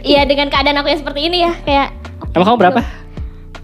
Iya 0.00 0.24
dengan 0.24 0.48
keadaan 0.48 0.76
aku 0.76 0.88
yang 0.88 0.98
seperti 0.98 1.20
ini 1.22 1.38
ya 1.40 1.52
kayak 1.58 1.88
Emang 2.32 2.46
kamu 2.48 2.58
berapa? 2.58 2.80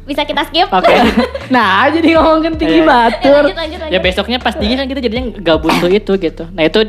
bisa 0.05 0.25
kita 0.25 0.41
skip. 0.45 0.69
Oke. 0.69 0.89
Nah, 1.49 1.89
jadi 1.89 2.13
ngomongin 2.15 2.53
tinggi 2.55 2.79
Iya. 2.79 2.85
Ya, 2.85 2.93
batur. 3.09 3.43
lanjut 3.43 3.57
lanjut 3.57 3.79
lanjut. 3.79 3.93
ya 3.93 3.99
besoknya 3.99 4.37
pas 4.37 4.53
tinggi 4.53 4.75
kan 4.75 4.85
kita 4.85 5.01
jadinya 5.01 5.33
gak 5.35 5.59
butuh 5.59 5.89
itu 5.89 6.13
gitu. 6.15 6.45
Nah 6.51 6.61
itu 6.63 6.81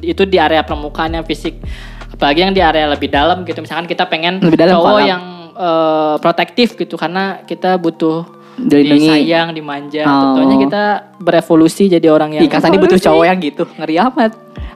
itu 0.00 0.22
di 0.24 0.38
area 0.38 0.62
permukaan 0.62 1.10
yang 1.12 1.22
fisik. 1.22 1.62
Apalagi 2.08 2.38
yang 2.40 2.50
di 2.50 2.58
area 2.58 2.86
lebih 2.86 3.06
dalam 3.08 3.42
gitu. 3.42 3.58
Misalkan 3.58 3.86
kita 3.86 4.06
pengen 4.06 4.38
Lebih 4.38 4.58
dalam 4.58 4.74
cowok 4.76 4.98
yang 5.00 5.22
eh, 5.54 6.14
protektif 6.18 6.74
gitu 6.76 6.96
karena 6.96 7.40
kita 7.44 7.76
butuh 7.76 8.42
Dilindungi. 8.52 9.08
disayang, 9.08 9.48
dimanja. 9.56 10.04
Oh. 10.04 10.36
Tentunya 10.36 10.56
kita 10.68 10.82
berevolusi 11.16 11.88
jadi 11.88 12.04
orang 12.12 12.36
yang 12.36 12.44
Sandi 12.60 12.76
butuh 12.76 13.00
cowok 13.00 13.24
yang 13.24 13.38
gitu. 13.40 13.64
Ngeri 13.80 13.96
amat. 13.96 14.32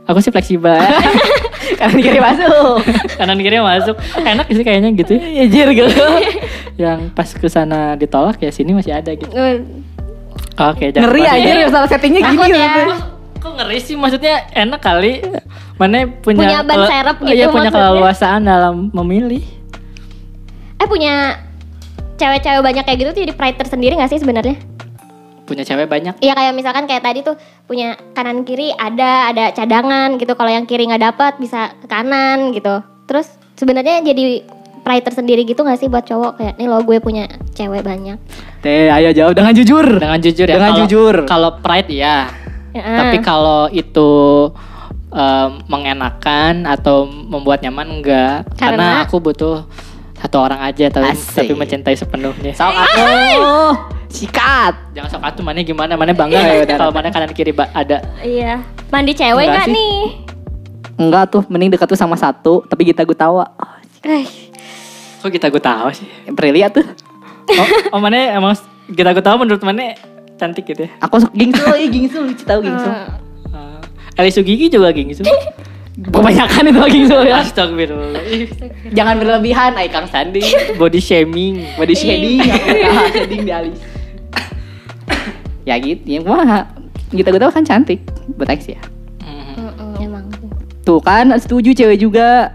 Aku 0.06 0.22
sih 0.22 0.30
fleksibel. 0.32 0.70
Karena 1.78 1.92
dikira 1.98 2.20
masuk. 2.22 2.78
Kanan 3.18 3.36
kiri 3.42 3.58
masuk. 3.58 3.96
Enak 4.16 4.46
sih 4.48 4.62
kayaknya 4.62 4.94
gitu. 4.94 5.18
Ya 5.18 5.44
jir 5.50 5.68
gitu. 5.74 5.92
yang 6.82 7.10
pas 7.12 7.26
ke 7.26 7.48
sana 7.50 7.98
ditolak 7.98 8.38
ya 8.38 8.48
sini 8.54 8.72
masih 8.72 8.94
ada 8.96 9.12
gitu. 9.12 9.28
Eh, 9.34 9.60
Oke, 10.56 10.88
jangan 10.88 11.12
Ngeri 11.12 11.22
aja 11.28 11.68
salah 11.68 11.88
settingnya 11.90 12.20
gini. 12.22 12.48
Ya. 12.48 12.70
gitu. 12.70 12.82
Kok 13.44 13.52
ngeri 13.60 13.78
sih 13.82 13.94
maksudnya 13.98 14.48
enak 14.56 14.80
kali 14.80 15.20
mana 15.76 16.08
punya 16.24 16.48
Punya 16.48 16.58
ban 16.64 16.78
serep 16.88 17.16
gitu 17.20 17.34
Iya 17.36 17.46
punya 17.52 17.68
maksudnya. 17.68 17.84
keleluasaan 17.92 18.40
dalam 18.40 18.74
memilih. 18.96 19.44
Eh 20.86 20.94
punya 20.94 21.34
cewek-cewek 22.14 22.62
banyak 22.62 22.86
kayak 22.86 22.98
gitu 23.02 23.10
tuh 23.10 23.22
jadi 23.26 23.34
pride 23.34 23.58
tersendiri 23.58 23.98
gak 23.98 24.06
sih 24.06 24.22
sebenarnya? 24.22 24.54
Punya 25.42 25.66
cewek 25.66 25.90
banyak. 25.90 26.14
Iya 26.22 26.38
kayak 26.38 26.54
misalkan 26.54 26.86
kayak 26.86 27.02
tadi 27.02 27.26
tuh 27.26 27.34
punya 27.66 27.98
kanan 28.14 28.46
kiri 28.46 28.70
ada 28.70 29.34
ada 29.34 29.50
cadangan 29.50 30.14
gitu. 30.14 30.38
Kalau 30.38 30.46
yang 30.46 30.62
kiri 30.62 30.86
nggak 30.86 31.02
dapat 31.02 31.42
bisa 31.42 31.74
ke 31.82 31.90
kanan 31.90 32.54
gitu. 32.54 32.86
Terus 33.10 33.34
sebenarnya 33.58 33.98
jadi 34.06 34.46
pride 34.86 35.10
tersendiri 35.10 35.42
gitu 35.42 35.66
gak 35.66 35.82
sih 35.82 35.90
buat 35.90 36.06
cowok 36.06 36.38
kayak 36.38 36.54
nih 36.54 36.70
lo 36.70 36.78
gue 36.86 37.02
punya 37.02 37.26
cewek 37.58 37.82
banyak. 37.82 38.22
Teh, 38.62 38.86
ayo 38.86 39.10
jawab 39.10 39.34
dengan 39.34 39.58
jujur. 39.58 39.86
Dengan 39.98 40.22
jujur 40.22 40.46
ya. 40.46 40.54
Dengan 40.54 40.70
kalau- 40.70 40.80
jujur. 40.86 41.14
Kalau 41.26 41.50
pride 41.58 41.90
ya. 41.90 42.30
Ya, 42.70 42.82
Tapi 43.02 43.18
kalau 43.26 43.66
itu 43.74 44.10
em, 45.10 45.50
mengenakan 45.66 46.62
atau 46.70 47.10
membuat 47.10 47.66
nyaman 47.66 47.98
enggak. 47.98 48.46
Karena, 48.54 49.02
Karena- 49.02 49.02
aku 49.02 49.18
butuh 49.18 49.66
satu 50.16 50.36
orang 50.40 50.60
aja 50.62 50.88
tapi, 50.88 51.08
Asik. 51.08 51.36
tapi 51.38 51.52
mencintai 51.52 51.94
sepenuhnya. 51.94 52.52
Sok 52.52 52.72
aku. 52.72 53.04
Sikat. 54.08 54.74
Jangan 54.92 55.10
sok 55.10 55.22
atuh 55.22 55.42
mana 55.42 55.60
gimana 55.60 55.92
mana 55.94 56.10
bangga 56.10 56.36
Iya, 56.36 56.64
benar. 56.64 56.76
kalau 56.78 56.92
mana 56.92 57.08
kanan 57.10 57.30
kiri 57.30 57.52
ada. 57.52 58.00
Iya. 58.20 58.64
Mandi 58.88 59.12
cewek 59.12 59.44
nggak 59.44 59.66
sih. 59.66 59.72
nih? 59.72 60.00
Enggak 60.96 61.28
tuh, 61.28 61.42
mending 61.46 61.68
dekat 61.70 61.84
tuh 61.86 61.98
sama 61.98 62.16
satu, 62.16 62.64
tapi 62.64 62.88
kita 62.88 63.04
gue 63.04 63.12
tawa. 63.12 63.44
Eh, 64.00 64.24
Kok 65.20 65.28
kita 65.28 65.50
gue 65.50 65.60
tahu 65.60 65.92
sih? 65.92 66.08
Prilia 66.32 66.72
tuh. 66.72 66.86
Oh, 67.46 67.68
oh 67.92 68.00
mana 68.00 68.16
emang 68.32 68.56
kita 68.88 69.12
gue 69.12 69.20
tahu 69.20 69.36
menurut 69.38 69.60
mana 69.60 69.92
cantik 70.34 70.64
gitu 70.64 70.88
ya. 70.88 70.90
Aku 70.98 71.20
gingsul, 71.30 71.76
ih 71.76 71.88
gingsul, 71.88 72.24
lucu 72.26 72.42
tahu 72.42 72.64
gingsul. 72.64 72.88
eh, 72.88 73.08
Uh, 73.46 73.80
Eli 74.16 74.28
Sugigi 74.28 74.66
juga 74.66 74.90
gengsu. 74.90 75.22
Kebanyakan 75.96 76.68
itu 76.68 76.80
gingsul 76.92 77.24
ya. 77.24 77.40
Astagfirullah. 77.40 78.20
Ih, 78.28 78.44
Jangan 78.92 79.16
berlebihan, 79.16 79.72
ay 79.74 79.88
Kang 79.88 80.04
Sandi. 80.04 80.44
Body 80.76 81.00
shaming. 81.00 81.64
Body 81.74 81.96
shading, 81.96 82.44
aku 82.44 82.68
tahu 82.68 82.96
shading 83.14 83.42
di 83.42 83.52
alis. 83.52 83.80
ya 85.64 85.74
gitu, 85.80 86.04
ya 86.04 86.20
mah 86.22 86.68
kita 87.08 87.26
gue 87.26 87.40
tahu 87.40 87.50
kan 87.50 87.64
cantik, 87.64 87.98
betex 88.36 88.68
ya. 88.68 88.78
Emang. 89.96 90.28
Tuh 90.82 91.00
kan, 91.00 91.32
setuju 91.34 91.72
cewek 91.72 91.98
juga. 91.98 92.52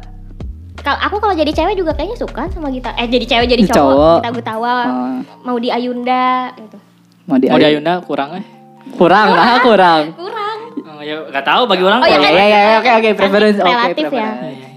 Kalau 0.78 0.98
aku 1.00 1.18
kalau 1.18 1.34
jadi 1.34 1.50
cewek 1.50 1.76
juga 1.76 1.92
kayaknya 1.92 2.18
suka 2.18 2.46
sama 2.48 2.70
Gita. 2.70 2.94
Eh 2.96 3.06
jadi 3.06 3.26
cewek 3.26 3.48
jadi 3.50 3.64
cowok, 3.66 3.74
Cowok. 3.76 4.18
kita 4.18 4.30
Gutawa, 4.34 4.74
Oh, 4.82 5.14
mau 5.44 5.58
di 5.58 5.70
Ayunda 5.70 6.54
gitu. 6.56 6.78
mau 7.26 7.38
di, 7.38 7.46
Mau 7.48 7.58
di 7.58 7.66
Ayunda 7.66 8.02
kurang 8.02 8.38
eh. 8.38 8.46
kurang 8.94 9.30
lah, 9.32 9.62
kurang. 9.62 10.14
Kurang. 10.14 10.58
Oh, 11.02 11.04
ya 11.04 11.18
gak 11.34 11.42
tahu 11.42 11.66
bagi 11.66 11.82
orang 11.82 11.98
Oh, 11.98 12.06
ya 12.06 12.14
Ya 12.14 12.18
kalau- 12.22 12.30
kan? 12.30 12.46
ya 12.46 12.46
ya, 12.46 12.74
oke 12.78 12.90
oke 12.94 13.10
preference 13.18 13.58
oke 13.58 13.66
Relatif 13.66 13.90
ya. 13.98 14.06
preference. 14.06 14.38
Iya, 14.38 14.50
iya. 14.54 14.68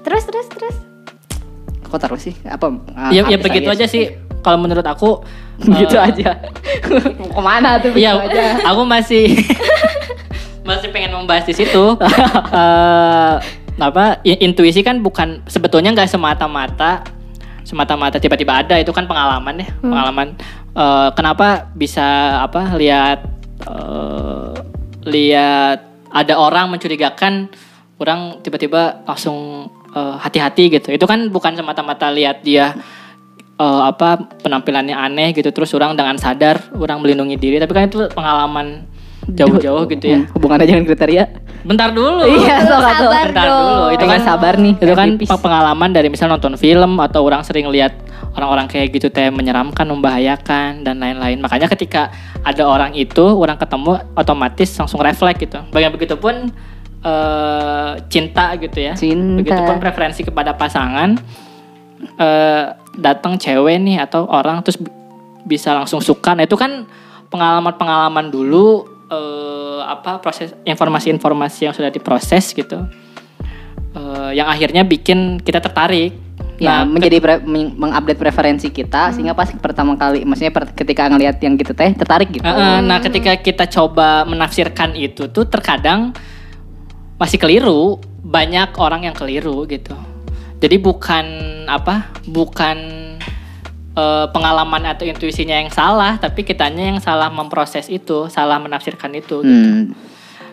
Terus 0.00 0.22
terus 0.22 0.46
terus. 0.46 0.76
Kok 1.84 1.98
taruh 1.98 2.14
sih? 2.16 2.34
Apa? 2.46 2.66
ah, 2.94 3.10
Ya, 3.10 3.26
ya 3.26 3.34
begitu 3.36 3.66
aja 3.66 3.82
aja 3.82 3.86
sih. 3.90 4.14
Kalau 4.38 4.54
menurut 4.56 4.86
aku 4.86 5.18
gitu 5.74 5.98
eh, 5.98 6.06
aja. 6.06 6.30
Mau 7.18 7.26
ke 7.34 7.42
mana 7.42 7.82
tuh? 7.82 7.90
Iya, 7.90 8.14
aja. 8.14 8.62
aku 8.62 8.86
masih 8.86 9.34
masih 10.68 10.94
pengen 10.94 11.10
membahas 11.10 11.42
di 11.42 11.54
situ. 11.56 11.84
Eh, 11.98 13.34
apa 13.74 14.22
intuisi 14.22 14.78
kan 14.80 15.02
bukan 15.02 15.42
sebetulnya 15.44 15.90
nggak 15.90 16.06
semata-mata 16.06 17.02
semata-mata 17.66 18.22
tiba-tiba 18.22 18.62
ada 18.62 18.78
itu 18.78 18.94
kan 18.94 19.02
pengalaman 19.04 19.58
ya 19.58 19.74
pengalaman 19.82 20.38
Eh, 20.70 21.10
kenapa 21.14 21.70
bisa 21.70 22.02
apa 22.42 22.74
lihat 22.74 23.22
eh, 23.62 24.43
lihat 25.06 25.78
ada 26.14 26.34
orang 26.38 26.70
mencurigakan 26.70 27.50
orang 27.98 28.40
tiba-tiba 28.40 29.04
langsung 29.04 29.70
eh, 29.94 30.16
hati-hati 30.20 30.80
gitu. 30.80 30.88
Itu 30.94 31.04
kan 31.04 31.28
bukan 31.28 31.58
semata-mata 31.58 32.10
lihat 32.10 32.42
dia 32.42 32.74
eh, 33.58 33.82
apa 33.84 34.18
penampilannya 34.42 34.94
aneh 34.94 35.34
gitu. 35.34 35.50
Terus 35.50 35.74
orang 35.74 35.98
dengan 35.98 36.16
sadar 36.16 36.60
orang 36.76 37.02
melindungi 37.02 37.36
diri. 37.36 37.56
Tapi 37.58 37.72
kan 37.72 37.84
itu 37.90 38.06
pengalaman 38.14 38.86
jauh-jauh 39.26 39.84
gitu 39.86 40.04
ya 40.04 40.18
Hmm, 40.20 40.30
Hubungannya 40.32 40.66
dengan 40.66 40.84
kriteria. 40.84 41.24
bentar 41.62 41.88
dulu. 41.88 42.28
Iya, 42.34 42.60
atuh. 42.60 42.76
sabar 42.76 43.24
Bentar 43.24 43.46
dong. 43.46 43.56
dulu, 43.56 43.84
itu 43.90 44.04
kan 44.04 44.20
sabar 44.20 44.54
nih. 44.54 44.74
Itu 44.76 44.92
kan 44.92 45.08
tipis. 45.14 45.28
pe- 45.28 45.40
pengalaman 45.40 45.90
dari 45.90 46.08
misal 46.08 46.28
nonton 46.28 46.54
film 46.54 46.98
atau 46.98 47.20
orang 47.20 47.40
sering 47.40 47.64
lihat 47.66 47.96
orang-orang 48.32 48.66
kayak 48.66 48.92
gitu 48.92 49.08
teh 49.08 49.30
menyeramkan, 49.30 49.86
membahayakan 49.86 50.82
dan 50.82 50.98
lain-lain. 50.98 51.38
Makanya 51.38 51.68
ketika 51.68 52.12
ada 52.40 52.64
orang 52.64 52.92
itu, 52.92 53.24
orang 53.24 53.56
ketemu 53.56 53.96
otomatis 54.12 54.68
langsung 54.74 55.00
refleks 55.00 55.40
gitu. 55.40 55.56
Bagian 55.70 55.88
begitu 55.90 56.14
pun 56.14 56.52
eh, 57.00 57.90
cinta 58.06 58.52
gitu 58.56 58.78
ya. 58.78 58.92
Cinta. 58.92 59.40
Begitupun 59.40 59.76
preferensi 59.78 60.20
kepada 60.20 60.52
pasangan 60.52 61.16
eh 62.14 62.64
datang 62.94 63.34
cewek 63.34 63.80
nih 63.80 63.98
atau 63.98 64.24
orang 64.24 64.60
terus 64.60 64.76
bi- 64.76 64.92
bisa 65.44 65.72
langsung 65.72 65.98
suka. 65.98 66.32
Nah, 66.32 66.44
itu 66.44 66.54
kan 66.54 66.84
pengalaman-pengalaman 67.28 68.28
dulu 68.28 68.93
eh 69.14 69.80
apa 69.86 70.18
proses 70.18 70.50
informasi-informasi 70.66 71.70
yang 71.70 71.74
sudah 71.74 71.90
diproses 71.94 72.50
gitu. 72.50 72.82
Eh, 73.94 74.30
yang 74.34 74.50
akhirnya 74.50 74.82
bikin 74.82 75.38
kita 75.38 75.62
tertarik. 75.62 76.12
ya 76.54 76.82
Nah, 76.82 76.86
menjadi 76.86 77.18
pre- 77.18 77.42
meng- 77.42 77.74
mengupdate 77.74 78.14
preferensi 78.14 78.70
kita 78.70 79.10
sehingga 79.10 79.34
pas 79.34 79.50
pertama 79.58 79.98
kali 79.98 80.22
maksudnya 80.22 80.54
per- 80.54 80.70
ketika 80.70 81.10
ngelihat 81.10 81.42
yang 81.42 81.58
gitu 81.58 81.74
teh 81.74 81.90
tertarik 81.98 82.30
gitu. 82.30 82.46
Heeh, 82.46 82.78
nah 82.78 83.02
ketika 83.02 83.34
kita 83.42 83.66
coba 83.66 84.22
menafsirkan 84.22 84.94
itu 84.94 85.26
tuh 85.34 85.50
terkadang 85.50 86.14
masih 87.18 87.42
keliru, 87.42 87.98
banyak 88.22 88.70
orang 88.78 89.10
yang 89.10 89.14
keliru 89.18 89.66
gitu. 89.66 89.98
Jadi 90.62 90.78
bukan 90.78 91.26
apa? 91.66 92.14
Bukan 92.30 93.03
eh, 93.94 94.26
pengalaman 94.30 94.82
atau 94.90 95.06
intuisinya 95.06 95.56
yang 95.58 95.70
salah, 95.70 96.18
tapi 96.18 96.42
kitanya 96.42 96.94
yang 96.94 97.00
salah 97.00 97.30
memproses 97.30 97.86
itu, 97.86 98.26
salah 98.28 98.58
menafsirkan 98.58 99.14
itu. 99.14 99.40
Hmm. 99.40 99.94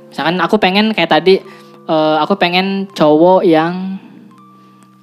Misalkan 0.10 0.38
aku 0.40 0.62
pengen 0.62 0.94
kayak 0.94 1.10
tadi, 1.10 1.42
eh, 1.88 2.16
aku 2.22 2.38
pengen 2.38 2.86
cowok 2.94 3.42
yang 3.46 3.98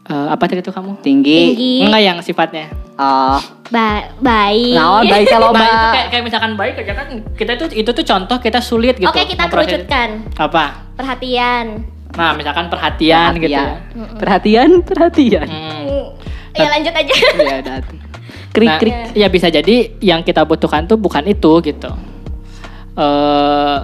eh, 0.08 0.28
apa 0.32 0.44
tadi 0.48 0.64
tuh 0.64 0.72
kamu? 0.72 1.04
Tinggi. 1.04 1.38
Tinggi. 1.52 1.74
Enggak 1.84 2.02
yang 2.02 2.18
sifatnya. 2.24 2.66
Oh. 2.98 3.38
Ba- 3.68 4.08
baik. 4.18 4.74
Nah, 4.74 5.04
baik 5.04 5.28
kalau 5.28 5.52
Nah 5.52 5.60
itu 5.60 5.86
kayak, 5.92 6.06
kayak 6.08 6.24
misalkan 6.24 6.52
baik 6.56 6.74
aja 6.80 6.92
kan 6.96 7.06
kita 7.36 7.52
itu 7.60 7.84
itu 7.84 7.90
tuh 7.92 8.04
contoh 8.08 8.36
kita 8.40 8.64
sulit 8.64 8.96
gitu. 8.96 9.12
Oke, 9.12 9.28
kita 9.28 9.44
kerucutkan. 9.52 10.24
Apa? 10.40 10.88
Perhatian. 10.96 11.84
Nah 12.16 12.32
misalkan 12.32 12.72
perhatian, 12.72 13.36
gitu 13.36 13.52
ya. 13.52 13.84
Perhatian, 14.16 14.80
perhatian. 14.80 15.46
Hmm. 15.46 16.16
Ya 16.56 16.68
lanjut 16.72 16.94
aja. 16.96 17.12
Iya. 17.12 17.58
Krik 18.58 18.66
Nah, 18.66 18.78
krik. 18.78 18.94
ya 19.14 19.26
bisa 19.26 19.46
jadi 19.48 19.74
yang 20.00 20.20
kita 20.20 20.42
butuhkan 20.42 20.84
tuh 20.84 20.96
bukan 20.96 21.22
itu 21.24 21.62
gitu. 21.62 21.90
Eh, 22.92 23.76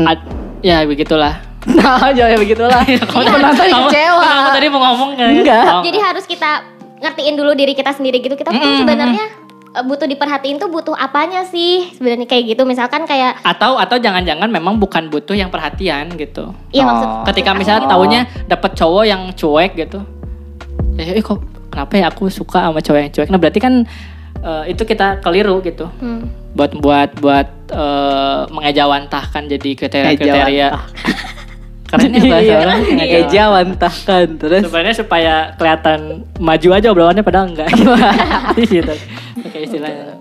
ad- 0.00 0.28
ya 0.60 0.82
begitulah. 0.84 1.36
Nah, 1.60 2.08
jangan 2.10 2.40
begitulah. 2.40 2.80
Kamu 3.04 3.20
penonton 3.28 3.68
Kamu- 3.68 3.88
kecewa. 3.88 4.24
Kamu 4.24 4.48
tadi 4.50 4.66
mau 4.66 4.80
ngomong 4.82 5.10
kan? 5.12 5.28
Enggak. 5.30 5.64
Oh. 5.70 5.82
Jadi 5.84 5.98
harus 6.00 6.24
kita 6.24 6.64
ngertiin 6.98 7.36
dulu 7.36 7.52
diri 7.52 7.76
kita 7.76 7.92
sendiri 7.92 8.16
gitu. 8.18 8.32
Kita 8.32 8.48
tuh 8.48 8.56
Mm-mm. 8.56 8.80
sebenarnya 8.80 9.24
eh, 9.70 9.84
butuh 9.84 10.08
diperhatiin 10.08 10.56
tuh 10.56 10.66
butuh 10.66 10.96
apanya 10.96 11.44
sih? 11.44 11.92
Sebenarnya 11.92 12.24
kayak 12.24 12.44
gitu. 12.48 12.64
Misalkan 12.64 13.04
kayak 13.04 13.44
atau 13.44 13.76
atau 13.76 14.00
jangan-jangan 14.00 14.48
memang 14.48 14.80
bukan 14.80 15.06
butuh 15.06 15.36
yang 15.36 15.46
perhatian 15.46 16.08
gitu. 16.16 16.48
Iya 16.70 16.88
maksud 16.88 17.06
Oh. 17.06 17.24
Ketika 17.28 17.52
misalnya 17.52 17.84
Oh. 17.84 17.92
taunya 17.92 18.20
dapat 18.46 18.72
cowok 18.72 19.04
yang 19.04 19.22
cuek 19.30 19.72
gitu. 19.76 20.00
Ya, 20.96 21.12
eh 21.12 21.20
kok 21.20 21.44
kenapa 21.70 21.92
ya 21.96 22.06
aku 22.10 22.26
suka 22.28 22.68
sama 22.68 22.82
cowok 22.82 23.00
yang 23.00 23.12
cuek? 23.14 23.28
Nah, 23.30 23.38
berarti 23.38 23.60
kan 23.62 23.74
eh, 24.42 24.64
itu 24.74 24.82
kita 24.84 25.22
keliru 25.24 25.62
gitu. 25.62 25.86
hmm, 25.88 26.54
Buat 26.58 26.74
buat 26.82 27.10
buat 27.22 27.48
eh, 27.70 28.40
mengejawantahkan 28.50 29.46
jadi 29.46 29.70
kriteria-kriteria. 29.78 30.68
Keren 31.90 32.14
ya 32.14 32.22
bahasa 32.22 32.52
orang. 32.62 32.78
Ejawantahkan 33.02 34.24
terus. 34.38 34.62
Sebenarnya 34.62 34.94
supaya 34.94 35.34
kelihatan 35.58 36.22
maju 36.38 36.68
aja 36.70 36.86
obrolannya 36.94 37.26
padahal 37.26 37.50
enggak. 37.50 37.66
gitu. 38.70 38.94
Oke 39.42 39.58
istilahnya. 39.66 40.14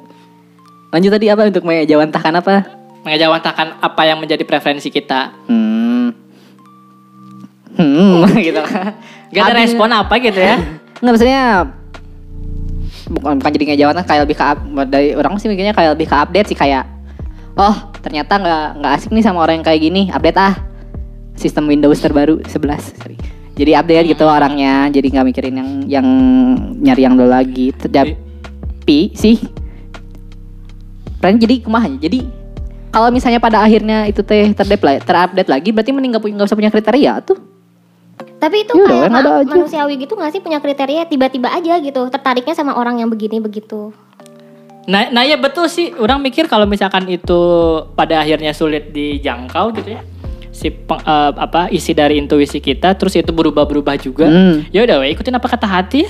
Lanjut 0.89 1.11
tadi 1.13 1.29
apa 1.29 1.45
untuk 1.45 1.61
mengejawantahkan 1.69 2.33
apa? 2.41 2.65
Mengejawantahkan 3.05 3.67
apa 3.85 4.01
yang 4.01 4.17
menjadi 4.17 4.41
preferensi 4.41 4.89
kita. 4.89 5.29
Hmm. 5.45 6.09
Hmm, 7.77 8.25
gitu. 8.49 8.63
Gak 9.29 9.43
ada 9.45 9.61
respon 9.61 9.93
apa 9.93 10.17
gitu 10.17 10.41
ya. 10.41 10.57
Nggak 10.99 11.11
maksudnya 11.15 11.43
bukan 13.09 13.41
bukan 13.41 13.51
jadi 13.55 13.65
ngejawatan 13.73 14.03
kayak 14.05 14.21
lebih 14.27 14.37
ke 14.37 14.45
up- 14.45 14.89
dari 14.89 15.17
orang 15.17 15.39
sih 15.41 15.49
mikirnya 15.49 15.73
kayak 15.73 15.97
lebih 15.97 16.07
ke 16.09 16.15
update 16.15 16.47
sih 16.53 16.57
kayak 16.57 16.85
oh 17.57 17.75
ternyata 18.05 18.37
nggak 18.37 18.65
nggak 18.81 18.91
asik 19.01 19.09
nih 19.13 19.25
sama 19.25 19.41
orang 19.41 19.61
yang 19.61 19.65
kayak 19.65 19.81
gini 19.81 20.01
update 20.13 20.39
ah. 20.39 20.55
Sistem 21.39 21.71
Windows 21.71 22.03
terbaru 22.03 22.43
11 22.43 22.99
sorry. 22.99 23.15
jadi 23.55 23.79
update 23.79 24.11
gitu 24.11 24.27
orangnya 24.27 24.91
jadi 24.91 25.07
nggak 25.07 25.25
mikirin 25.31 25.55
yang 25.55 25.69
yang 25.87 26.07
nyari 26.83 27.01
yang 27.07 27.15
dulu 27.15 27.31
lagi. 27.31 27.71
Tapi 27.71 29.15
sih 29.15 29.39
Peran 31.19 31.35
jadi 31.35 31.59
kumaha 31.59 31.87
jadi 31.99 32.23
kalau 32.89 33.11
misalnya 33.11 33.39
pada 33.43 33.59
akhirnya 33.61 34.07
itu 34.07 34.23
teh 34.23 34.51
terupdate 34.55 35.03
terupdate 35.03 35.49
lagi 35.51 35.69
berarti 35.75 35.91
mending 35.91 36.11
nggak 36.15 36.23
punya 36.23 36.33
nggak 36.39 36.47
usah 36.47 36.57
punya 36.57 36.71
kriteria 36.71 37.13
tuh 37.23 37.37
Tapi 38.39 38.63
itu 38.63 38.71
Iya 38.73 38.87
kayak 38.87 39.09
ma- 39.09 39.19
ada 39.19 39.31
aja. 39.37 39.51
manusiawi 39.51 39.93
gitu 39.99 40.15
gak 40.15 40.31
sih 40.31 40.39
punya 40.39 40.57
kriteria 40.57 41.03
tiba-tiba 41.05 41.51
aja 41.51 41.75
gitu 41.77 42.07
tertariknya 42.07 42.55
sama 42.55 42.73
orang 42.73 42.97
yang 42.97 43.07
begini 43.07 43.37
begitu. 43.37 43.91
Nah, 44.87 45.11
nah 45.11 45.21
ya 45.21 45.35
betul 45.35 45.67
sih. 45.67 45.91
Orang 45.93 46.19
mikir 46.19 46.47
kalau 46.47 46.63
misalkan 46.63 47.05
itu 47.05 47.41
pada 47.93 48.23
akhirnya 48.23 48.51
sulit 48.51 48.89
dijangkau 48.89 49.75
gitu 49.75 49.91
ya. 49.91 50.01
Si 50.49 50.71
peng- 50.71 50.99
eh, 50.99 51.31
apa 51.35 51.67
isi 51.69 51.91
dari 51.91 52.17
intuisi 52.17 52.57
kita 52.57 52.95
terus 52.95 53.13
itu 53.13 53.29
berubah-berubah 53.29 53.95
juga. 53.97 54.25
Hmm. 54.25 54.65
Ya 54.71 54.81
udah 54.81 54.97
we, 54.99 55.13
ikutin 55.13 55.35
apa 55.35 55.47
kata 55.47 55.67
hati. 55.67 56.03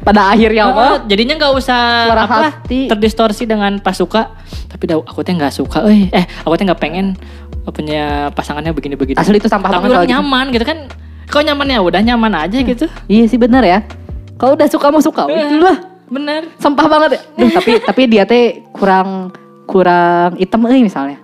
pada 0.00 0.32
akhirnya 0.32 0.64
Oh, 0.64 0.72
apa 0.72 1.04
jadinya 1.04 1.36
nggak 1.36 1.52
usah 1.60 2.08
Suara 2.08 2.24
apa 2.24 2.36
hati. 2.40 2.88
terdistorsi 2.88 3.44
dengan 3.44 3.76
pas 3.78 3.92
suka. 3.92 4.32
Tapi 4.66 4.88
dah 4.88 4.96
aku 4.96 5.20
teh 5.20 5.36
nggak 5.36 5.52
suka. 5.52 5.84
Eh, 5.84 6.08
eh 6.08 6.24
aku 6.40 6.56
teh 6.56 6.64
nggak 6.64 6.80
pengen 6.80 7.20
punya 7.68 8.32
pasangannya 8.32 8.72
begini-begini. 8.72 9.20
Asli 9.20 9.36
itu 9.36 9.44
sampah 9.44 9.68
Tapi 9.68 9.86
banget 9.86 10.00
gitu. 10.00 10.12
nyaman 10.16 10.46
gitu 10.50 10.64
kan. 10.64 10.88
Kok 11.30 11.42
nyamannya 11.42 11.78
udah 11.78 12.00
nyaman 12.02 12.32
aja 12.36 12.58
gitu. 12.58 12.90
Iya 13.06 13.24
sih 13.30 13.38
benar 13.38 13.62
ya. 13.62 13.86
Kalau 14.34 14.58
udah 14.58 14.66
suka 14.66 14.90
mau 14.90 14.98
suka, 14.98 15.28
itulah 15.28 15.78
Bener. 16.08 16.48
sampah 16.56 16.86
banget 16.88 17.10
ya. 17.14 17.20
Duh, 17.38 17.50
tapi 17.52 17.70
tapi 17.88 18.02
dia 18.08 18.24
teh 18.24 18.66
kurang 18.72 19.30
kurang 19.64 20.34
hitam 20.36 20.66
euy 20.66 20.82
misalnya. 20.82 21.20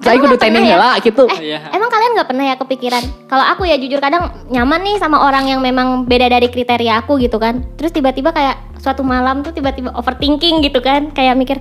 Saya 0.00 0.16
kudu 0.16 0.40
tending 0.40 0.64
ya? 0.64 0.80
lah 0.80 0.96
gitu. 0.96 1.28
Eh, 1.28 1.52
Iya. 1.52 1.76
emang 1.76 1.92
kalian 1.92 2.16
nggak 2.16 2.28
pernah 2.32 2.44
ya 2.48 2.56
kepikiran? 2.56 3.04
Kalau 3.28 3.44
aku 3.44 3.68
ya 3.68 3.76
jujur 3.76 4.00
kadang 4.00 4.32
nyaman 4.48 4.80
nih 4.80 4.96
sama 4.96 5.20
orang 5.20 5.44
yang 5.44 5.60
memang 5.60 6.08
beda 6.08 6.32
dari 6.32 6.48
kriteria 6.48 7.04
aku 7.04 7.20
gitu 7.20 7.36
kan. 7.36 7.60
Terus 7.76 7.92
tiba-tiba 7.92 8.32
kayak 8.32 8.80
suatu 8.80 9.04
malam 9.04 9.44
tuh 9.44 9.52
tiba-tiba 9.52 9.92
overthinking 9.92 10.64
gitu 10.64 10.80
kan. 10.80 11.12
Kayak 11.12 11.36
mikir 11.36 11.56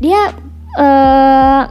dia 0.00 0.32
eh 0.74 1.62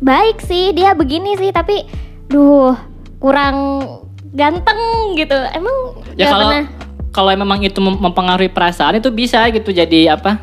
baik 0.00 0.40
sih, 0.40 0.72
dia 0.72 0.96
begini 0.96 1.36
sih, 1.36 1.52
tapi 1.52 1.84
duh 2.32 2.72
kurang 3.20 3.56
ganteng 4.36 4.78
gitu. 5.16 5.34
Emang 5.50 5.76
Ya 6.14 6.28
kalau 6.28 6.48
pernah? 6.52 6.64
kalau 7.10 7.30
memang 7.32 7.58
itu 7.64 7.80
mem- 7.80 7.96
mempengaruhi 7.98 8.52
perasaan 8.52 9.00
itu 9.00 9.08
bisa 9.08 9.48
gitu 9.48 9.72
jadi 9.72 10.14
apa? 10.14 10.36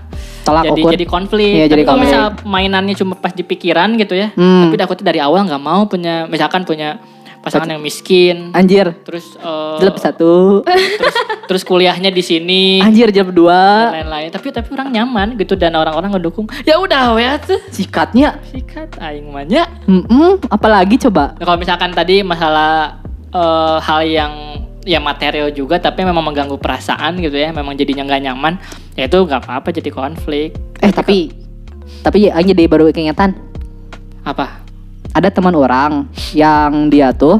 Tolak 0.43 0.67
jadi 0.67 0.81
ukur. 0.81 0.91
jadi 0.91 1.05
konflik. 1.07 1.53
Iya, 1.55 1.65
jadi 1.71 1.83
kalau 1.85 1.99
misal 2.03 2.23
mainannya 2.43 2.97
cuma 2.97 3.15
pas 3.15 3.31
di 3.31 3.45
pikiran 3.45 3.95
gitu 3.95 4.17
ya. 4.17 4.33
Hmm. 4.35 4.67
Tapi 4.67 4.75
aku 4.81 4.99
tuh 4.99 5.05
dari 5.05 5.21
awal 5.21 5.45
nggak 5.47 5.61
mau 5.61 5.87
punya 5.87 6.27
misalkan 6.27 6.67
punya 6.67 6.99
pasangan 7.39 7.75
yang 7.75 7.83
miskin. 7.83 8.51
Anjir. 8.51 8.91
Terus 9.07 9.35
eh, 9.39 9.75
Jelep 9.79 9.95
satu. 9.99 10.63
terus 10.67 11.15
terus 11.47 11.63
kuliahnya 11.63 12.11
di 12.11 12.19
sini 12.19 12.79
Anjir 12.83 13.11
dan 13.11 13.31
dua. 13.31 13.93
lain-lain. 13.93 14.31
Tapi 14.35 14.51
tapi 14.51 14.67
orang 14.75 14.89
nyaman 14.91 15.27
gitu 15.37 15.55
dan 15.55 15.75
orang-orang 15.75 16.11
ngedukung. 16.17 16.47
Ya 16.67 16.75
udah 16.75 17.15
tuh. 17.39 17.59
Sikatnya. 17.71 18.39
Sikat 18.49 18.99
aing 18.99 19.31
mah 19.31 19.47
nya. 19.47 19.63
Mm 19.87 20.43
apalagi 20.51 20.99
coba. 20.99 21.39
Nah, 21.39 21.45
kalau 21.45 21.59
misalkan 21.61 21.95
tadi 21.95 22.19
masalah 22.19 22.99
eh, 23.33 23.77
hal 23.81 24.01
yang 24.05 24.33
ya 24.83 24.99
material 24.99 25.49
juga 25.55 25.79
tapi 25.79 26.03
memang 26.03 26.21
mengganggu 26.21 26.59
perasaan 26.59 27.15
gitu 27.23 27.39
ya 27.39 27.55
memang 27.55 27.73
jadinya 27.79 28.03
nggak 28.03 28.21
nyaman 28.29 28.53
ya 28.99 29.07
itu 29.07 29.15
nggak 29.15 29.47
apa-apa 29.47 29.71
jadi 29.71 29.89
konflik 29.95 30.51
Eh 30.83 30.91
tapi 30.91 31.31
tapi 32.03 32.27
aja 32.27 32.43
jadi 32.43 32.67
baru 32.67 32.91
keingetan. 32.91 33.31
apa 34.23 34.63
Ada 35.15 35.31
teman 35.31 35.55
orang 35.55 36.11
yang 36.35 36.91
dia 36.91 37.15
tuh 37.15 37.39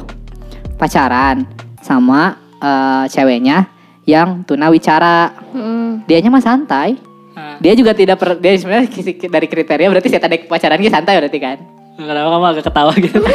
pacaran 0.79 1.43
sama 1.83 2.39
eh, 2.63 3.03
ceweknya 3.11 3.67
yang 4.07 4.47
tunawicara. 4.47 5.31
Mm. 5.51 6.07
Dianya 6.07 6.29
mah 6.31 6.43
santai. 6.43 6.95
Nah, 7.33 7.57
Dia 7.57 7.73
juga 7.73 7.97
tidak 7.97 8.21
per, 8.21 8.37
dia 8.37 8.53
sebenarnya 8.55 8.87
dari 9.35 9.47
kriteria 9.49 9.87
berarti 9.89 10.07
saya 10.11 10.21
tadi 10.21 10.45
pacaran 10.45 10.79
dia 10.79 10.91
santai 10.93 11.17
berarti 11.17 11.39
kan. 11.41 11.57
Kenapa 11.95 12.27
kamu 12.29 12.45
agak 12.47 12.63
ketawa 12.65 12.93
gitu 12.95 13.19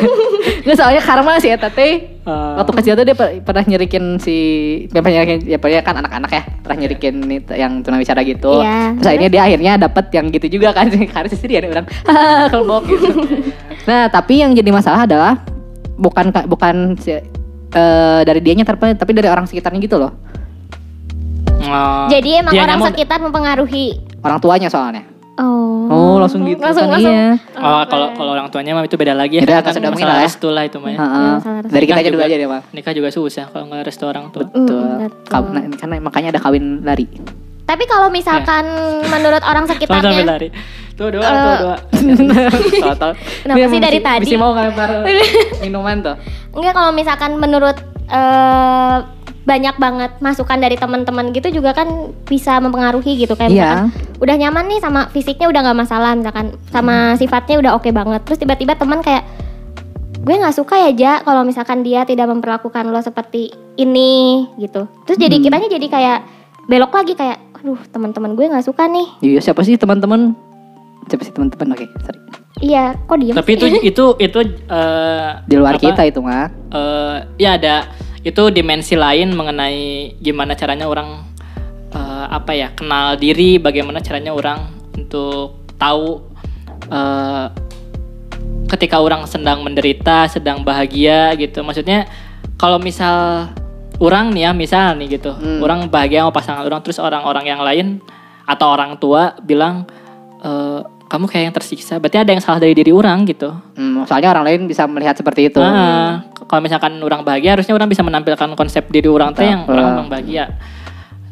Nggak 0.59 0.77
soalnya 0.77 1.01
karma 1.01 1.39
si 1.39 1.49
Eta 1.49 1.71
teh 1.71 2.19
Eh, 2.29 2.53
waktu 2.61 2.73
kecil 2.77 2.93
tuh 2.93 3.09
dia 3.09 3.17
per- 3.17 3.41
pernah 3.41 3.65
nyerikin 3.65 4.21
si 4.21 4.37
ya, 4.85 5.01
pernah 5.01 5.17
nyerikin 5.17 5.49
ya 5.49 5.57
pokoknya 5.57 5.81
kan 5.81 5.97
anak-anak 5.97 6.29
ya 6.29 6.43
pernah 6.61 6.77
nyerikin 6.77 7.15
nih, 7.25 7.41
yang 7.57 7.81
tunawicara 7.81 8.21
gitu. 8.21 8.61
Iya. 8.61 9.01
Terus 9.01 9.09
akhirnya 9.09 9.31
dia 9.33 9.43
akhirnya 9.43 9.73
dapat 9.81 10.05
yang 10.13 10.27
gitu 10.29 10.47
juga 10.51 10.77
kan 10.77 10.93
harus 10.93 11.33
sih 11.33 11.49
dia 11.49 11.65
ada 11.65 11.73
orang 11.73 11.87
kelbok 12.53 12.85
gitu. 12.85 13.09
nah 13.89 14.13
tapi 14.13 14.45
yang 14.45 14.53
jadi 14.53 14.69
masalah 14.69 15.09
adalah 15.09 15.41
bukan 15.97 16.29
ka- 16.29 16.45
bukan 16.45 17.01
si- 17.01 17.17
eh, 17.73 18.21
dari 18.21 18.45
dianya 18.45 18.69
tapi 18.69 18.93
tapi 18.93 19.17
dari 19.17 19.33
orang 19.33 19.49
sekitarnya 19.49 19.81
gitu 19.81 19.97
loh. 19.97 20.13
Oh, 21.65 22.09
Jadi 22.09 22.45
emang 22.45 22.53
orang 22.53 22.81
sekitar 22.87 23.19
mempengaruhi. 23.21 24.05
Orang 24.21 24.37
tuanya 24.39 24.69
soalnya. 24.69 25.01
Oh. 25.39 25.87
Oh, 25.87 26.15
langsung 26.19 26.43
gitu 26.43 26.59
Langsung 26.59 26.85
kan 26.85 26.99
langsung. 26.99 27.15
iya. 27.15 27.39
Oh, 27.55 27.83
kalau 27.87 28.11
kalau 28.13 28.31
orang 28.33 28.47
tuanya 28.49 28.75
mah 28.75 28.83
itu 28.83 28.95
beda 28.95 29.15
lagi 29.15 29.39
ya. 29.39 29.43
Beda, 29.43 29.63
Kan 29.63 29.71
masalah 29.71 29.95
lah 30.05 30.17
ya. 30.17 30.25
restu 30.25 30.49
lah 30.49 30.63
itu 30.63 30.77
mah 30.77 30.91
ya. 30.91 30.99
Heeh. 30.99 31.35
Dari 31.65 31.85
kita 31.85 31.99
aja 31.99 32.11
dulu 32.11 32.23
aja 32.23 32.35
deh, 32.35 32.49
Bang. 32.49 32.63
Nikah 32.71 32.93
juga 32.93 33.09
susah 33.09 33.47
kalau 33.47 33.65
nggak 33.67 33.83
restu 33.85 34.05
orang 34.05 34.29
tua. 34.29 34.45
Betul. 34.45 34.83
Betul. 35.01 35.31
Kaw- 35.31 35.49
nah, 35.49 35.63
karena 35.73 35.95
makanya 35.99 36.29
ada 36.31 36.41
kawin 36.41 36.83
lari. 36.83 37.07
Tapi 37.63 37.85
kalau 37.85 38.09
misalkan 38.09 38.65
menurut 39.07 39.43
orang 39.43 39.65
Sampai 39.65 39.87
sekitarnya, 39.87 40.25
lari. 40.27 40.49
Tuh 40.93 41.09
dua, 41.09 41.23
Eh, 41.23 41.31
tuh 41.31 41.55
dua. 41.63 41.77
Tahu-tahu. 42.83 43.13
Kenapa 43.45 43.55
Dia 43.55 43.67
sih 43.69 43.79
dari 43.79 43.99
tadi? 44.01 44.25
mesti 44.27 44.37
mau 44.37 44.51
ngelempar 44.51 44.89
minuman 45.63 45.97
tuh. 46.03 46.17
enggak 46.51 46.75
kalau 46.75 46.91
misalkan 46.91 47.31
menurut 47.37 47.77
eh, 48.09 48.97
banyak 49.49 49.75
banget 49.75 50.11
masukan 50.21 50.61
dari 50.61 50.77
teman-teman 50.77 51.33
gitu 51.33 51.49
juga 51.51 51.73
kan 51.73 51.89
bisa 52.23 52.61
mempengaruhi 52.61 53.17
gitu 53.17 53.33
kayak 53.33 53.49
misalkan 53.51 53.89
udah 54.19 54.37
nyaman 54.37 54.69
nih 54.69 54.79
sama 54.79 55.09
fisiknya 55.09 55.49
udah 55.49 55.61
nggak 55.63 55.79
masalah 55.79 56.13
misalkan 56.13 56.53
sama 56.69 57.17
sifatnya 57.17 57.57
udah 57.57 57.73
oke 57.73 57.89
banget 57.89 58.21
terus 58.23 58.37
tiba-tiba 58.37 58.77
teman 58.77 59.01
kayak 59.01 59.25
gue 60.19 60.35
nggak 60.35 60.53
suka 60.53 60.77
ya 60.79 60.91
ja 60.93 61.13
kalau 61.23 61.41
misalkan 61.43 61.81
dia 61.81 62.05
tidak 62.05 62.29
memperlakukan 62.29 62.85
lo 62.85 63.01
seperti 63.01 63.49
ini 63.75 64.45
gitu 64.59 64.85
terus 65.09 65.17
jadi 65.17 65.41
kitanya 65.41 65.67
jadi 65.67 65.87
kayak 65.89 66.19
belok 66.67 66.93
lagi 66.93 67.17
kayak 67.17 67.39
aduh 67.57 67.81
teman-teman 67.89 68.37
gue 68.37 68.45
nggak 68.45 68.63
suka 68.63 68.85
nih 68.85 69.07
Iya, 69.19 69.41
siapa 69.41 69.65
sih 69.65 69.75
teman-teman? 69.75 70.37
Siapa 71.09 71.25
sih 71.25 71.33
teman-teman? 71.33 71.73
Oke, 71.73 71.89
sorry. 71.99 72.21
iya 72.61 72.95
kok 73.01 73.17
diem 73.17 73.35
Tapi 73.35 73.51
itu 73.53 73.67
sih? 73.67 73.81
itu 73.83 74.05
itu 74.21 74.39
eh, 74.69 75.31
Di 75.43 75.55
luar 75.57 75.75
apa, 75.75 75.81
kita 75.81 76.03
itu 76.05 76.21
mah. 76.21 76.47
eh, 76.69 77.17
ya 77.35 77.57
ada 77.57 77.89
itu 78.29 78.53
dimensi 78.53 78.93
lain 78.93 79.33
mengenai 79.33 80.13
gimana 80.21 80.53
caranya 80.53 80.85
orang 80.85 81.25
eh, 81.97 82.27
apa 82.29 82.53
ya 82.53 82.69
kenal 82.77 83.17
diri, 83.17 83.57
bagaimana 83.57 84.05
caranya 84.05 84.37
orang 84.37 84.69
untuk 84.93 85.65
tahu 85.81 86.21
eh, 86.93 87.47
ketika 88.69 89.01
orang 89.01 89.25
sedang 89.25 89.65
menderita, 89.65 90.29
sedang 90.29 90.61
bahagia 90.61 91.33
gitu. 91.41 91.65
Maksudnya 91.65 92.05
kalau 92.61 92.77
misal 92.77 93.49
orang 93.97 94.37
nih 94.37 94.45
ya, 94.45 94.51
misal 94.53 94.95
nih 95.01 95.17
gitu, 95.17 95.33
Hmm. 95.33 95.65
orang 95.65 95.89
bahagia 95.89 96.23
sama 96.23 96.33
pasangan 96.37 96.63
orang, 96.69 96.81
terus 96.85 97.01
orang-orang 97.01 97.45
yang 97.49 97.65
lain 97.65 97.87
atau 98.45 98.67
orang 98.77 99.01
tua 99.01 99.35
bilang 99.41 99.89
eh, 100.45 100.81
kamu 101.09 101.25
kayak 101.25 101.45
yang 101.49 101.57
tersiksa, 101.57 101.97
berarti 101.97 102.21
ada 102.21 102.31
yang 102.37 102.45
salah 102.45 102.61
dari 102.61 102.77
diri 102.77 102.93
orang 102.93 103.25
gitu. 103.25 103.49
Hmm, 103.75 104.05
soalnya 104.05 104.29
orang 104.29 104.45
lain 104.45 104.61
bisa 104.69 104.85
melihat 104.85 105.17
seperti 105.17 105.49
itu. 105.49 105.57
Ah, 105.59 106.29
kalau 106.45 106.61
misalkan 106.61 107.01
orang 107.01 107.25
bahagia 107.25 107.57
harusnya 107.57 107.73
orang 107.73 107.89
bisa 107.89 108.05
menampilkan 108.05 108.53
konsep 108.55 108.85
diri 108.93 109.09
orang 109.09 109.33
teh 109.33 109.49
yang 109.49 109.65
orang 109.65 110.05
orang 110.05 110.09
bahagia. 110.13 110.53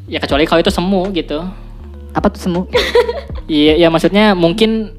Ya 0.09 0.17
kecuali 0.17 0.49
kalau 0.49 0.65
itu 0.65 0.73
semu 0.73 1.13
gitu. 1.13 1.45
Apa 2.17 2.33
tuh 2.33 2.41
semu? 2.41 2.63
Iya, 3.47 3.79
ya 3.79 3.89
maksudnya 3.95 4.35
mungkin 4.35 4.91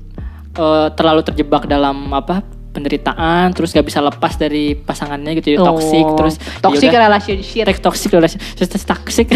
eh, 0.56 0.88
terlalu 0.96 1.20
terjebak 1.28 1.68
dalam 1.68 2.16
apa 2.16 2.40
penderitaan, 2.72 3.52
terus 3.52 3.76
gak 3.76 3.84
bisa 3.84 4.00
lepas 4.00 4.40
dari 4.40 4.72
pasangannya 4.72 5.36
gitu, 5.36 5.52
jadi 5.52 5.60
toxic, 5.60 6.06
Oh, 6.08 6.16
terus 6.16 6.40
toxic 6.64 6.88
yaudah, 6.88 7.12
relationship. 7.12 7.68
toxic 7.84 8.10
relationship, 8.14 8.70
toxic. 8.88 9.28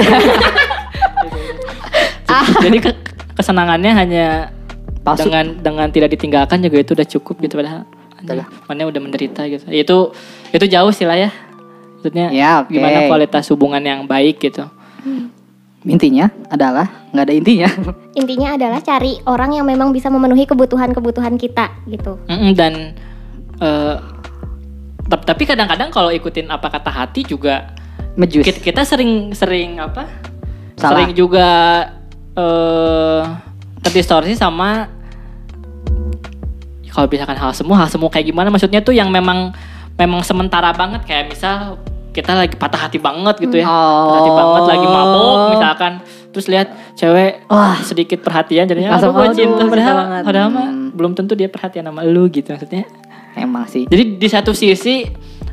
jadi 2.64 2.78
ke- 2.80 3.02
kesenangannya 3.36 3.92
hanya 3.92 4.28
Palsu. 5.02 5.26
dengan 5.26 5.46
dengan 5.58 5.88
tidak 5.88 6.10
ditinggalkan 6.12 6.60
juga 6.60 6.78
itu 6.78 6.92
udah 6.92 7.08
cukup 7.10 7.36
gitu 7.40 7.56
padahal 7.56 7.84
mana 8.66 8.86
udah 8.86 9.02
menderita 9.02 9.42
gitu 9.46 9.66
itu 9.68 9.98
itu 10.52 10.66
jauh 10.68 10.92
sih 10.92 11.04
lah 11.04 11.18
ya 11.18 11.30
maksudnya 11.96 12.30
Ya, 12.30 12.62
oke. 12.62 12.70
gimana 12.70 13.06
kualitas 13.06 13.46
hubungan 13.48 13.80
yang 13.80 14.06
baik 14.06 14.38
gitu 14.40 14.66
Intinya 15.82 16.30
adalah 16.46 17.10
nggak 17.10 17.26
ada 17.26 17.34
intinya. 17.34 17.66
intinya 18.20 18.54
adalah 18.54 18.78
cari 18.80 19.18
orang 19.26 19.58
yang 19.58 19.66
memang 19.66 19.90
bisa 19.90 20.08
memenuhi 20.08 20.46
kebutuhan-kebutuhan 20.46 21.34
kita 21.36 21.74
gitu 21.90 22.22
Mm-mm, 22.30 22.54
dan 22.54 22.94
eh, 23.58 23.96
tap- 25.08 25.26
tapi 25.26 25.44
kadang-kadang 25.44 25.90
kalau 25.90 26.14
ikutin 26.14 26.46
apa 26.48 26.70
kata 26.70 26.94
hati 26.94 27.26
juga 27.26 27.74
Mejus. 28.14 28.46
kita, 28.46 28.62
kita 28.62 28.82
sering 28.84 29.34
sering 29.34 29.82
apa 29.82 30.06
Salah. 30.78 31.02
sering 31.02 31.18
juga 31.18 31.50
eh 32.32 33.22
terdistorsi 33.82 34.34
sama 34.34 34.88
kalau 36.92 37.08
misalkan 37.08 37.36
hal 37.36 37.52
semu 37.52 37.72
hal 37.72 37.88
semu 37.88 38.08
kayak 38.08 38.28
gimana 38.28 38.48
maksudnya 38.48 38.80
tuh 38.80 38.92
yang 38.92 39.08
memang 39.08 39.56
memang 39.96 40.22
sementara 40.22 40.70
banget 40.72 41.02
kayak 41.04 41.32
misal 41.32 41.80
kita 42.12 42.36
lagi 42.36 42.60
patah 42.60 42.88
hati 42.88 43.00
banget 43.00 43.40
gitu 43.40 43.56
ya 43.56 43.66
patah 43.66 44.18
hati 44.18 44.30
Oh. 44.30 44.36
banget 44.36 44.64
lagi 44.68 44.86
mabok 44.86 45.38
misalkan 45.52 45.92
terus 46.30 46.46
lihat 46.46 46.68
cewek 46.94 47.48
Wah. 47.48 47.80
sedikit 47.82 48.20
perhatian 48.20 48.68
jadinya 48.68 48.96
Langsung, 48.96 49.12
aku 49.12 49.24
gue 49.24 49.36
cinta 49.38 49.64
padahal 49.64 49.96
padahal 50.22 50.50
mah 50.50 50.68
Hmm. 50.68 50.92
belum 50.92 51.12
tentu 51.16 51.34
dia 51.34 51.48
perhatian 51.48 51.88
sama 51.88 52.04
lu 52.04 52.28
gitu 52.28 52.52
maksudnya 52.52 52.84
Emang 53.32 53.64
sih. 53.64 53.88
jadi 53.88 54.20
di 54.20 54.28
satu 54.28 54.52
sisi 54.52 55.08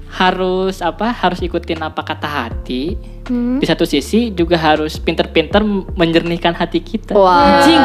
harus 0.08 0.80
apa 0.80 1.12
harus 1.12 1.38
ikutin 1.38 1.80
apa 1.80 2.00
kata 2.00 2.26
hati 2.26 2.96
Hmm. 3.28 3.60
di 3.60 3.68
satu 3.68 3.84
sisi 3.84 4.32
juga 4.32 4.56
harus 4.56 4.96
pinter-pinter 4.96 5.60
menjernihkan 5.92 6.56
hati 6.56 6.80
kita 6.80 7.12
Wah. 7.12 7.60
Anjing. 7.60 7.82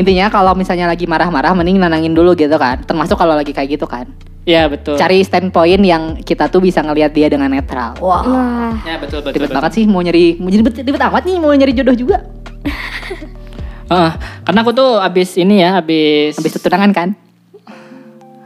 Intinya 0.00 0.32
kalau 0.32 0.56
misalnya 0.56 0.88
lagi 0.88 1.04
marah-marah 1.04 1.52
mending 1.52 1.76
nenangin 1.76 2.16
dulu 2.16 2.32
gitu 2.32 2.56
kan. 2.56 2.80
Termasuk 2.80 3.20
kalau 3.20 3.36
lagi 3.36 3.52
kayak 3.52 3.76
gitu 3.76 3.84
kan. 3.84 4.08
ya 4.48 4.64
betul 4.64 4.96
Cari 4.96 5.20
standpoint 5.20 5.84
yang 5.84 6.16
kita 6.24 6.48
tuh 6.48 6.64
bisa 6.64 6.80
ngelihat 6.80 7.12
dia 7.12 7.28
dengan 7.28 7.52
netral. 7.52 7.92
Wah. 8.00 8.24
Wah, 8.24 8.72
ya 8.88 8.96
betul 8.96 9.20
betul, 9.20 9.36
Ribet 9.36 9.52
betul. 9.52 9.56
banget 9.60 9.72
sih 9.76 9.84
mau 9.84 10.00
nyari 10.00 10.40
mau 10.40 10.48
ribet, 10.48 10.74
ribet 10.80 11.02
amat 11.04 11.22
nih 11.28 11.36
mau 11.36 11.52
nyari 11.52 11.72
jodoh 11.76 11.92
juga. 11.92 12.24
Heeh, 13.92 14.12
karena 14.48 14.58
aku 14.64 14.72
tuh 14.72 14.96
abis 14.96 15.36
ini 15.36 15.60
ya 15.60 15.76
abis 15.76 16.40
Habis 16.40 16.56
itu 16.56 16.60
tunangan 16.64 16.92
kan? 16.96 17.08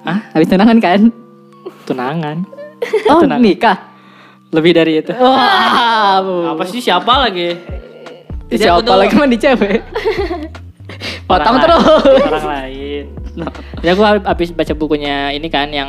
Hah? 0.02 0.18
Habis 0.34 0.50
tunangan 0.50 0.78
kan? 0.82 1.00
tunangan 1.82 2.42
Oh, 3.08 3.20
Tunangan. 3.20 3.40
nikah. 3.40 3.78
lebih 4.50 4.72
dari 4.72 5.00
itu 5.00 5.12
Wah. 5.12 6.20
apa 6.50 6.62
sih 6.66 6.78
siapa 6.78 7.08
lagi 7.18 7.56
Jadi 8.46 8.60
Siapa 8.60 8.76
aku 8.76 8.84
tuh- 8.84 9.00
lagi 9.00 9.14
mandi 9.14 9.36
cewek? 9.36 9.80
Potong 11.24 11.56
Orang 11.56 11.64
terus. 11.64 11.80
lain, 11.80 12.22
orang 12.28 12.46
lain 12.46 13.04
ya 13.80 13.90
aku 13.90 14.02
habis 14.20 14.52
baca 14.52 14.72
bukunya 14.72 15.32
ini 15.32 15.48
kan 15.48 15.72
yang 15.72 15.88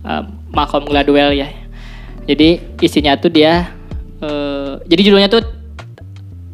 uh, 0.00 0.24
Malcolm 0.48 0.82
Gladwell 0.84 1.30
ya 1.30 1.52
jadi 2.24 2.64
isinya 2.80 3.12
tuh 3.14 3.28
dia 3.28 3.68
uh, 4.18 4.80
jadi 4.82 5.00
judulnya 5.04 5.28
tuh 5.28 5.44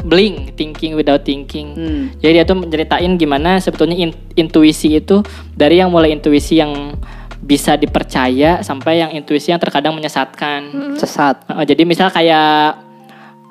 Blink 0.03 0.59
Thinking 0.59 0.99
Without 0.99 1.23
Thinking 1.23 1.69
Hmm. 1.73 2.03
jadi 2.19 2.43
dia 2.43 2.45
tuh 2.45 2.59
menceritain 2.59 3.15
gimana 3.15 3.57
sebetulnya 3.57 3.95
in- 3.97 4.19
intuisi 4.35 4.91
itu 4.93 5.23
dari 5.55 5.79
yang 5.79 5.89
mulai 5.89 6.11
intuisi 6.11 6.59
yang 6.59 6.99
bisa 7.43 7.75
dipercaya 7.75 8.63
sampai 8.63 9.03
yang 9.03 9.11
intuisi 9.11 9.51
yang 9.51 9.59
terkadang 9.59 9.93
menyesatkan 9.99 10.95
Sesat. 10.95 11.43
Uh, 11.51 11.67
jadi 11.67 11.83
misal 11.83 12.09
kayak 12.15 12.79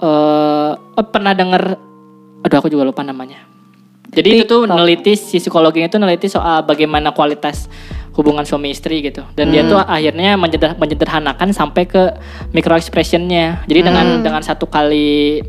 eh 0.02 0.72
oh, 0.74 1.06
pernah 1.12 1.36
denger 1.36 1.78
aduh 2.42 2.58
aku 2.58 2.72
juga 2.72 2.88
lupa 2.88 3.04
namanya. 3.06 3.52
Jadi 4.12 4.44
itu 4.44 4.50
tuh 4.50 4.66
TikTok. 4.66 4.76
neliti 4.76 5.14
si 5.16 5.38
psikologinya 5.40 5.88
itu 5.88 6.00
neliti 6.02 6.28
soal 6.28 6.68
bagaimana 6.68 7.16
kualitas 7.16 7.72
hubungan 8.12 8.44
suami 8.44 8.76
istri 8.76 9.00
gitu. 9.00 9.24
Dan 9.38 9.56
dia 9.56 9.64
tuh 9.64 9.80
akhirnya 9.80 10.36
menyeder- 10.36 10.76
menyederhanakan 10.76 11.56
sampai 11.56 11.88
ke 11.88 12.12
micro 12.52 12.76
expressionnya. 12.76 13.64
Jadi 13.72 13.88
dengan 13.88 14.20
dengan 14.20 14.44
satu 14.44 14.68
kali 14.68 15.40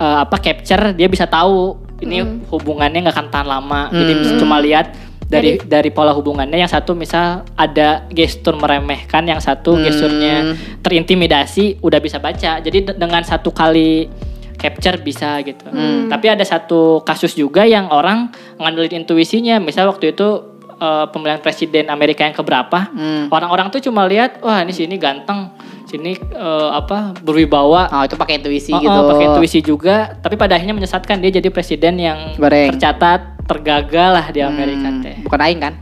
eh, 0.00 0.18
apa 0.24 0.36
capture 0.40 0.96
dia 0.96 1.04
bisa 1.10 1.28
tahu 1.28 1.76
ini 2.00 2.48
hubungannya 2.48 3.04
nggak 3.04 3.16
akan 3.18 3.28
tahan 3.28 3.48
lama. 3.48 3.82
Jadi 3.92 4.12
bisa 4.24 4.32
cuma 4.40 4.56
lihat 4.56 4.96
dari 5.32 5.50
dari 5.58 5.88
pola 5.88 6.12
hubungannya 6.12 6.54
yang 6.54 6.68
satu 6.68 6.92
misal 6.92 7.26
ada 7.54 8.04
gestur 8.08 8.54
meremehkan 8.54 9.24
yang 9.24 9.40
satu 9.40 9.80
gesturnya 9.80 10.52
terintimidasi 10.82 11.80
udah 11.80 11.98
bisa 11.98 12.18
baca. 12.18 12.60
Jadi 12.60 12.78
de- 12.84 12.94
dengan 12.94 13.22
satu 13.22 13.48
kali 13.50 14.06
capture 14.54 15.00
bisa 15.00 15.40
gitu. 15.40 15.66
Tapi 16.06 16.26
ada 16.28 16.44
satu 16.44 17.00
kasus 17.00 17.32
juga 17.32 17.64
yang 17.64 17.88
orang 17.88 18.28
ngandelin 18.56 19.02
intuisinya. 19.02 19.58
Misal 19.58 19.88
waktu 19.88 20.12
itu 20.12 20.28
eh, 20.76 21.06
pemilihan 21.08 21.38
presiden 21.38 21.88
Amerika 21.88 22.22
yang 22.22 22.34
keberapa 22.34 22.90
Hmm. 22.90 23.26
orang-orang 23.28 23.70
tuh 23.70 23.80
cuma 23.80 24.02
lihat 24.04 24.38
wah 24.38 24.60
ini 24.60 24.70
sini 24.70 24.98
ganteng 24.98 25.50
sini 25.92 26.12
eh, 26.16 26.70
apa 26.72 27.12
berwibawa 27.18 27.92
Oh, 27.92 28.02
itu 28.02 28.16
pakai 28.16 28.40
intuisi 28.40 28.72
Oh, 28.72 28.80
gitu. 28.80 28.88
oh, 28.90 29.04
pakai 29.10 29.24
intuisi 29.28 29.58
juga, 29.60 30.16
tapi 30.16 30.34
pada 30.34 30.56
akhirnya 30.56 30.72
menyesatkan 30.72 31.20
dia 31.20 31.28
jadi 31.30 31.48
presiden 31.48 31.96
yang 31.96 32.32
Goreng. 32.34 32.72
tercatat 32.72 33.44
tergagal 33.44 34.10
lah 34.12 34.26
di 34.28 34.40
Amerika 34.40 34.88
Hmm, 34.88 35.02
teh. 35.02 35.16
Bukan 35.20 35.38
aing 35.38 35.60
kan? 35.60 35.74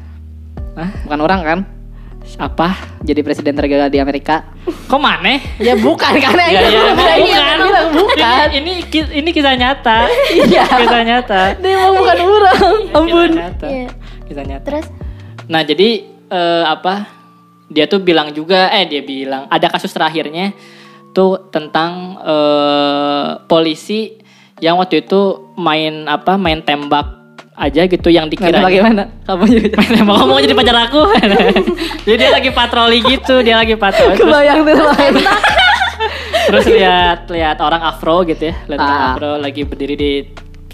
Hah? 0.74 0.90
Bukan 1.04 1.20
orang 1.20 1.40
kan? 1.40 1.60
Apa? 2.36 2.76
Jadi 3.00 3.20
presiden 3.20 3.54
tergagal 3.54 3.88
di 3.88 3.98
Amerika. 3.98 4.44
Kok 4.86 4.98
maneh? 4.98 5.40
Ya 5.56 5.74
bukan 5.74 6.14
karena 6.16 6.44
Ya, 6.52 6.60
ya, 6.62 6.80
bukan. 6.92 6.94
bukan. 6.94 7.16
Iya, 7.18 7.44
bilang 7.56 7.88
bukan. 7.92 8.46
Ini, 8.50 8.72
ini 8.82 9.00
ini 9.16 9.30
kisah 9.30 9.54
nyata. 9.54 9.98
Iya. 10.46 10.64
kisah 10.66 11.02
nyata. 11.02 11.40
Dia 11.58 11.70
emang 11.72 11.94
bukan 11.96 12.18
orang. 12.20 12.60
Ampun. 12.92 13.30
Kisah 13.30 13.40
nyata. 13.40 13.66
Iya. 13.68 13.88
Kisah 14.26 14.44
nyata. 14.44 14.64
terus 14.64 14.86
Nah, 15.46 15.62
jadi 15.62 15.88
eh, 16.28 16.64
apa? 16.64 16.94
Dia 17.70 17.86
tuh 17.86 18.02
bilang 18.02 18.34
juga 18.34 18.66
eh 18.68 18.84
dia 18.84 19.00
bilang 19.00 19.46
ada 19.46 19.70
kasus 19.70 19.94
terakhirnya 19.94 20.50
tuh 21.10 21.48
tentang 21.48 22.18
eh, 22.20 23.28
polisi 23.46 24.18
yang 24.58 24.76
waktu 24.76 25.02
itu 25.02 25.54
main 25.56 26.04
apa 26.04 26.34
main 26.36 26.60
tembak 26.60 27.06
aja 27.54 27.84
gitu 27.84 28.08
yang 28.08 28.26
dikira 28.26 28.58
bagaimana 28.58 29.20
kamu 29.24 29.44
jadi 29.46 29.68
main 29.78 29.90
tembak. 29.92 30.14
Kamu 30.16 30.28
mau 30.28 30.40
jadi 30.40 30.54
pacar 30.54 30.76
aku? 30.88 31.02
Jadi 32.08 32.16
dia 32.16 32.30
lagi 32.32 32.50
patroli 32.50 32.98
gitu 33.04 33.44
dia 33.44 33.60
lagi 33.60 33.76
patroli. 33.76 34.16
Terus, 34.16 34.24
kebayang 34.24 34.58
tuh 34.64 34.76
terus 36.48 36.64
lihat 36.66 37.28
lihat 37.28 37.56
orang 37.60 37.82
afro 37.84 38.24
gitu 38.24 38.48
ya 38.50 38.54
lihat 38.66 38.80
orang 38.80 38.98
Ah. 38.98 39.12
afro 39.14 39.30
lagi 39.36 39.62
berdiri 39.62 39.94
di 39.94 40.10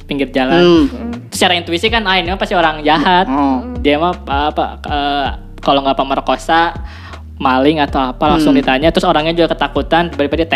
pinggir 0.07 0.31
jalan. 0.31 0.87
Hmm. 0.87 1.11
Secara 1.35 1.59
intuisi 1.59 1.91
kan 1.91 2.07
ah 2.07 2.17
ini 2.17 2.31
mah 2.31 2.39
pasti 2.39 2.55
orang 2.55 2.81
jahat. 2.81 3.27
Oh. 3.27 3.61
dia 3.83 3.99
mah 3.99 4.15
apa, 4.15 4.55
apa 4.55 4.65
eh, 4.87 5.29
kalau 5.61 5.83
nggak 5.83 5.97
pemerkosa 5.97 6.73
maling 7.37 7.79
atau 7.79 8.01
apa 8.01 8.25
langsung 8.33 8.57
Hmm. 8.57 8.61
ditanya 8.61 8.89
terus 8.89 9.05
orangnya 9.05 9.33
juga 9.33 9.53
ketakutan 9.53 10.09
tiba-tiba 10.09 10.49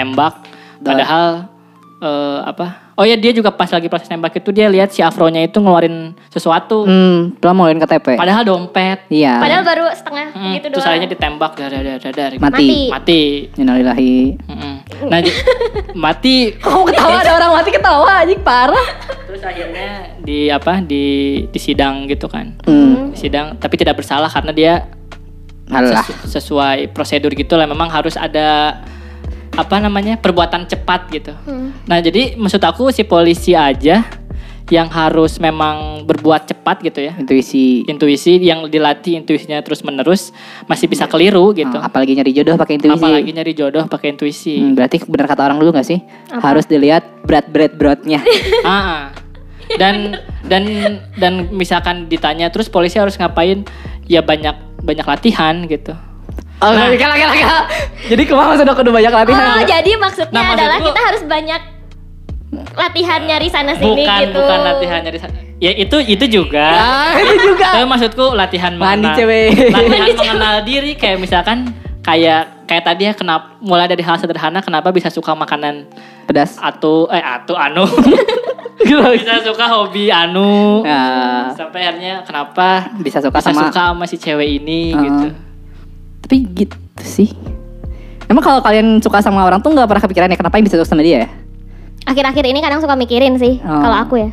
Dan- 0.81 0.97
padahal 0.97 1.29
eh, 2.01 2.39
apa 2.47 2.89
oh 3.01 3.07
ya 3.07 3.17
dia 3.17 3.33
juga 3.33 3.49
pas 3.49 3.65
lagi 3.67 3.89
proses 3.89 4.05
tembak 4.07 4.37
itu 4.37 4.53
dia 4.53 4.69
lihat 4.69 4.93
si 4.93 5.01
afronya 5.01 5.41
itu 5.41 5.57
ngeluarin 5.57 6.13
sesuatu 6.29 6.85
hmm 6.85 7.41
belum 7.41 7.55
mau 7.55 7.67
KTP 7.67 8.21
padahal 8.21 8.45
dompet 8.45 9.09
iya 9.09 9.41
Padahal 9.41 9.65
baru 9.65 9.85
setengah 9.91 10.27
Hmm, 10.31 10.53
gitu 10.55 10.67
terus 10.69 10.79
doang. 10.79 10.93
akhirnya 10.93 11.11
ditembak 11.11 11.53
dar 11.55 11.69
dar 11.71 11.83
dar 11.83 11.97
dar, 11.99 12.13
dar, 12.13 12.31
gitu. 12.31 12.43
mati 12.43 12.69
Mati. 12.87 13.23
Innalillahi 13.57 14.17
Mm-mm. 14.39 14.75
nah 15.09 15.19
mati 16.05 16.53
kamu 16.55 16.83
ketawa 16.87 17.17
ada 17.19 17.33
orang 17.35 17.51
mati 17.57 17.71
ketawa 17.73 18.09
anjing 18.21 18.41
parah 18.41 18.87
terus 19.25 19.41
akhirnya 19.41 19.91
di 20.21 20.39
apa 20.49 20.85
di 20.85 21.05
di 21.49 21.59
sidang 21.59 22.05
gitu 22.05 22.29
kan 22.29 22.53
hmm. 22.63 23.17
Di 23.17 23.19
sidang 23.19 23.57
tapi 23.57 23.75
tidak 23.75 23.97
bersalah 23.97 24.29
karena 24.29 24.53
dia 24.53 24.75
Alah. 25.67 26.03
sesu- 26.03 26.29
sesuai 26.37 26.91
prosedur 26.91 27.33
gitu 27.33 27.55
lah 27.55 27.65
memang 27.65 27.89
harus 27.89 28.15
ada 28.15 28.83
apa 29.55 29.77
namanya 29.83 30.15
perbuatan 30.19 30.67
cepat 30.67 31.11
gitu. 31.11 31.33
Hmm. 31.47 31.75
Nah 31.87 31.99
jadi 31.99 32.39
maksud 32.39 32.63
aku 32.63 32.95
si 32.95 33.03
polisi 33.03 33.53
aja 33.55 34.07
yang 34.71 34.87
harus 34.87 35.43
memang 35.43 36.07
berbuat 36.07 36.47
cepat 36.47 36.79
gitu 36.87 37.03
ya. 37.03 37.19
intuisi 37.19 37.83
Intuisi 37.91 38.39
yang 38.39 38.71
dilatih 38.71 39.19
intuisinya 39.19 39.59
terus 39.67 39.83
menerus 39.83 40.31
masih 40.71 40.87
bisa 40.87 41.11
keliru 41.11 41.51
gitu. 41.59 41.75
Ah, 41.75 41.91
apalagi 41.91 42.15
nyari 42.15 42.31
jodoh 42.31 42.55
pakai 42.55 42.79
intuisi 42.79 42.95
Apalagi 43.03 43.31
nyari 43.35 43.53
jodoh 43.53 43.85
pakai 43.91 44.15
intuisi. 44.15 44.63
Hmm, 44.63 44.79
berarti 44.79 45.03
benar 45.11 45.27
kata 45.27 45.43
orang 45.51 45.59
dulu 45.59 45.75
gak 45.75 45.89
sih 45.91 45.99
harus 46.31 46.65
dilihat 46.71 47.03
berat 47.27 47.51
berat 47.51 47.75
beratnya 47.75 48.23
Ah, 48.63 48.71
ah. 48.71 49.03
Dan 49.75 50.19
dan 50.47 50.65
dan 51.19 51.51
misalkan 51.51 52.07
ditanya 52.07 52.51
terus 52.51 52.71
polisi 52.71 52.99
harus 52.99 53.19
ngapain? 53.19 53.67
Ya 54.07 54.23
banyak 54.23 54.55
banyak 54.83 55.07
latihan 55.07 55.67
gitu. 55.67 55.95
Oh 56.61 56.71
Nah. 56.71 56.89
lagi 56.93 57.01
lagi 57.01 57.43
jadi 58.09 58.23
ke 58.25 58.33
mana 58.37 58.55
sudah 58.57 58.75
kudu 58.77 58.91
banyak 58.93 59.13
latihan. 59.13 59.45
Oh, 59.57 59.63
jadi 59.65 59.93
maksudnya 59.97 60.35
Nah, 60.35 60.43
maksud 60.49 60.61
adalah 60.61 60.79
kita 60.85 61.01
harus 61.01 61.23
banyak 61.25 61.61
latihan 62.75 63.21
nyari 63.23 63.49
sana 63.49 63.73
sini 63.79 64.03
bukan 64.03 64.21
gitu. 64.27 64.39
bukan 64.41 64.59
latihan 64.67 65.01
dari 65.07 65.19
ya 65.61 65.73
itu 65.77 65.97
itu 66.03 66.25
juga. 66.27 66.67
Ah 66.67 67.13
itu 67.23 67.55
juga. 67.55 67.69
Tapi 67.79 67.87
maksudku 67.87 68.27
latihan 68.35 68.73
Mandi, 68.75 69.07
mengenal 69.07 69.17
cewek. 69.17 69.49
latihan 69.71 70.17
mengenal 70.17 70.55
diri 70.67 70.93
kayak 70.97 71.19
misalkan 71.21 71.71
kayak 72.01 72.65
kayak 72.67 72.85
tadi 72.87 73.03
ya 73.07 73.13
kenapa 73.13 73.61
mulai 73.61 73.87
dari 73.87 74.01
hal 74.01 74.17
sederhana 74.17 74.65
kenapa 74.65 74.89
bisa 74.91 75.13
suka 75.13 75.37
makanan 75.37 75.87
pedas. 76.27 76.57
Atau 76.59 77.07
eh 77.13 77.23
atau 77.23 77.55
anu? 77.55 77.85
Bisa 78.81 79.45
suka 79.45 79.69
hobi 79.69 80.09
anu. 80.09 80.81
Ya, 80.83 81.53
sampai 81.53 81.85
akhirnya 81.85 82.25
kenapa 82.25 82.89
bisa 82.97 83.21
suka 83.21 83.37
bisa 83.39 83.53
sama 83.53 83.69
suka 83.69 83.93
sama 83.93 84.05
si 84.09 84.17
cewek 84.17 84.57
ini 84.57 84.97
Uh-uh. 84.97 85.05
gitu 85.05 85.27
tapi 86.31 86.47
gitu 86.55 86.78
sih 87.03 87.35
emang 88.31 88.39
kalau 88.39 88.62
kalian 88.62 89.03
suka 89.03 89.18
sama 89.18 89.43
orang 89.43 89.59
tuh 89.59 89.74
nggak 89.74 89.91
pernah 89.91 89.99
kepikiran 89.99 90.31
ya 90.31 90.39
kenapa 90.39 90.62
yang 90.62 90.70
bisa 90.70 90.78
suka 90.78 90.87
sama 90.87 91.03
dia 91.03 91.26
ya 91.26 91.31
Akhir-akhir 92.07 92.47
ini 92.47 92.62
kadang 92.62 92.78
suka 92.78 92.95
mikirin 92.95 93.35
sih 93.35 93.59
Oh. 93.61 93.83
kalau 93.83 93.99
aku 93.99 94.14
ya. 94.16 94.31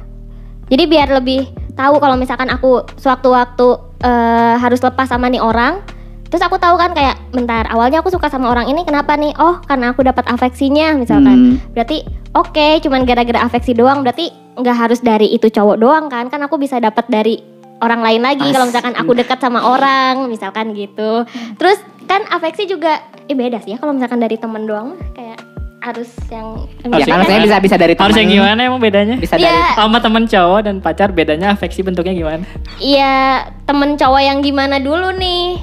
Jadi 0.69 0.83
biar 0.85 1.09
lebih 1.09 1.49
tahu 1.73 1.97
kalau 1.97 2.15
misalkan 2.15 2.47
aku 2.47 2.85
sewaktu-waktu 2.95 3.67
eh, 4.01 4.55
harus 4.55 4.79
lepas 4.79 5.09
sama 5.09 5.27
nih 5.27 5.41
orang, 5.41 5.81
terus 6.29 6.39
aku 6.39 6.55
tahu 6.55 6.77
kan 6.77 6.93
kayak 6.93 7.17
bentar 7.33 7.67
awalnya 7.67 7.99
aku 7.99 8.07
suka 8.07 8.29
sama 8.29 8.53
orang 8.53 8.69
ini 8.69 8.85
kenapa 8.85 9.17
nih? 9.17 9.35
Oh, 9.35 9.57
karena 9.65 9.91
aku 9.91 9.99
dapat 9.99 10.29
afeksinya 10.29 10.95
misalkan. 10.95 11.57
Hmm. 11.59 11.73
Berarti 11.75 12.05
oke, 12.31 12.79
cuman 12.87 13.03
gara-gara 13.03 13.41
afeksi 13.41 13.73
doang 13.73 13.99
berarti 13.99 14.29
nggak 14.55 14.77
harus 14.77 15.03
dari 15.03 15.33
itu 15.33 15.49
cowok 15.51 15.75
doang 15.77 16.05
kan? 16.07 16.29
Kan 16.29 16.39
aku 16.45 16.55
bisa 16.55 16.79
dapat 16.79 17.03
dari 17.09 17.35
orang 17.78 18.01
lain 18.01 18.21
lagi 18.21 18.47
kalau 18.49 18.65
misalkan 18.65 18.93
aku 18.93 19.11
dekat 19.13 19.38
sama 19.38 19.61
orang 19.61 20.25
misalkan 20.25 20.73
gitu. 20.73 21.25
Terus 21.55 21.78
kan 22.07 22.23
afeksi 22.28 22.65
juga 22.65 23.03
eh 23.28 23.36
beda 23.36 23.59
sih 23.59 23.75
ya 23.75 23.78
kalau 23.78 23.91
misalkan 23.91 24.17
dari 24.17 24.39
temen 24.39 24.63
doang 24.63 24.95
mah 24.95 24.99
kayak 25.11 25.39
harus 25.78 26.09
yang 26.28 26.67
ya 26.84 26.89
Harus 26.89 27.05
kan 27.05 27.21
gimana? 27.28 27.43
bisa 27.45 27.57
bisa 27.61 27.75
dari 27.78 27.93
harus 27.95 28.15
yang 28.17 28.28
teman, 28.28 28.38
gimana 28.43 28.59
emang 28.65 28.82
bedanya 28.82 29.15
bisa 29.15 29.36
Iya. 29.38 29.45
dari 29.47 29.59
sama 29.78 29.97
temen 30.01 30.23
cowok 30.25 30.59
dan 30.65 30.75
pacar 30.82 31.09
bedanya 31.13 31.53
afeksi 31.53 31.80
bentuknya 31.86 32.11
gimana 32.11 32.43
Iya 32.82 33.45
temen 33.63 33.95
cowok 33.95 34.19
yang 34.19 34.39
gimana 34.41 34.82
dulu 34.82 35.13
nih? 35.15 35.59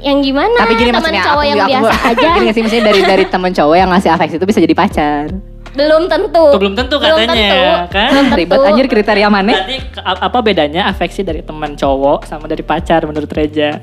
Yang 0.00 0.18
gimana? 0.32 0.56
tapi 0.56 0.72
gini 0.74 0.90
temen 0.90 1.12
cowok 1.12 1.44
aku, 1.44 1.50
yang 1.50 1.58
aku, 1.60 1.70
biasa 1.70 1.94
aja 2.08 2.26
gini 2.36 2.48
sih 2.50 2.60
maksudnya 2.62 2.84
dari 2.88 3.00
dari 3.04 3.24
teman 3.28 3.52
cowok 3.52 3.76
yang 3.76 3.88
ngasih 3.90 4.10
afeksi 4.12 4.36
itu 4.38 4.46
bisa 4.48 4.60
jadi 4.60 4.74
pacar 4.76 5.24
belum 5.70 6.02
tentu. 6.06 6.44
Tuh, 6.46 6.58
belum 6.58 6.74
tentu 6.74 6.96
katanya, 6.96 7.86
kan? 7.86 8.10
Belum 8.10 8.26
tentu. 8.30 8.38
ribet 8.38 8.58
anjir 8.60 8.86
kriteria 8.86 9.28
mana 9.28 9.54
Berarti 9.54 9.76
apa 10.02 10.38
bedanya 10.40 10.82
afeksi 10.86 11.20
dari 11.20 11.40
teman 11.40 11.74
cowok 11.74 12.24
sama 12.24 12.44
dari 12.44 12.60
pacar 12.60 13.04
menurut 13.04 13.28
Reja? 13.28 13.78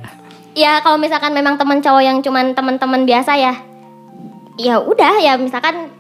Ya 0.52 0.82
kalau 0.82 0.98
misalkan 0.98 1.32
memang 1.32 1.56
temen 1.56 1.80
cowok 1.80 2.02
yang 2.02 2.18
cuman 2.20 2.52
temen-temen 2.52 3.04
biasa 3.04 3.32
ya, 3.34 3.54
ya 4.56 4.78
udah 4.78 5.14
ya 5.18 5.38
misalkan 5.38 5.94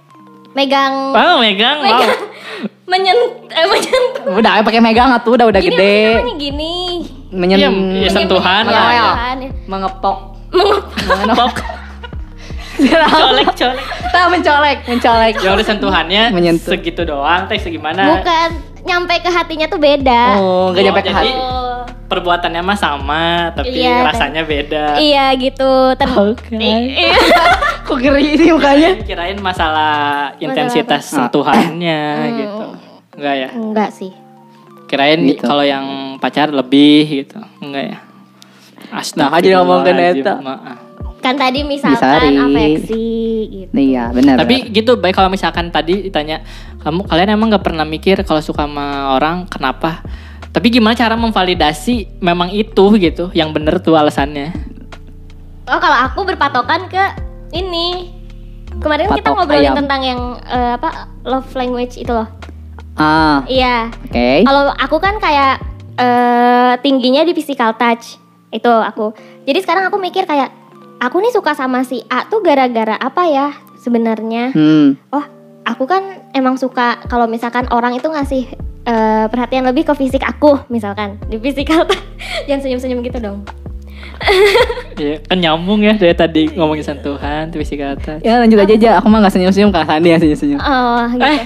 megang, 0.51 1.13
Wow, 1.13 1.38
megang, 1.39 1.77
wow. 1.77 1.85
megang, 1.93 2.11
menyen, 2.91 3.17
eh, 3.45 3.67
menyentuh. 3.67 4.33
udah 4.33 4.51
ayo 4.51 4.63
pakai 4.63 4.81
megang 4.81 5.13
atuh 5.13 5.38
udah 5.38 5.45
udah 5.45 5.61
Gini 5.61 5.71
gede 5.71 5.97
namanya 6.15 6.35
gini. 6.35 6.75
menyen 7.29 7.59
Iya, 7.59 7.69
iya, 7.69 8.09
sentuhan 8.09 8.63
lah. 8.65 8.89
sentuhan, 8.89 9.35
ya. 9.39 9.49
mengepok 9.67 10.17
Pok, 11.27 11.53
colek, 12.78 13.47
colek. 13.51 13.80
kita 13.84 14.19
mencolek 14.28 14.78
mencolek 14.86 15.34
Yang 15.38 15.53
udah 15.53 15.67
sentuhannya 15.67 16.23
Menyentuh. 16.30 16.71
segitu 16.71 17.01
doang, 17.03 17.45
teh 17.45 17.57
segimana? 17.57 18.17
Bukan 18.17 18.49
nyampe 18.84 19.15
ke 19.17 19.28
hatinya 19.28 19.65
tuh 19.65 19.78
beda. 19.78 20.38
oh 20.38 20.71
nggak 20.71 20.80
Oh, 20.80 20.86
nyampe 20.86 21.01
ke 21.01 21.05
jadi- 21.05 21.17
hati 21.17 21.32
Oh. 21.34 21.65
Perbuatannya 22.07 22.63
mah 22.63 22.80
sama, 22.80 23.51
tapi 23.51 23.84
Iya, 23.84 23.99
rasanya 24.01 24.47
beda. 24.47 24.95
Iya 24.95 25.28
gitu. 25.36 25.91
Ter- 25.93 26.07
Oke. 26.07 26.55
I- 26.55 26.95
iya. 27.03 27.19
kok 27.84 27.99
geri 27.99 28.32
ini 28.32 28.47
mukanya 28.49 28.95
Kirain 29.03 29.36
masalah 29.38 30.32
intensitas 30.39 31.03
apa? 31.03 31.28
sentuhannya 31.28 31.99
Hmm. 32.07 32.32
gitu. 32.39 32.65
Enggak 33.11 33.36
ya? 33.36 33.49
Enggak 33.51 33.89
sih. 33.91 34.15
Kirain 34.88 35.19
Gitu. 35.19 35.43
kalau 35.43 35.67
yang 35.67 35.84
pacar 36.15 36.47
lebih 36.47 37.28
gitu. 37.28 37.43
Enggak 37.59 37.84
ya? 37.91 37.97
Nah, 39.19 39.28
kan 39.28 39.43
jadi 39.43 39.59
ngomongin 39.59 39.95
eta. 39.99 40.34
maaf. 40.39 40.86
Kan 41.18 41.36
tadi 41.36 41.61
misalkan 41.61 41.97
Disari. 41.97 42.38
afeksi 42.38 43.09
gitu. 43.49 43.72
iya 43.74 44.07
benar 44.09 44.38
Tapi 44.38 44.70
gitu 44.70 44.95
baik 44.95 45.13
kalau 45.13 45.28
misalkan 45.28 45.70
tadi 45.70 46.05
ditanya 46.05 46.45
kamu 46.80 47.03
kalian 47.03 47.34
emang 47.34 47.49
nggak 47.49 47.65
pernah 47.65 47.84
mikir 47.84 48.22
kalau 48.22 48.39
suka 48.39 48.63
sama 48.63 49.11
orang 49.13 49.43
kenapa? 49.45 50.05
Tapi 50.47 50.68
gimana 50.70 50.93
cara 50.93 51.13
memvalidasi 51.13 52.18
memang 52.18 52.49
itu 52.49 52.86
gitu 52.97 53.30
yang 53.32 53.51
bener 53.51 53.78
tuh 53.78 53.93
alasannya? 53.93 54.53
Oh 55.68 55.78
kalau 55.78 55.97
aku 56.05 56.24
berpatokan 56.24 56.88
ke 56.88 57.03
ini. 57.51 58.13
Kemarin 58.78 59.09
kita 59.09 59.34
Patok 59.34 59.36
ngobrolin 59.41 59.63
ayam. 59.68 59.76
tentang 59.76 60.01
yang 60.01 60.20
eh, 60.43 60.78
apa 60.78 60.89
love 61.24 61.49
language 61.53 61.97
itu 61.97 62.09
loh. 62.09 62.30
ah 62.95 63.41
Iya. 63.45 63.89
oke 63.91 64.30
Kalau 64.43 64.74
aku 64.74 64.97
kan 64.97 65.18
kayak 65.18 65.61
eh, 65.97 66.74
tingginya 66.80 67.22
di 67.22 67.34
physical 67.34 67.74
touch 67.74 68.18
itu 68.47 68.70
aku. 68.70 69.11
Jadi 69.43 69.59
sekarang 69.59 69.89
aku 69.89 69.97
mikir 69.97 70.24
kayak 70.24 70.53
aku 70.97 71.21
nih 71.21 71.33
suka 71.33 71.53
sama 71.53 71.85
si 71.85 72.01
A 72.09 72.25
tuh 72.25 72.41
gara-gara 72.41 72.97
apa 72.97 73.23
ya 73.29 73.47
sebenarnya? 73.81 74.53
hmm 74.53 75.13
Oh 75.13 75.25
aku 75.67 75.83
kan 75.85 76.23
emang 76.33 76.55
suka 76.57 77.01
kalau 77.05 77.27
misalkan 77.29 77.67
orang 77.69 77.93
itu 77.93 78.07
ngasih 78.07 78.43
eh, 78.87 79.25
perhatian 79.29 79.67
lebih 79.67 79.85
ke 79.85 79.93
fisik 79.93 80.23
aku 80.23 80.57
misalkan 80.71 81.19
di 81.29 81.37
touch. 81.37 81.93
Jangan 82.47 82.61
senyum-senyum 82.63 82.99
gitu 83.05 83.19
dong. 83.21 83.39
Iya, 84.97 85.21
kan 85.29 85.37
nyambung 85.37 85.85
ya 85.85 85.93
dari 85.93 86.17
tadi 86.17 86.49
ngomongin 86.57 86.81
sentuhan, 86.81 87.53
tuh 87.53 87.61
isi 87.61 87.77
kata. 87.77 88.17
ya 88.25 88.41
lanjut 88.41 88.57
aja 88.57 88.73
aja 88.73 88.89
aku 88.97 89.13
mah 89.13 89.21
nggak 89.21 89.29
senyum 89.29 89.53
senyum 89.53 89.69
kak 89.69 89.85
Sandi 89.85 90.09
yang 90.09 90.17
senyum 90.17 90.39
senyum 90.41 90.57
Oh 90.57 91.05
gitu. 91.13 91.21
Eh, 91.21 91.41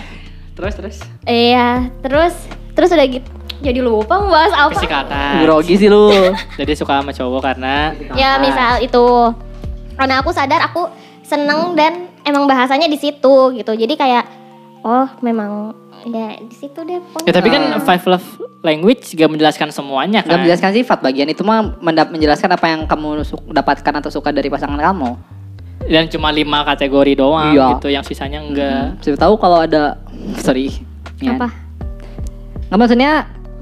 terus 0.55 0.73
terus. 0.79 0.97
Iya, 1.27 1.91
terus 1.99 2.31
terus 2.71 2.95
udah 2.95 3.07
gitu. 3.11 3.27
Jadi 3.61 3.79
lupa 3.79 4.17
mau 4.17 4.29
bahas 4.31 4.49
apa? 4.51 4.73
Isi 4.73 4.85
kata. 4.85 5.23
grogi 5.39 5.77
sih 5.77 5.85
lu 5.85 6.09
Jadi 6.59 6.73
suka 6.73 6.97
sama 6.97 7.11
cowok 7.11 7.41
karena 7.43 7.93
Ya 8.13 8.37
misal 8.37 8.81
itu 8.81 9.05
karena 9.93 10.17
aku 10.17 10.29
sadar 10.29 10.61
aku 10.63 10.89
seneng 11.21 11.77
dan 11.77 11.93
emang 12.21 12.43
bahasanya 12.43 12.85
di 12.85 12.97
situ 12.97 13.35
gitu. 13.53 13.71
Jadi 13.71 13.93
kayak 13.93 14.25
oh 14.81 15.05
memang 15.21 15.77
ya 16.03 16.33
di 16.35 16.55
situ 16.55 16.81
deh 16.81 16.97
pokoknya. 17.03 17.27
Ya 17.27 17.33
tapi 17.33 17.47
kan 17.47 17.61
five 17.79 18.03
love 18.07 18.27
language 18.61 19.13
gak 19.13 19.25
menjelaskan 19.27 19.69
semuanya 19.69 20.21
Gak 20.21 20.27
kan. 20.27 20.37
menjelaskan 20.39 20.71
sifat 20.75 20.97
bagian 20.99 21.29
itu 21.29 21.41
mah 21.41 21.77
mendap- 21.77 22.09
menjelaskan 22.09 22.49
apa 22.49 22.65
yang 22.67 22.85
kamu 22.85 23.21
dapatkan 23.47 23.93
atau 23.95 24.09
suka 24.09 24.29
dari 24.29 24.49
pasangan 24.49 24.77
kamu. 24.77 25.11
Dan 25.81 26.05
cuma 26.07 26.29
lima 26.29 26.61
kategori 26.63 27.13
doang 27.15 27.53
Iya. 27.53 27.77
gitu, 27.77 27.89
yang 27.89 28.01
sisanya 28.01 28.37
enggak. 28.37 29.01
Siapa 29.01 29.17
tahu 29.19 29.33
kalau 29.37 29.61
ada 29.61 29.97
sorry. 30.37 30.69
Ya. 31.17 31.37
apa 31.37 31.53
Nggak 32.67 32.79
maksudnya 32.79 33.11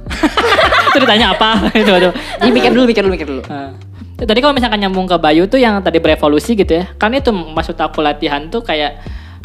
Itu 0.89 0.97
ditanya 1.01 1.37
apa? 1.37 1.63
itu 1.81 1.89
aduh. 1.89 2.13
Ini 2.41 2.49
mikir 2.49 2.71
dulu, 2.73 2.85
mikir 2.89 3.03
dulu, 3.05 3.13
mikir 3.13 3.27
dulu. 3.29 3.41
Nah, 3.45 3.77
Tadi 4.19 4.39
kalau 4.43 4.51
misalkan 4.51 4.83
nyambung 4.83 5.07
ke 5.07 5.15
Bayu 5.15 5.47
tuh 5.47 5.63
yang 5.63 5.79
tadi 5.79 6.03
berevolusi 6.03 6.51
gitu 6.51 6.75
ya. 6.75 6.91
Kan 6.99 7.15
itu 7.15 7.31
maksud 7.31 7.79
aku 7.79 8.03
latihan 8.03 8.51
tuh 8.51 8.59
kayak 8.59 8.99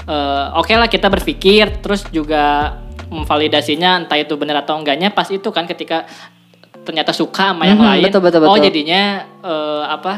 eh, 0.05 0.45
oke 0.51 0.75
lah 0.75 0.91
kita 0.91 1.07
berpikir 1.07 1.79
terus 1.79 2.03
juga 2.11 2.75
memvalidasinya 3.07 4.03
entah 4.03 4.19
itu 4.19 4.35
benar 4.35 4.67
atau 4.67 4.75
enggaknya 4.75 5.15
pas 5.15 5.31
itu 5.31 5.47
kan 5.55 5.71
ketika 5.71 6.09
ternyata 6.83 7.15
suka 7.15 7.55
sama 7.55 7.65
yang 7.65 7.79
Mhm, 7.79 7.87
lain. 7.87 8.05
betul, 8.11 8.21
betul, 8.21 8.41
Oh 8.45 8.59
betul. 8.59 8.67
jadinya 8.67 9.03
eh, 9.41 9.85
apa? 9.87 10.13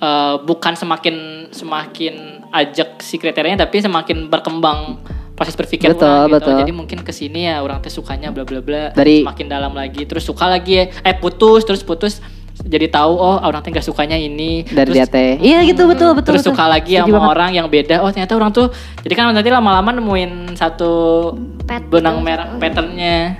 eh, 0.00 0.34
bukan 0.40 0.72
semakin 0.72 1.16
semakin 1.52 2.14
ajak 2.48 3.04
si 3.04 3.20
kriterianya 3.20 3.68
tapi 3.68 3.84
semakin 3.84 4.32
berkembang 4.32 4.96
proses 5.38 5.54
berpikir 5.54 5.94
Betul, 5.94 6.10
orang 6.10 6.26
gitu. 6.26 6.34
betul. 6.42 6.54
Jadi 6.66 6.72
mungkin 6.74 6.98
ke 7.06 7.12
sini 7.14 7.46
ya 7.46 7.62
orang 7.62 7.78
teh 7.78 7.94
sukanya 7.94 8.34
bla 8.34 8.42
bla 8.42 8.58
bla 8.58 8.90
Dari- 8.90 9.22
semakin 9.22 9.46
dalam 9.46 9.70
lagi 9.70 10.02
terus 10.02 10.26
suka 10.26 10.50
lagi 10.50 10.82
ya 10.82 10.84
eh 11.06 11.14
putus 11.14 11.62
terus 11.62 11.86
putus 11.86 12.18
jadi 12.58 12.90
tahu 12.90 13.14
oh 13.14 13.38
orang 13.38 13.62
teh 13.62 13.70
gak 13.70 13.86
sukanya 13.86 14.18
ini 14.18 14.66
Dari 14.66 14.90
terus, 14.90 14.98
dia 14.98 15.06
teh. 15.06 15.38
Iya 15.38 15.62
gitu 15.62 15.86
betul 15.86 16.10
betul. 16.18 16.34
terus 16.34 16.42
betul. 16.42 16.58
suka 16.58 16.64
lagi 16.66 16.98
sama 16.98 17.06
banget. 17.14 17.30
orang 17.30 17.50
yang 17.54 17.66
beda 17.70 18.02
oh 18.02 18.10
ternyata 18.10 18.34
orang 18.34 18.50
tuh 18.50 18.66
jadi 19.06 19.14
kan 19.14 19.30
nanti 19.30 19.46
lama-lama 19.46 19.94
nemuin 19.94 20.58
satu 20.58 20.90
Pet 21.62 21.86
benang 21.86 22.18
merah 22.18 22.58
patternnya 22.58 23.38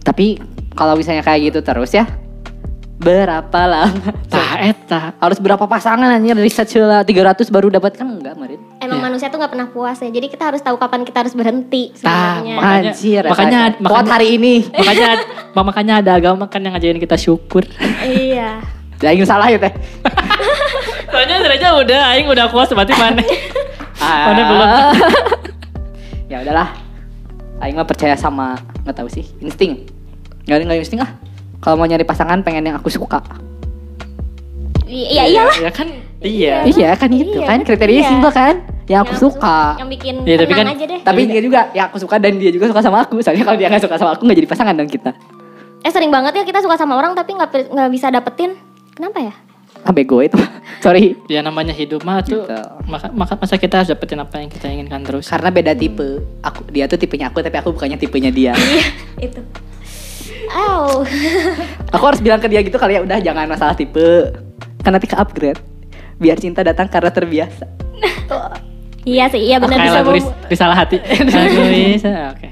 Tapi 0.00 0.40
kalau 0.72 0.96
misalnya 0.96 1.20
kayak 1.20 1.52
gitu 1.52 1.60
terus 1.60 1.92
ya 1.92 2.08
berapa 2.96 3.60
lama? 3.62 4.08
tah 4.32 4.56
eta 4.58 5.12
Harus 5.16 5.36
berapa 5.36 5.60
pasangan 5.62 6.08
anjir 6.08 6.32
riset 6.34 6.64
celah 6.66 7.00
300 7.00 7.44
baru 7.46 7.68
dapat 7.68 7.92
kan 7.94 8.08
enggak 8.10 8.32
Marin? 8.34 8.60
emang 8.78 9.00
manusia 9.02 9.26
tuh 9.26 9.36
nggak 9.36 9.52
pernah 9.52 9.68
puas 9.68 9.98
ya 9.98 10.08
jadi 10.08 10.26
kita 10.26 10.44
harus 10.46 10.60
tahu 10.60 10.76
kapan 10.76 11.02
kita 11.02 11.20
harus 11.20 11.32
berhenti 11.32 11.92
sebenarnya 11.92 12.56
Makanya- 12.56 12.92
Anjir. 12.92 13.22
makanya-. 13.24 13.66
Quote 13.74 13.84
makanya- 13.84 14.12
hari 14.12 14.28
ini. 14.32 14.54
makanya 14.78 15.08
makanya 15.54 15.94
ada 15.98 16.10
agama 16.14 16.44
kan 16.46 16.60
yang 16.60 16.72
ngajarin 16.72 16.96
kita 16.96 17.16
syukur 17.16 17.64
iya 18.02 18.60
Jangan 18.96 19.28
salah 19.28 19.46
ya 19.46 19.60
teh. 19.60 19.72
soalnya 21.06 21.36
derajat 21.38 21.72
udah 21.78 22.00
aing 22.10 22.26
udah 22.26 22.48
kuat 22.48 22.68
berarti 22.70 22.94
mana 22.94 23.20
Ah. 23.96 24.28
Mana 24.28 24.42
belum? 24.46 24.68
ya 26.26 26.36
udahlah. 26.40 26.68
Aing 27.58 27.74
mah 27.74 27.84
percaya 27.84 28.12
sama 28.12 28.56
nggak 28.82 28.92
tahu 28.94 29.08
sih 29.08 29.24
insting. 29.38 29.88
Nggak 30.44 30.52
ada 30.54 30.64
nggak 30.64 30.80
insting 30.80 31.00
ah. 31.00 31.10
Kalau 31.58 31.74
mau 31.74 31.84
nyari 31.84 32.02
pasangan 32.02 32.40
pengen 32.40 32.64
yang 32.64 32.76
aku 32.76 32.88
suka. 32.88 33.20
I- 34.86 35.08
iya 35.10 35.24
iyalah 35.26 35.56
ya 35.58 35.70
kan 35.70 35.88
iya 36.20 36.54
Iya 36.62 36.90
kan 36.94 37.10
itu 37.10 37.36
Iya, 37.36 37.44
kan 37.44 37.58
kriteria 37.60 37.96
iya. 37.96 38.06
simpel 38.06 38.30
kan. 38.30 38.54
Yang 38.86 39.00
aku 39.02 39.12
Yang 39.12 39.22
suka. 39.26 39.58
yang 39.76 39.90
bikin 39.90 40.14
Iya, 40.22 40.36
tapi 40.38 40.52
kan- 40.52 40.68
aja 40.68 40.84
deh 40.86 41.00
Tapi 41.02 41.20
dia 41.26 41.40
juga 41.40 41.60
ya 41.72 41.82
aku 41.84 41.96
suka 41.98 42.16
dan 42.16 42.38
dia 42.38 42.50
juga 42.50 42.66
suka 42.66 42.80
sama 42.80 43.02
aku. 43.02 43.18
Soalnya 43.18 43.42
kalau 43.42 43.56
dia 43.56 43.66
nggak 43.66 43.82
suka 43.82 43.96
sama 43.96 44.10
aku 44.12 44.22
nggak 44.22 44.38
jadi 44.38 44.48
pasangan 44.48 44.74
dong 44.74 44.86
kita. 44.88 45.10
eh 45.78 45.92
sering 45.92 46.10
banget 46.10 46.34
ya 46.34 46.42
kita 46.44 46.58
suka 46.58 46.74
sama 46.74 46.94
orang 46.94 47.14
tapi 47.14 47.30
nggak 47.32 47.46
nggak 47.68 47.88
bisa 47.88 48.10
dapetin 48.10 48.58
kenapa 48.90 49.22
ya 49.22 49.34
Ah 49.80 49.92
bego 49.92 50.18
itu. 50.18 50.34
Sorry. 50.82 51.14
ya 51.26 51.40
namanya 51.40 51.70
hidup 51.70 52.02
mah 52.02 52.18
tuh 52.20 52.42
Gitu. 52.42 52.58
maka, 52.84 53.06
maka 53.08 53.34
masa 53.36 53.54
kita 53.54 53.78
harus 53.78 53.86
dapetin 53.88 54.18
apa 54.18 54.34
yang 54.36 54.46
kita 54.48 54.66
inginkan 54.66 55.02
terus 55.02 55.26
Karena 55.26 55.46
beda 55.48 55.72
tipe. 55.72 56.22
Aku 56.42 56.66
dia 56.68 56.86
tuh 56.86 56.94
tipenya 56.96 57.26
aku 57.26 57.38
tapi 57.38 57.54
aku 57.56 57.70
bukannya 57.70 57.94
tipenya 57.96 58.30
dia. 58.30 58.50
iya 58.56 58.86
itu 59.26 59.38
Aw. 60.48 61.02
aku 61.90 62.04
harus 62.04 62.20
bilang 62.20 62.38
ke 62.38 62.46
dia 62.46 62.60
gitu 62.60 62.76
kali 62.76 62.94
ya 62.94 63.02
udah 63.02 63.18
jangan 63.18 63.46
masalah 63.46 63.72
tipe. 63.72 64.30
Kan 64.80 64.92
nanti 64.92 65.06
ke 65.06 65.14
upgrade. 65.14 65.58
Biar 66.16 66.36
cinta 66.36 66.60
datang 66.60 66.86
karena 66.86 67.10
terbiasa. 67.10 67.66
iya 69.06 69.24
sih 69.26 69.38
iya 69.40 69.56
benar 69.56 69.78
bisa 69.78 69.96
lagu 69.96 70.10
ris- 70.12 70.34
risalah 70.46 70.76
hati 70.76 70.98
Lagu 71.30 71.62
risalah, 71.64 72.34
oke 72.34 72.48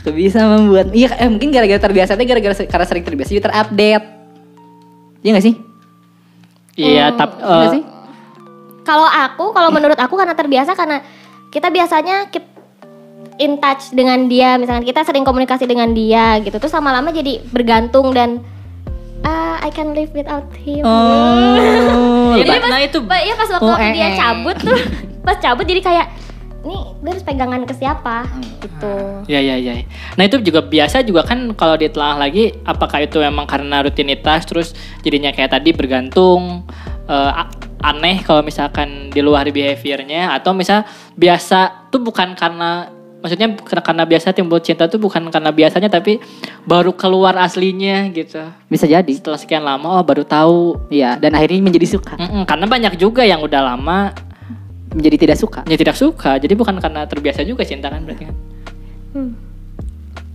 Aku 0.00 0.10
bisa 0.10 0.40
membuat 0.42 0.88
Iya 0.90 1.12
eh, 1.14 1.28
mungkin 1.28 1.52
gara-gara 1.52 1.76
terbiasa 1.78 2.16
tuh 2.16 2.24
gara-gara 2.24 2.54
karena 2.56 2.86
sering 2.86 3.04
terbiasa 3.04 3.28
jadi 3.28 3.44
terupdate. 3.44 4.06
Iya 5.20 5.30
gak 5.34 5.44
sih? 5.44 5.54
iya 6.74 7.04
tap 7.12 7.36
Iya 7.36 7.44
nggak 7.44 7.68
eh, 7.68 7.74
sih? 7.74 7.82
kalau 8.82 9.04
aku 9.04 9.52
kalau 9.52 9.68
menurut 9.68 9.98
aku 9.98 10.16
karena 10.16 10.32
terbiasa 10.32 10.72
karena 10.72 11.04
kita 11.50 11.68
biasanya 11.68 12.32
keep 12.32 12.46
in 13.38 13.58
touch 13.58 13.90
dengan 13.90 14.26
dia. 14.26 14.56
Misalkan 14.56 14.82
kita 14.82 15.02
sering 15.02 15.22
komunikasi 15.22 15.64
dengan 15.64 15.92
dia 15.92 16.38
gitu. 16.38 16.56
Terus 16.56 16.72
lama-lama 16.72 17.10
jadi 17.10 17.42
bergantung 17.48 18.10
dan 18.10 18.42
ah 19.20 19.58
I 19.58 19.70
can 19.70 19.92
live 19.92 20.10
without 20.12 20.46
him. 20.56 20.82
Oh. 20.82 22.06
Iya, 22.28 22.44
Jadi 22.44 22.50
pas, 22.60 22.70
nah 22.70 22.80
itu. 22.80 22.98
iya 23.02 23.34
pas 23.34 23.48
waktu 23.50 23.64
Oh, 23.64 23.72
waktu 23.72 23.90
dia 23.90 24.04
eh, 24.04 24.10
eh. 24.12 24.14
cabut 24.14 24.56
tuh 24.60 24.78
pas 25.24 25.36
cabut 25.36 25.64
jadi 25.64 25.80
kayak 25.80 26.06
nih 26.60 26.82
gue 26.94 27.10
harus 27.10 27.24
pegangan 27.24 27.62
ke 27.64 27.74
siapa? 27.74 28.28
Gitu. 28.60 28.94
Ya 29.26 29.40
ya 29.40 29.56
ya. 29.56 29.82
Nah 30.14 30.22
itu 30.22 30.38
juga 30.38 30.60
biasa 30.60 31.02
juga 31.02 31.24
kan 31.24 31.50
kalau 31.54 31.74
ditelaah 31.74 32.20
lagi 32.20 32.52
apakah 32.62 33.02
itu 33.02 33.18
memang 33.18 33.48
karena 33.48 33.80
rutinitas 33.80 34.44
terus 34.44 34.70
jadinya 35.00 35.32
kayak 35.32 35.50
tadi 35.50 35.72
bergantung 35.72 36.62
eh, 37.08 37.32
a- 37.32 37.50
aneh 37.82 38.20
kalau 38.22 38.44
misalkan 38.44 39.08
di 39.08 39.18
luar 39.18 39.48
behaviornya 39.48 40.30
atau 40.30 40.52
misal 40.52 40.84
biasa 41.14 41.88
tuh 41.88 41.98
bukan 41.98 42.36
karena 42.36 42.86
maksudnya 43.28 43.52
karena, 43.60 43.82
karena 43.84 44.04
biasa 44.08 44.32
timbul 44.32 44.56
cinta 44.64 44.88
tuh 44.88 44.96
bukan 44.96 45.28
karena 45.28 45.52
biasanya 45.52 45.92
tapi 45.92 46.16
baru 46.64 46.96
keluar 46.96 47.36
aslinya 47.36 48.08
gitu. 48.16 48.40
Bisa 48.72 48.88
jadi. 48.88 49.12
Setelah 49.12 49.36
sekian 49.36 49.60
lama 49.60 50.00
oh 50.00 50.02
baru 50.02 50.24
tahu. 50.24 50.88
Iya, 50.88 51.20
dan 51.20 51.36
akhirnya 51.36 51.60
menjadi 51.60 52.00
suka, 52.00 52.16
Mm-mm, 52.16 52.48
karena 52.48 52.64
banyak 52.64 52.96
juga 52.96 53.28
yang 53.28 53.44
udah 53.44 53.60
lama 53.60 54.16
menjadi 54.88 55.28
tidak 55.28 55.36
suka. 55.36 55.60
ya 55.68 55.76
tidak 55.76 56.00
suka. 56.00 56.40
Jadi 56.40 56.56
bukan 56.56 56.80
karena 56.80 57.04
terbiasa 57.04 57.44
juga 57.44 57.68
cinta 57.68 57.92
kan 57.92 58.00
berarti 58.08 58.24
kan. 58.24 58.36
Hmm. 59.08 59.32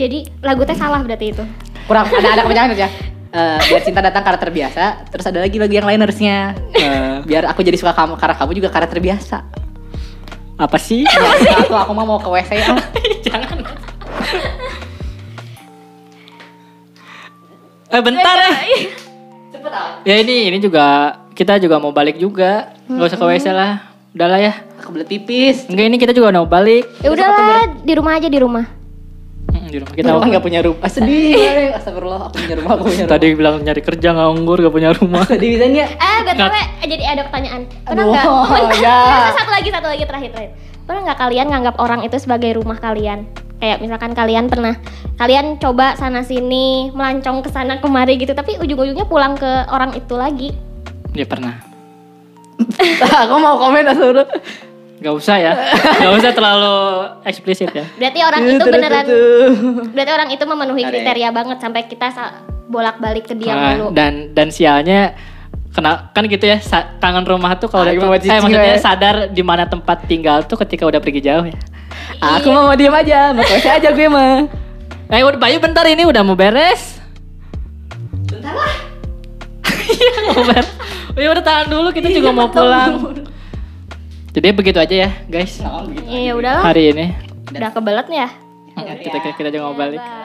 jadi 0.02 0.26
lagu 0.42 0.66
teh 0.66 0.74
salah 0.74 1.06
berarti 1.06 1.30
itu 1.30 1.46
Kurang 1.86 2.10
ada 2.10 2.30
ada 2.34 2.42
kepanjangan 2.46 2.78
ya. 2.78 2.90
Eh, 3.34 3.60
biar 3.66 3.82
cinta 3.82 3.98
datang 3.98 4.22
karena 4.22 4.38
terbiasa, 4.38 5.10
terus 5.10 5.26
ada 5.26 5.42
lagi 5.42 5.58
lagi 5.58 5.74
yang 5.74 5.90
lain 5.90 6.06
harusnya. 6.06 6.54
Eh, 6.78 7.18
biar 7.26 7.50
aku 7.50 7.66
jadi 7.66 7.74
suka 7.82 7.90
kamu 7.90 8.14
karena 8.14 8.38
kamu 8.38 8.62
juga 8.62 8.70
karena 8.70 8.86
terbiasa. 8.86 9.63
Apa 10.58 10.78
sih? 10.78 11.04
Ya, 11.46 11.60
aku 11.66 11.74
aku 11.74 11.92
mah 11.92 12.06
mau 12.06 12.20
ke 12.22 12.30
WC 12.30 12.52
ah. 12.62 12.78
Jangan. 13.26 13.58
Eh 17.94 18.02
bentar 18.02 18.36
ya. 18.38 18.52
Cepet 19.54 19.74
ah. 19.74 19.90
Ya 20.06 20.16
ini 20.22 20.50
ini 20.54 20.58
juga 20.62 21.18
kita 21.34 21.58
juga 21.58 21.82
mau 21.82 21.94
balik 21.94 22.22
juga. 22.22 22.74
Gak 22.86 23.14
usah 23.14 23.20
ke 23.20 23.26
WC 23.26 23.48
lah. 23.50 23.94
Udahlah 24.14 24.40
ya. 24.40 24.54
Aku 24.82 24.94
beli 24.94 25.06
tipis. 25.10 25.66
Enggak 25.66 25.86
ini 25.90 25.98
kita 25.98 26.14
juga 26.14 26.30
mau 26.30 26.46
balik. 26.46 26.86
ya 27.02 27.10
udahlah 27.10 27.82
di 27.82 27.94
rumah 27.98 28.14
aja 28.18 28.30
di 28.30 28.40
rumah 28.40 28.83
Hmm, 29.52 29.68
di 29.68 29.78
rumah 29.84 29.94
Kita 29.94 30.10
kan 30.16 30.28
nggak 30.32 30.44
punya 30.44 30.60
rumah. 30.64 30.80
Ah, 30.82 30.92
sedih. 30.92 31.74
Astagfirullah, 31.78 32.22
aku 32.32 32.36
punya 32.40 32.56
rumah, 32.56 32.72
aku 32.80 32.84
punya 32.88 33.04
rumah. 33.04 33.12
Tadi 33.12 33.26
bilang 33.36 33.56
nyari 33.60 33.82
kerja 33.84 34.10
nganggur 34.16 34.58
gak 34.64 34.74
punya 34.74 34.90
rumah. 34.96 35.24
sedih 35.28 35.50
bisanya. 35.60 35.86
Eh, 35.92 36.18
btw, 36.24 36.56
jadi 36.88 37.04
ada 37.04 37.22
pertanyaan. 37.28 37.62
Pernah 37.84 38.04
nggak? 38.08 38.26
ya. 38.80 39.00
satu 39.38 39.52
lagi, 39.52 39.70
satu 39.70 39.88
lagi 39.92 40.04
terakhir, 40.08 40.30
terakhir. 40.32 40.52
Pernah 40.84 41.02
nggak 41.12 41.20
kalian 41.20 41.48
nganggap 41.52 41.76
orang 41.80 42.02
itu 42.08 42.18
sebagai 42.20 42.52
rumah 42.60 42.80
kalian? 42.80 43.28
Kayak 43.64 43.80
misalkan 43.80 44.12
kalian 44.12 44.52
pernah, 44.52 44.76
kalian 45.16 45.56
coba 45.56 45.96
sana 45.96 46.20
sini, 46.28 46.92
melancong 46.92 47.40
ke 47.40 47.50
sana 47.52 47.80
kemari 47.80 48.20
gitu, 48.20 48.36
tapi 48.36 48.60
ujung-ujungnya 48.60 49.08
pulang 49.08 49.40
ke 49.40 49.68
orang 49.72 49.96
itu 49.96 50.16
lagi. 50.20 50.50
Ya 51.16 51.24
pernah. 51.24 51.64
aku 53.24 53.36
mau 53.40 53.56
komen 53.60 53.88
dulu. 53.96 54.24
Gak 55.04 55.16
usah 55.20 55.36
ya. 55.36 55.52
Gak 56.08 56.14
usah 56.16 56.32
terlalu 56.32 56.76
eksplisit 57.28 57.76
ya. 57.76 57.84
Berarti 58.00 58.20
orang 58.24 58.42
itu 58.48 58.64
beneran, 58.64 59.06
berarti 59.92 60.12
orang 60.16 60.30
itu 60.32 60.44
memenuhi 60.48 60.84
kriteria 60.88 61.30
banget 61.36 61.58
sampai 61.60 61.84
kita 61.92 62.08
bolak-balik 62.72 63.28
ke 63.28 63.36
dia 63.36 63.76
dulu. 63.76 63.92
dan 63.92 64.32
dan 64.32 64.48
sialnya 64.50 65.14
kena 65.76 66.10
kan 66.16 66.24
gitu 66.30 66.46
ya 66.48 66.62
kangen 67.02 67.26
rumah 67.28 67.58
tuh 67.60 67.68
kalau 67.68 67.84
Aku 67.90 67.98
udah 68.00 68.08
mau 68.08 68.16
eh, 68.16 68.40
maksudnya 68.40 68.78
ya. 68.78 68.82
sadar 68.82 69.16
di 69.34 69.44
mana 69.44 69.68
tempat 69.68 70.06
tinggal 70.08 70.46
tuh 70.48 70.56
ketika 70.64 70.88
udah 70.88 71.04
pergi 71.04 71.20
jauh 71.20 71.44
ya. 71.44 71.58
Aku 72.24 72.50
mau 72.50 72.72
diam 72.74 72.94
aja, 72.96 73.36
mau 73.36 73.44
aja 73.44 73.90
gue 73.92 74.08
mah. 74.08 74.48
Eh 75.12 75.22
udah 75.22 75.38
Bayu 75.38 75.60
bentar 75.60 75.84
ini 75.86 76.08
udah 76.08 76.24
mau 76.24 76.38
beres. 76.38 77.02
Bentar 78.32 78.54
lah. 78.56 78.76
Iya 79.84 80.14
mau 80.32 80.42
beres. 80.48 80.70
Ya 81.20 81.28
udah 81.30 81.44
tahan 81.44 81.68
dulu 81.68 81.92
kita 81.92 82.08
juga 82.10 82.32
mau 82.32 82.48
pulang. 82.48 83.20
Jadi 84.34 84.48
begitu 84.50 84.82
aja 84.82 84.96
ya, 85.08 85.10
guys. 85.30 85.62
Oh, 85.62 85.86
begitu 85.86 86.10
iya, 86.10 86.34
udah. 86.34 86.66
Hari 86.66 86.90
ini. 86.90 87.06
Udah 87.54 87.70
kebelet 87.70 88.08
nih 88.10 88.20
ya? 88.26 88.30
Udah, 88.82 88.96
kita 89.06 89.18
kita 89.22 89.50
iya. 89.50 89.54
aja 89.54 89.60
mau 89.62 89.78
balik. 89.78 90.02
Iya, 90.02 90.18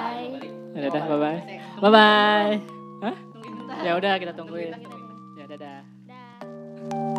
bye. 0.73 0.89
udah, 0.89 1.03
bye 1.05 1.19
bye. 1.21 1.41
Bye 1.79 1.91
bye. 1.93 2.55
Hah? 3.05 3.17
Ya 3.85 3.93
udah 4.01 4.13
kita 4.17 4.33
tungguin. 4.33 4.73
Ya 5.37 5.45
dadah. 5.45 5.85
Dadah. 6.09 7.18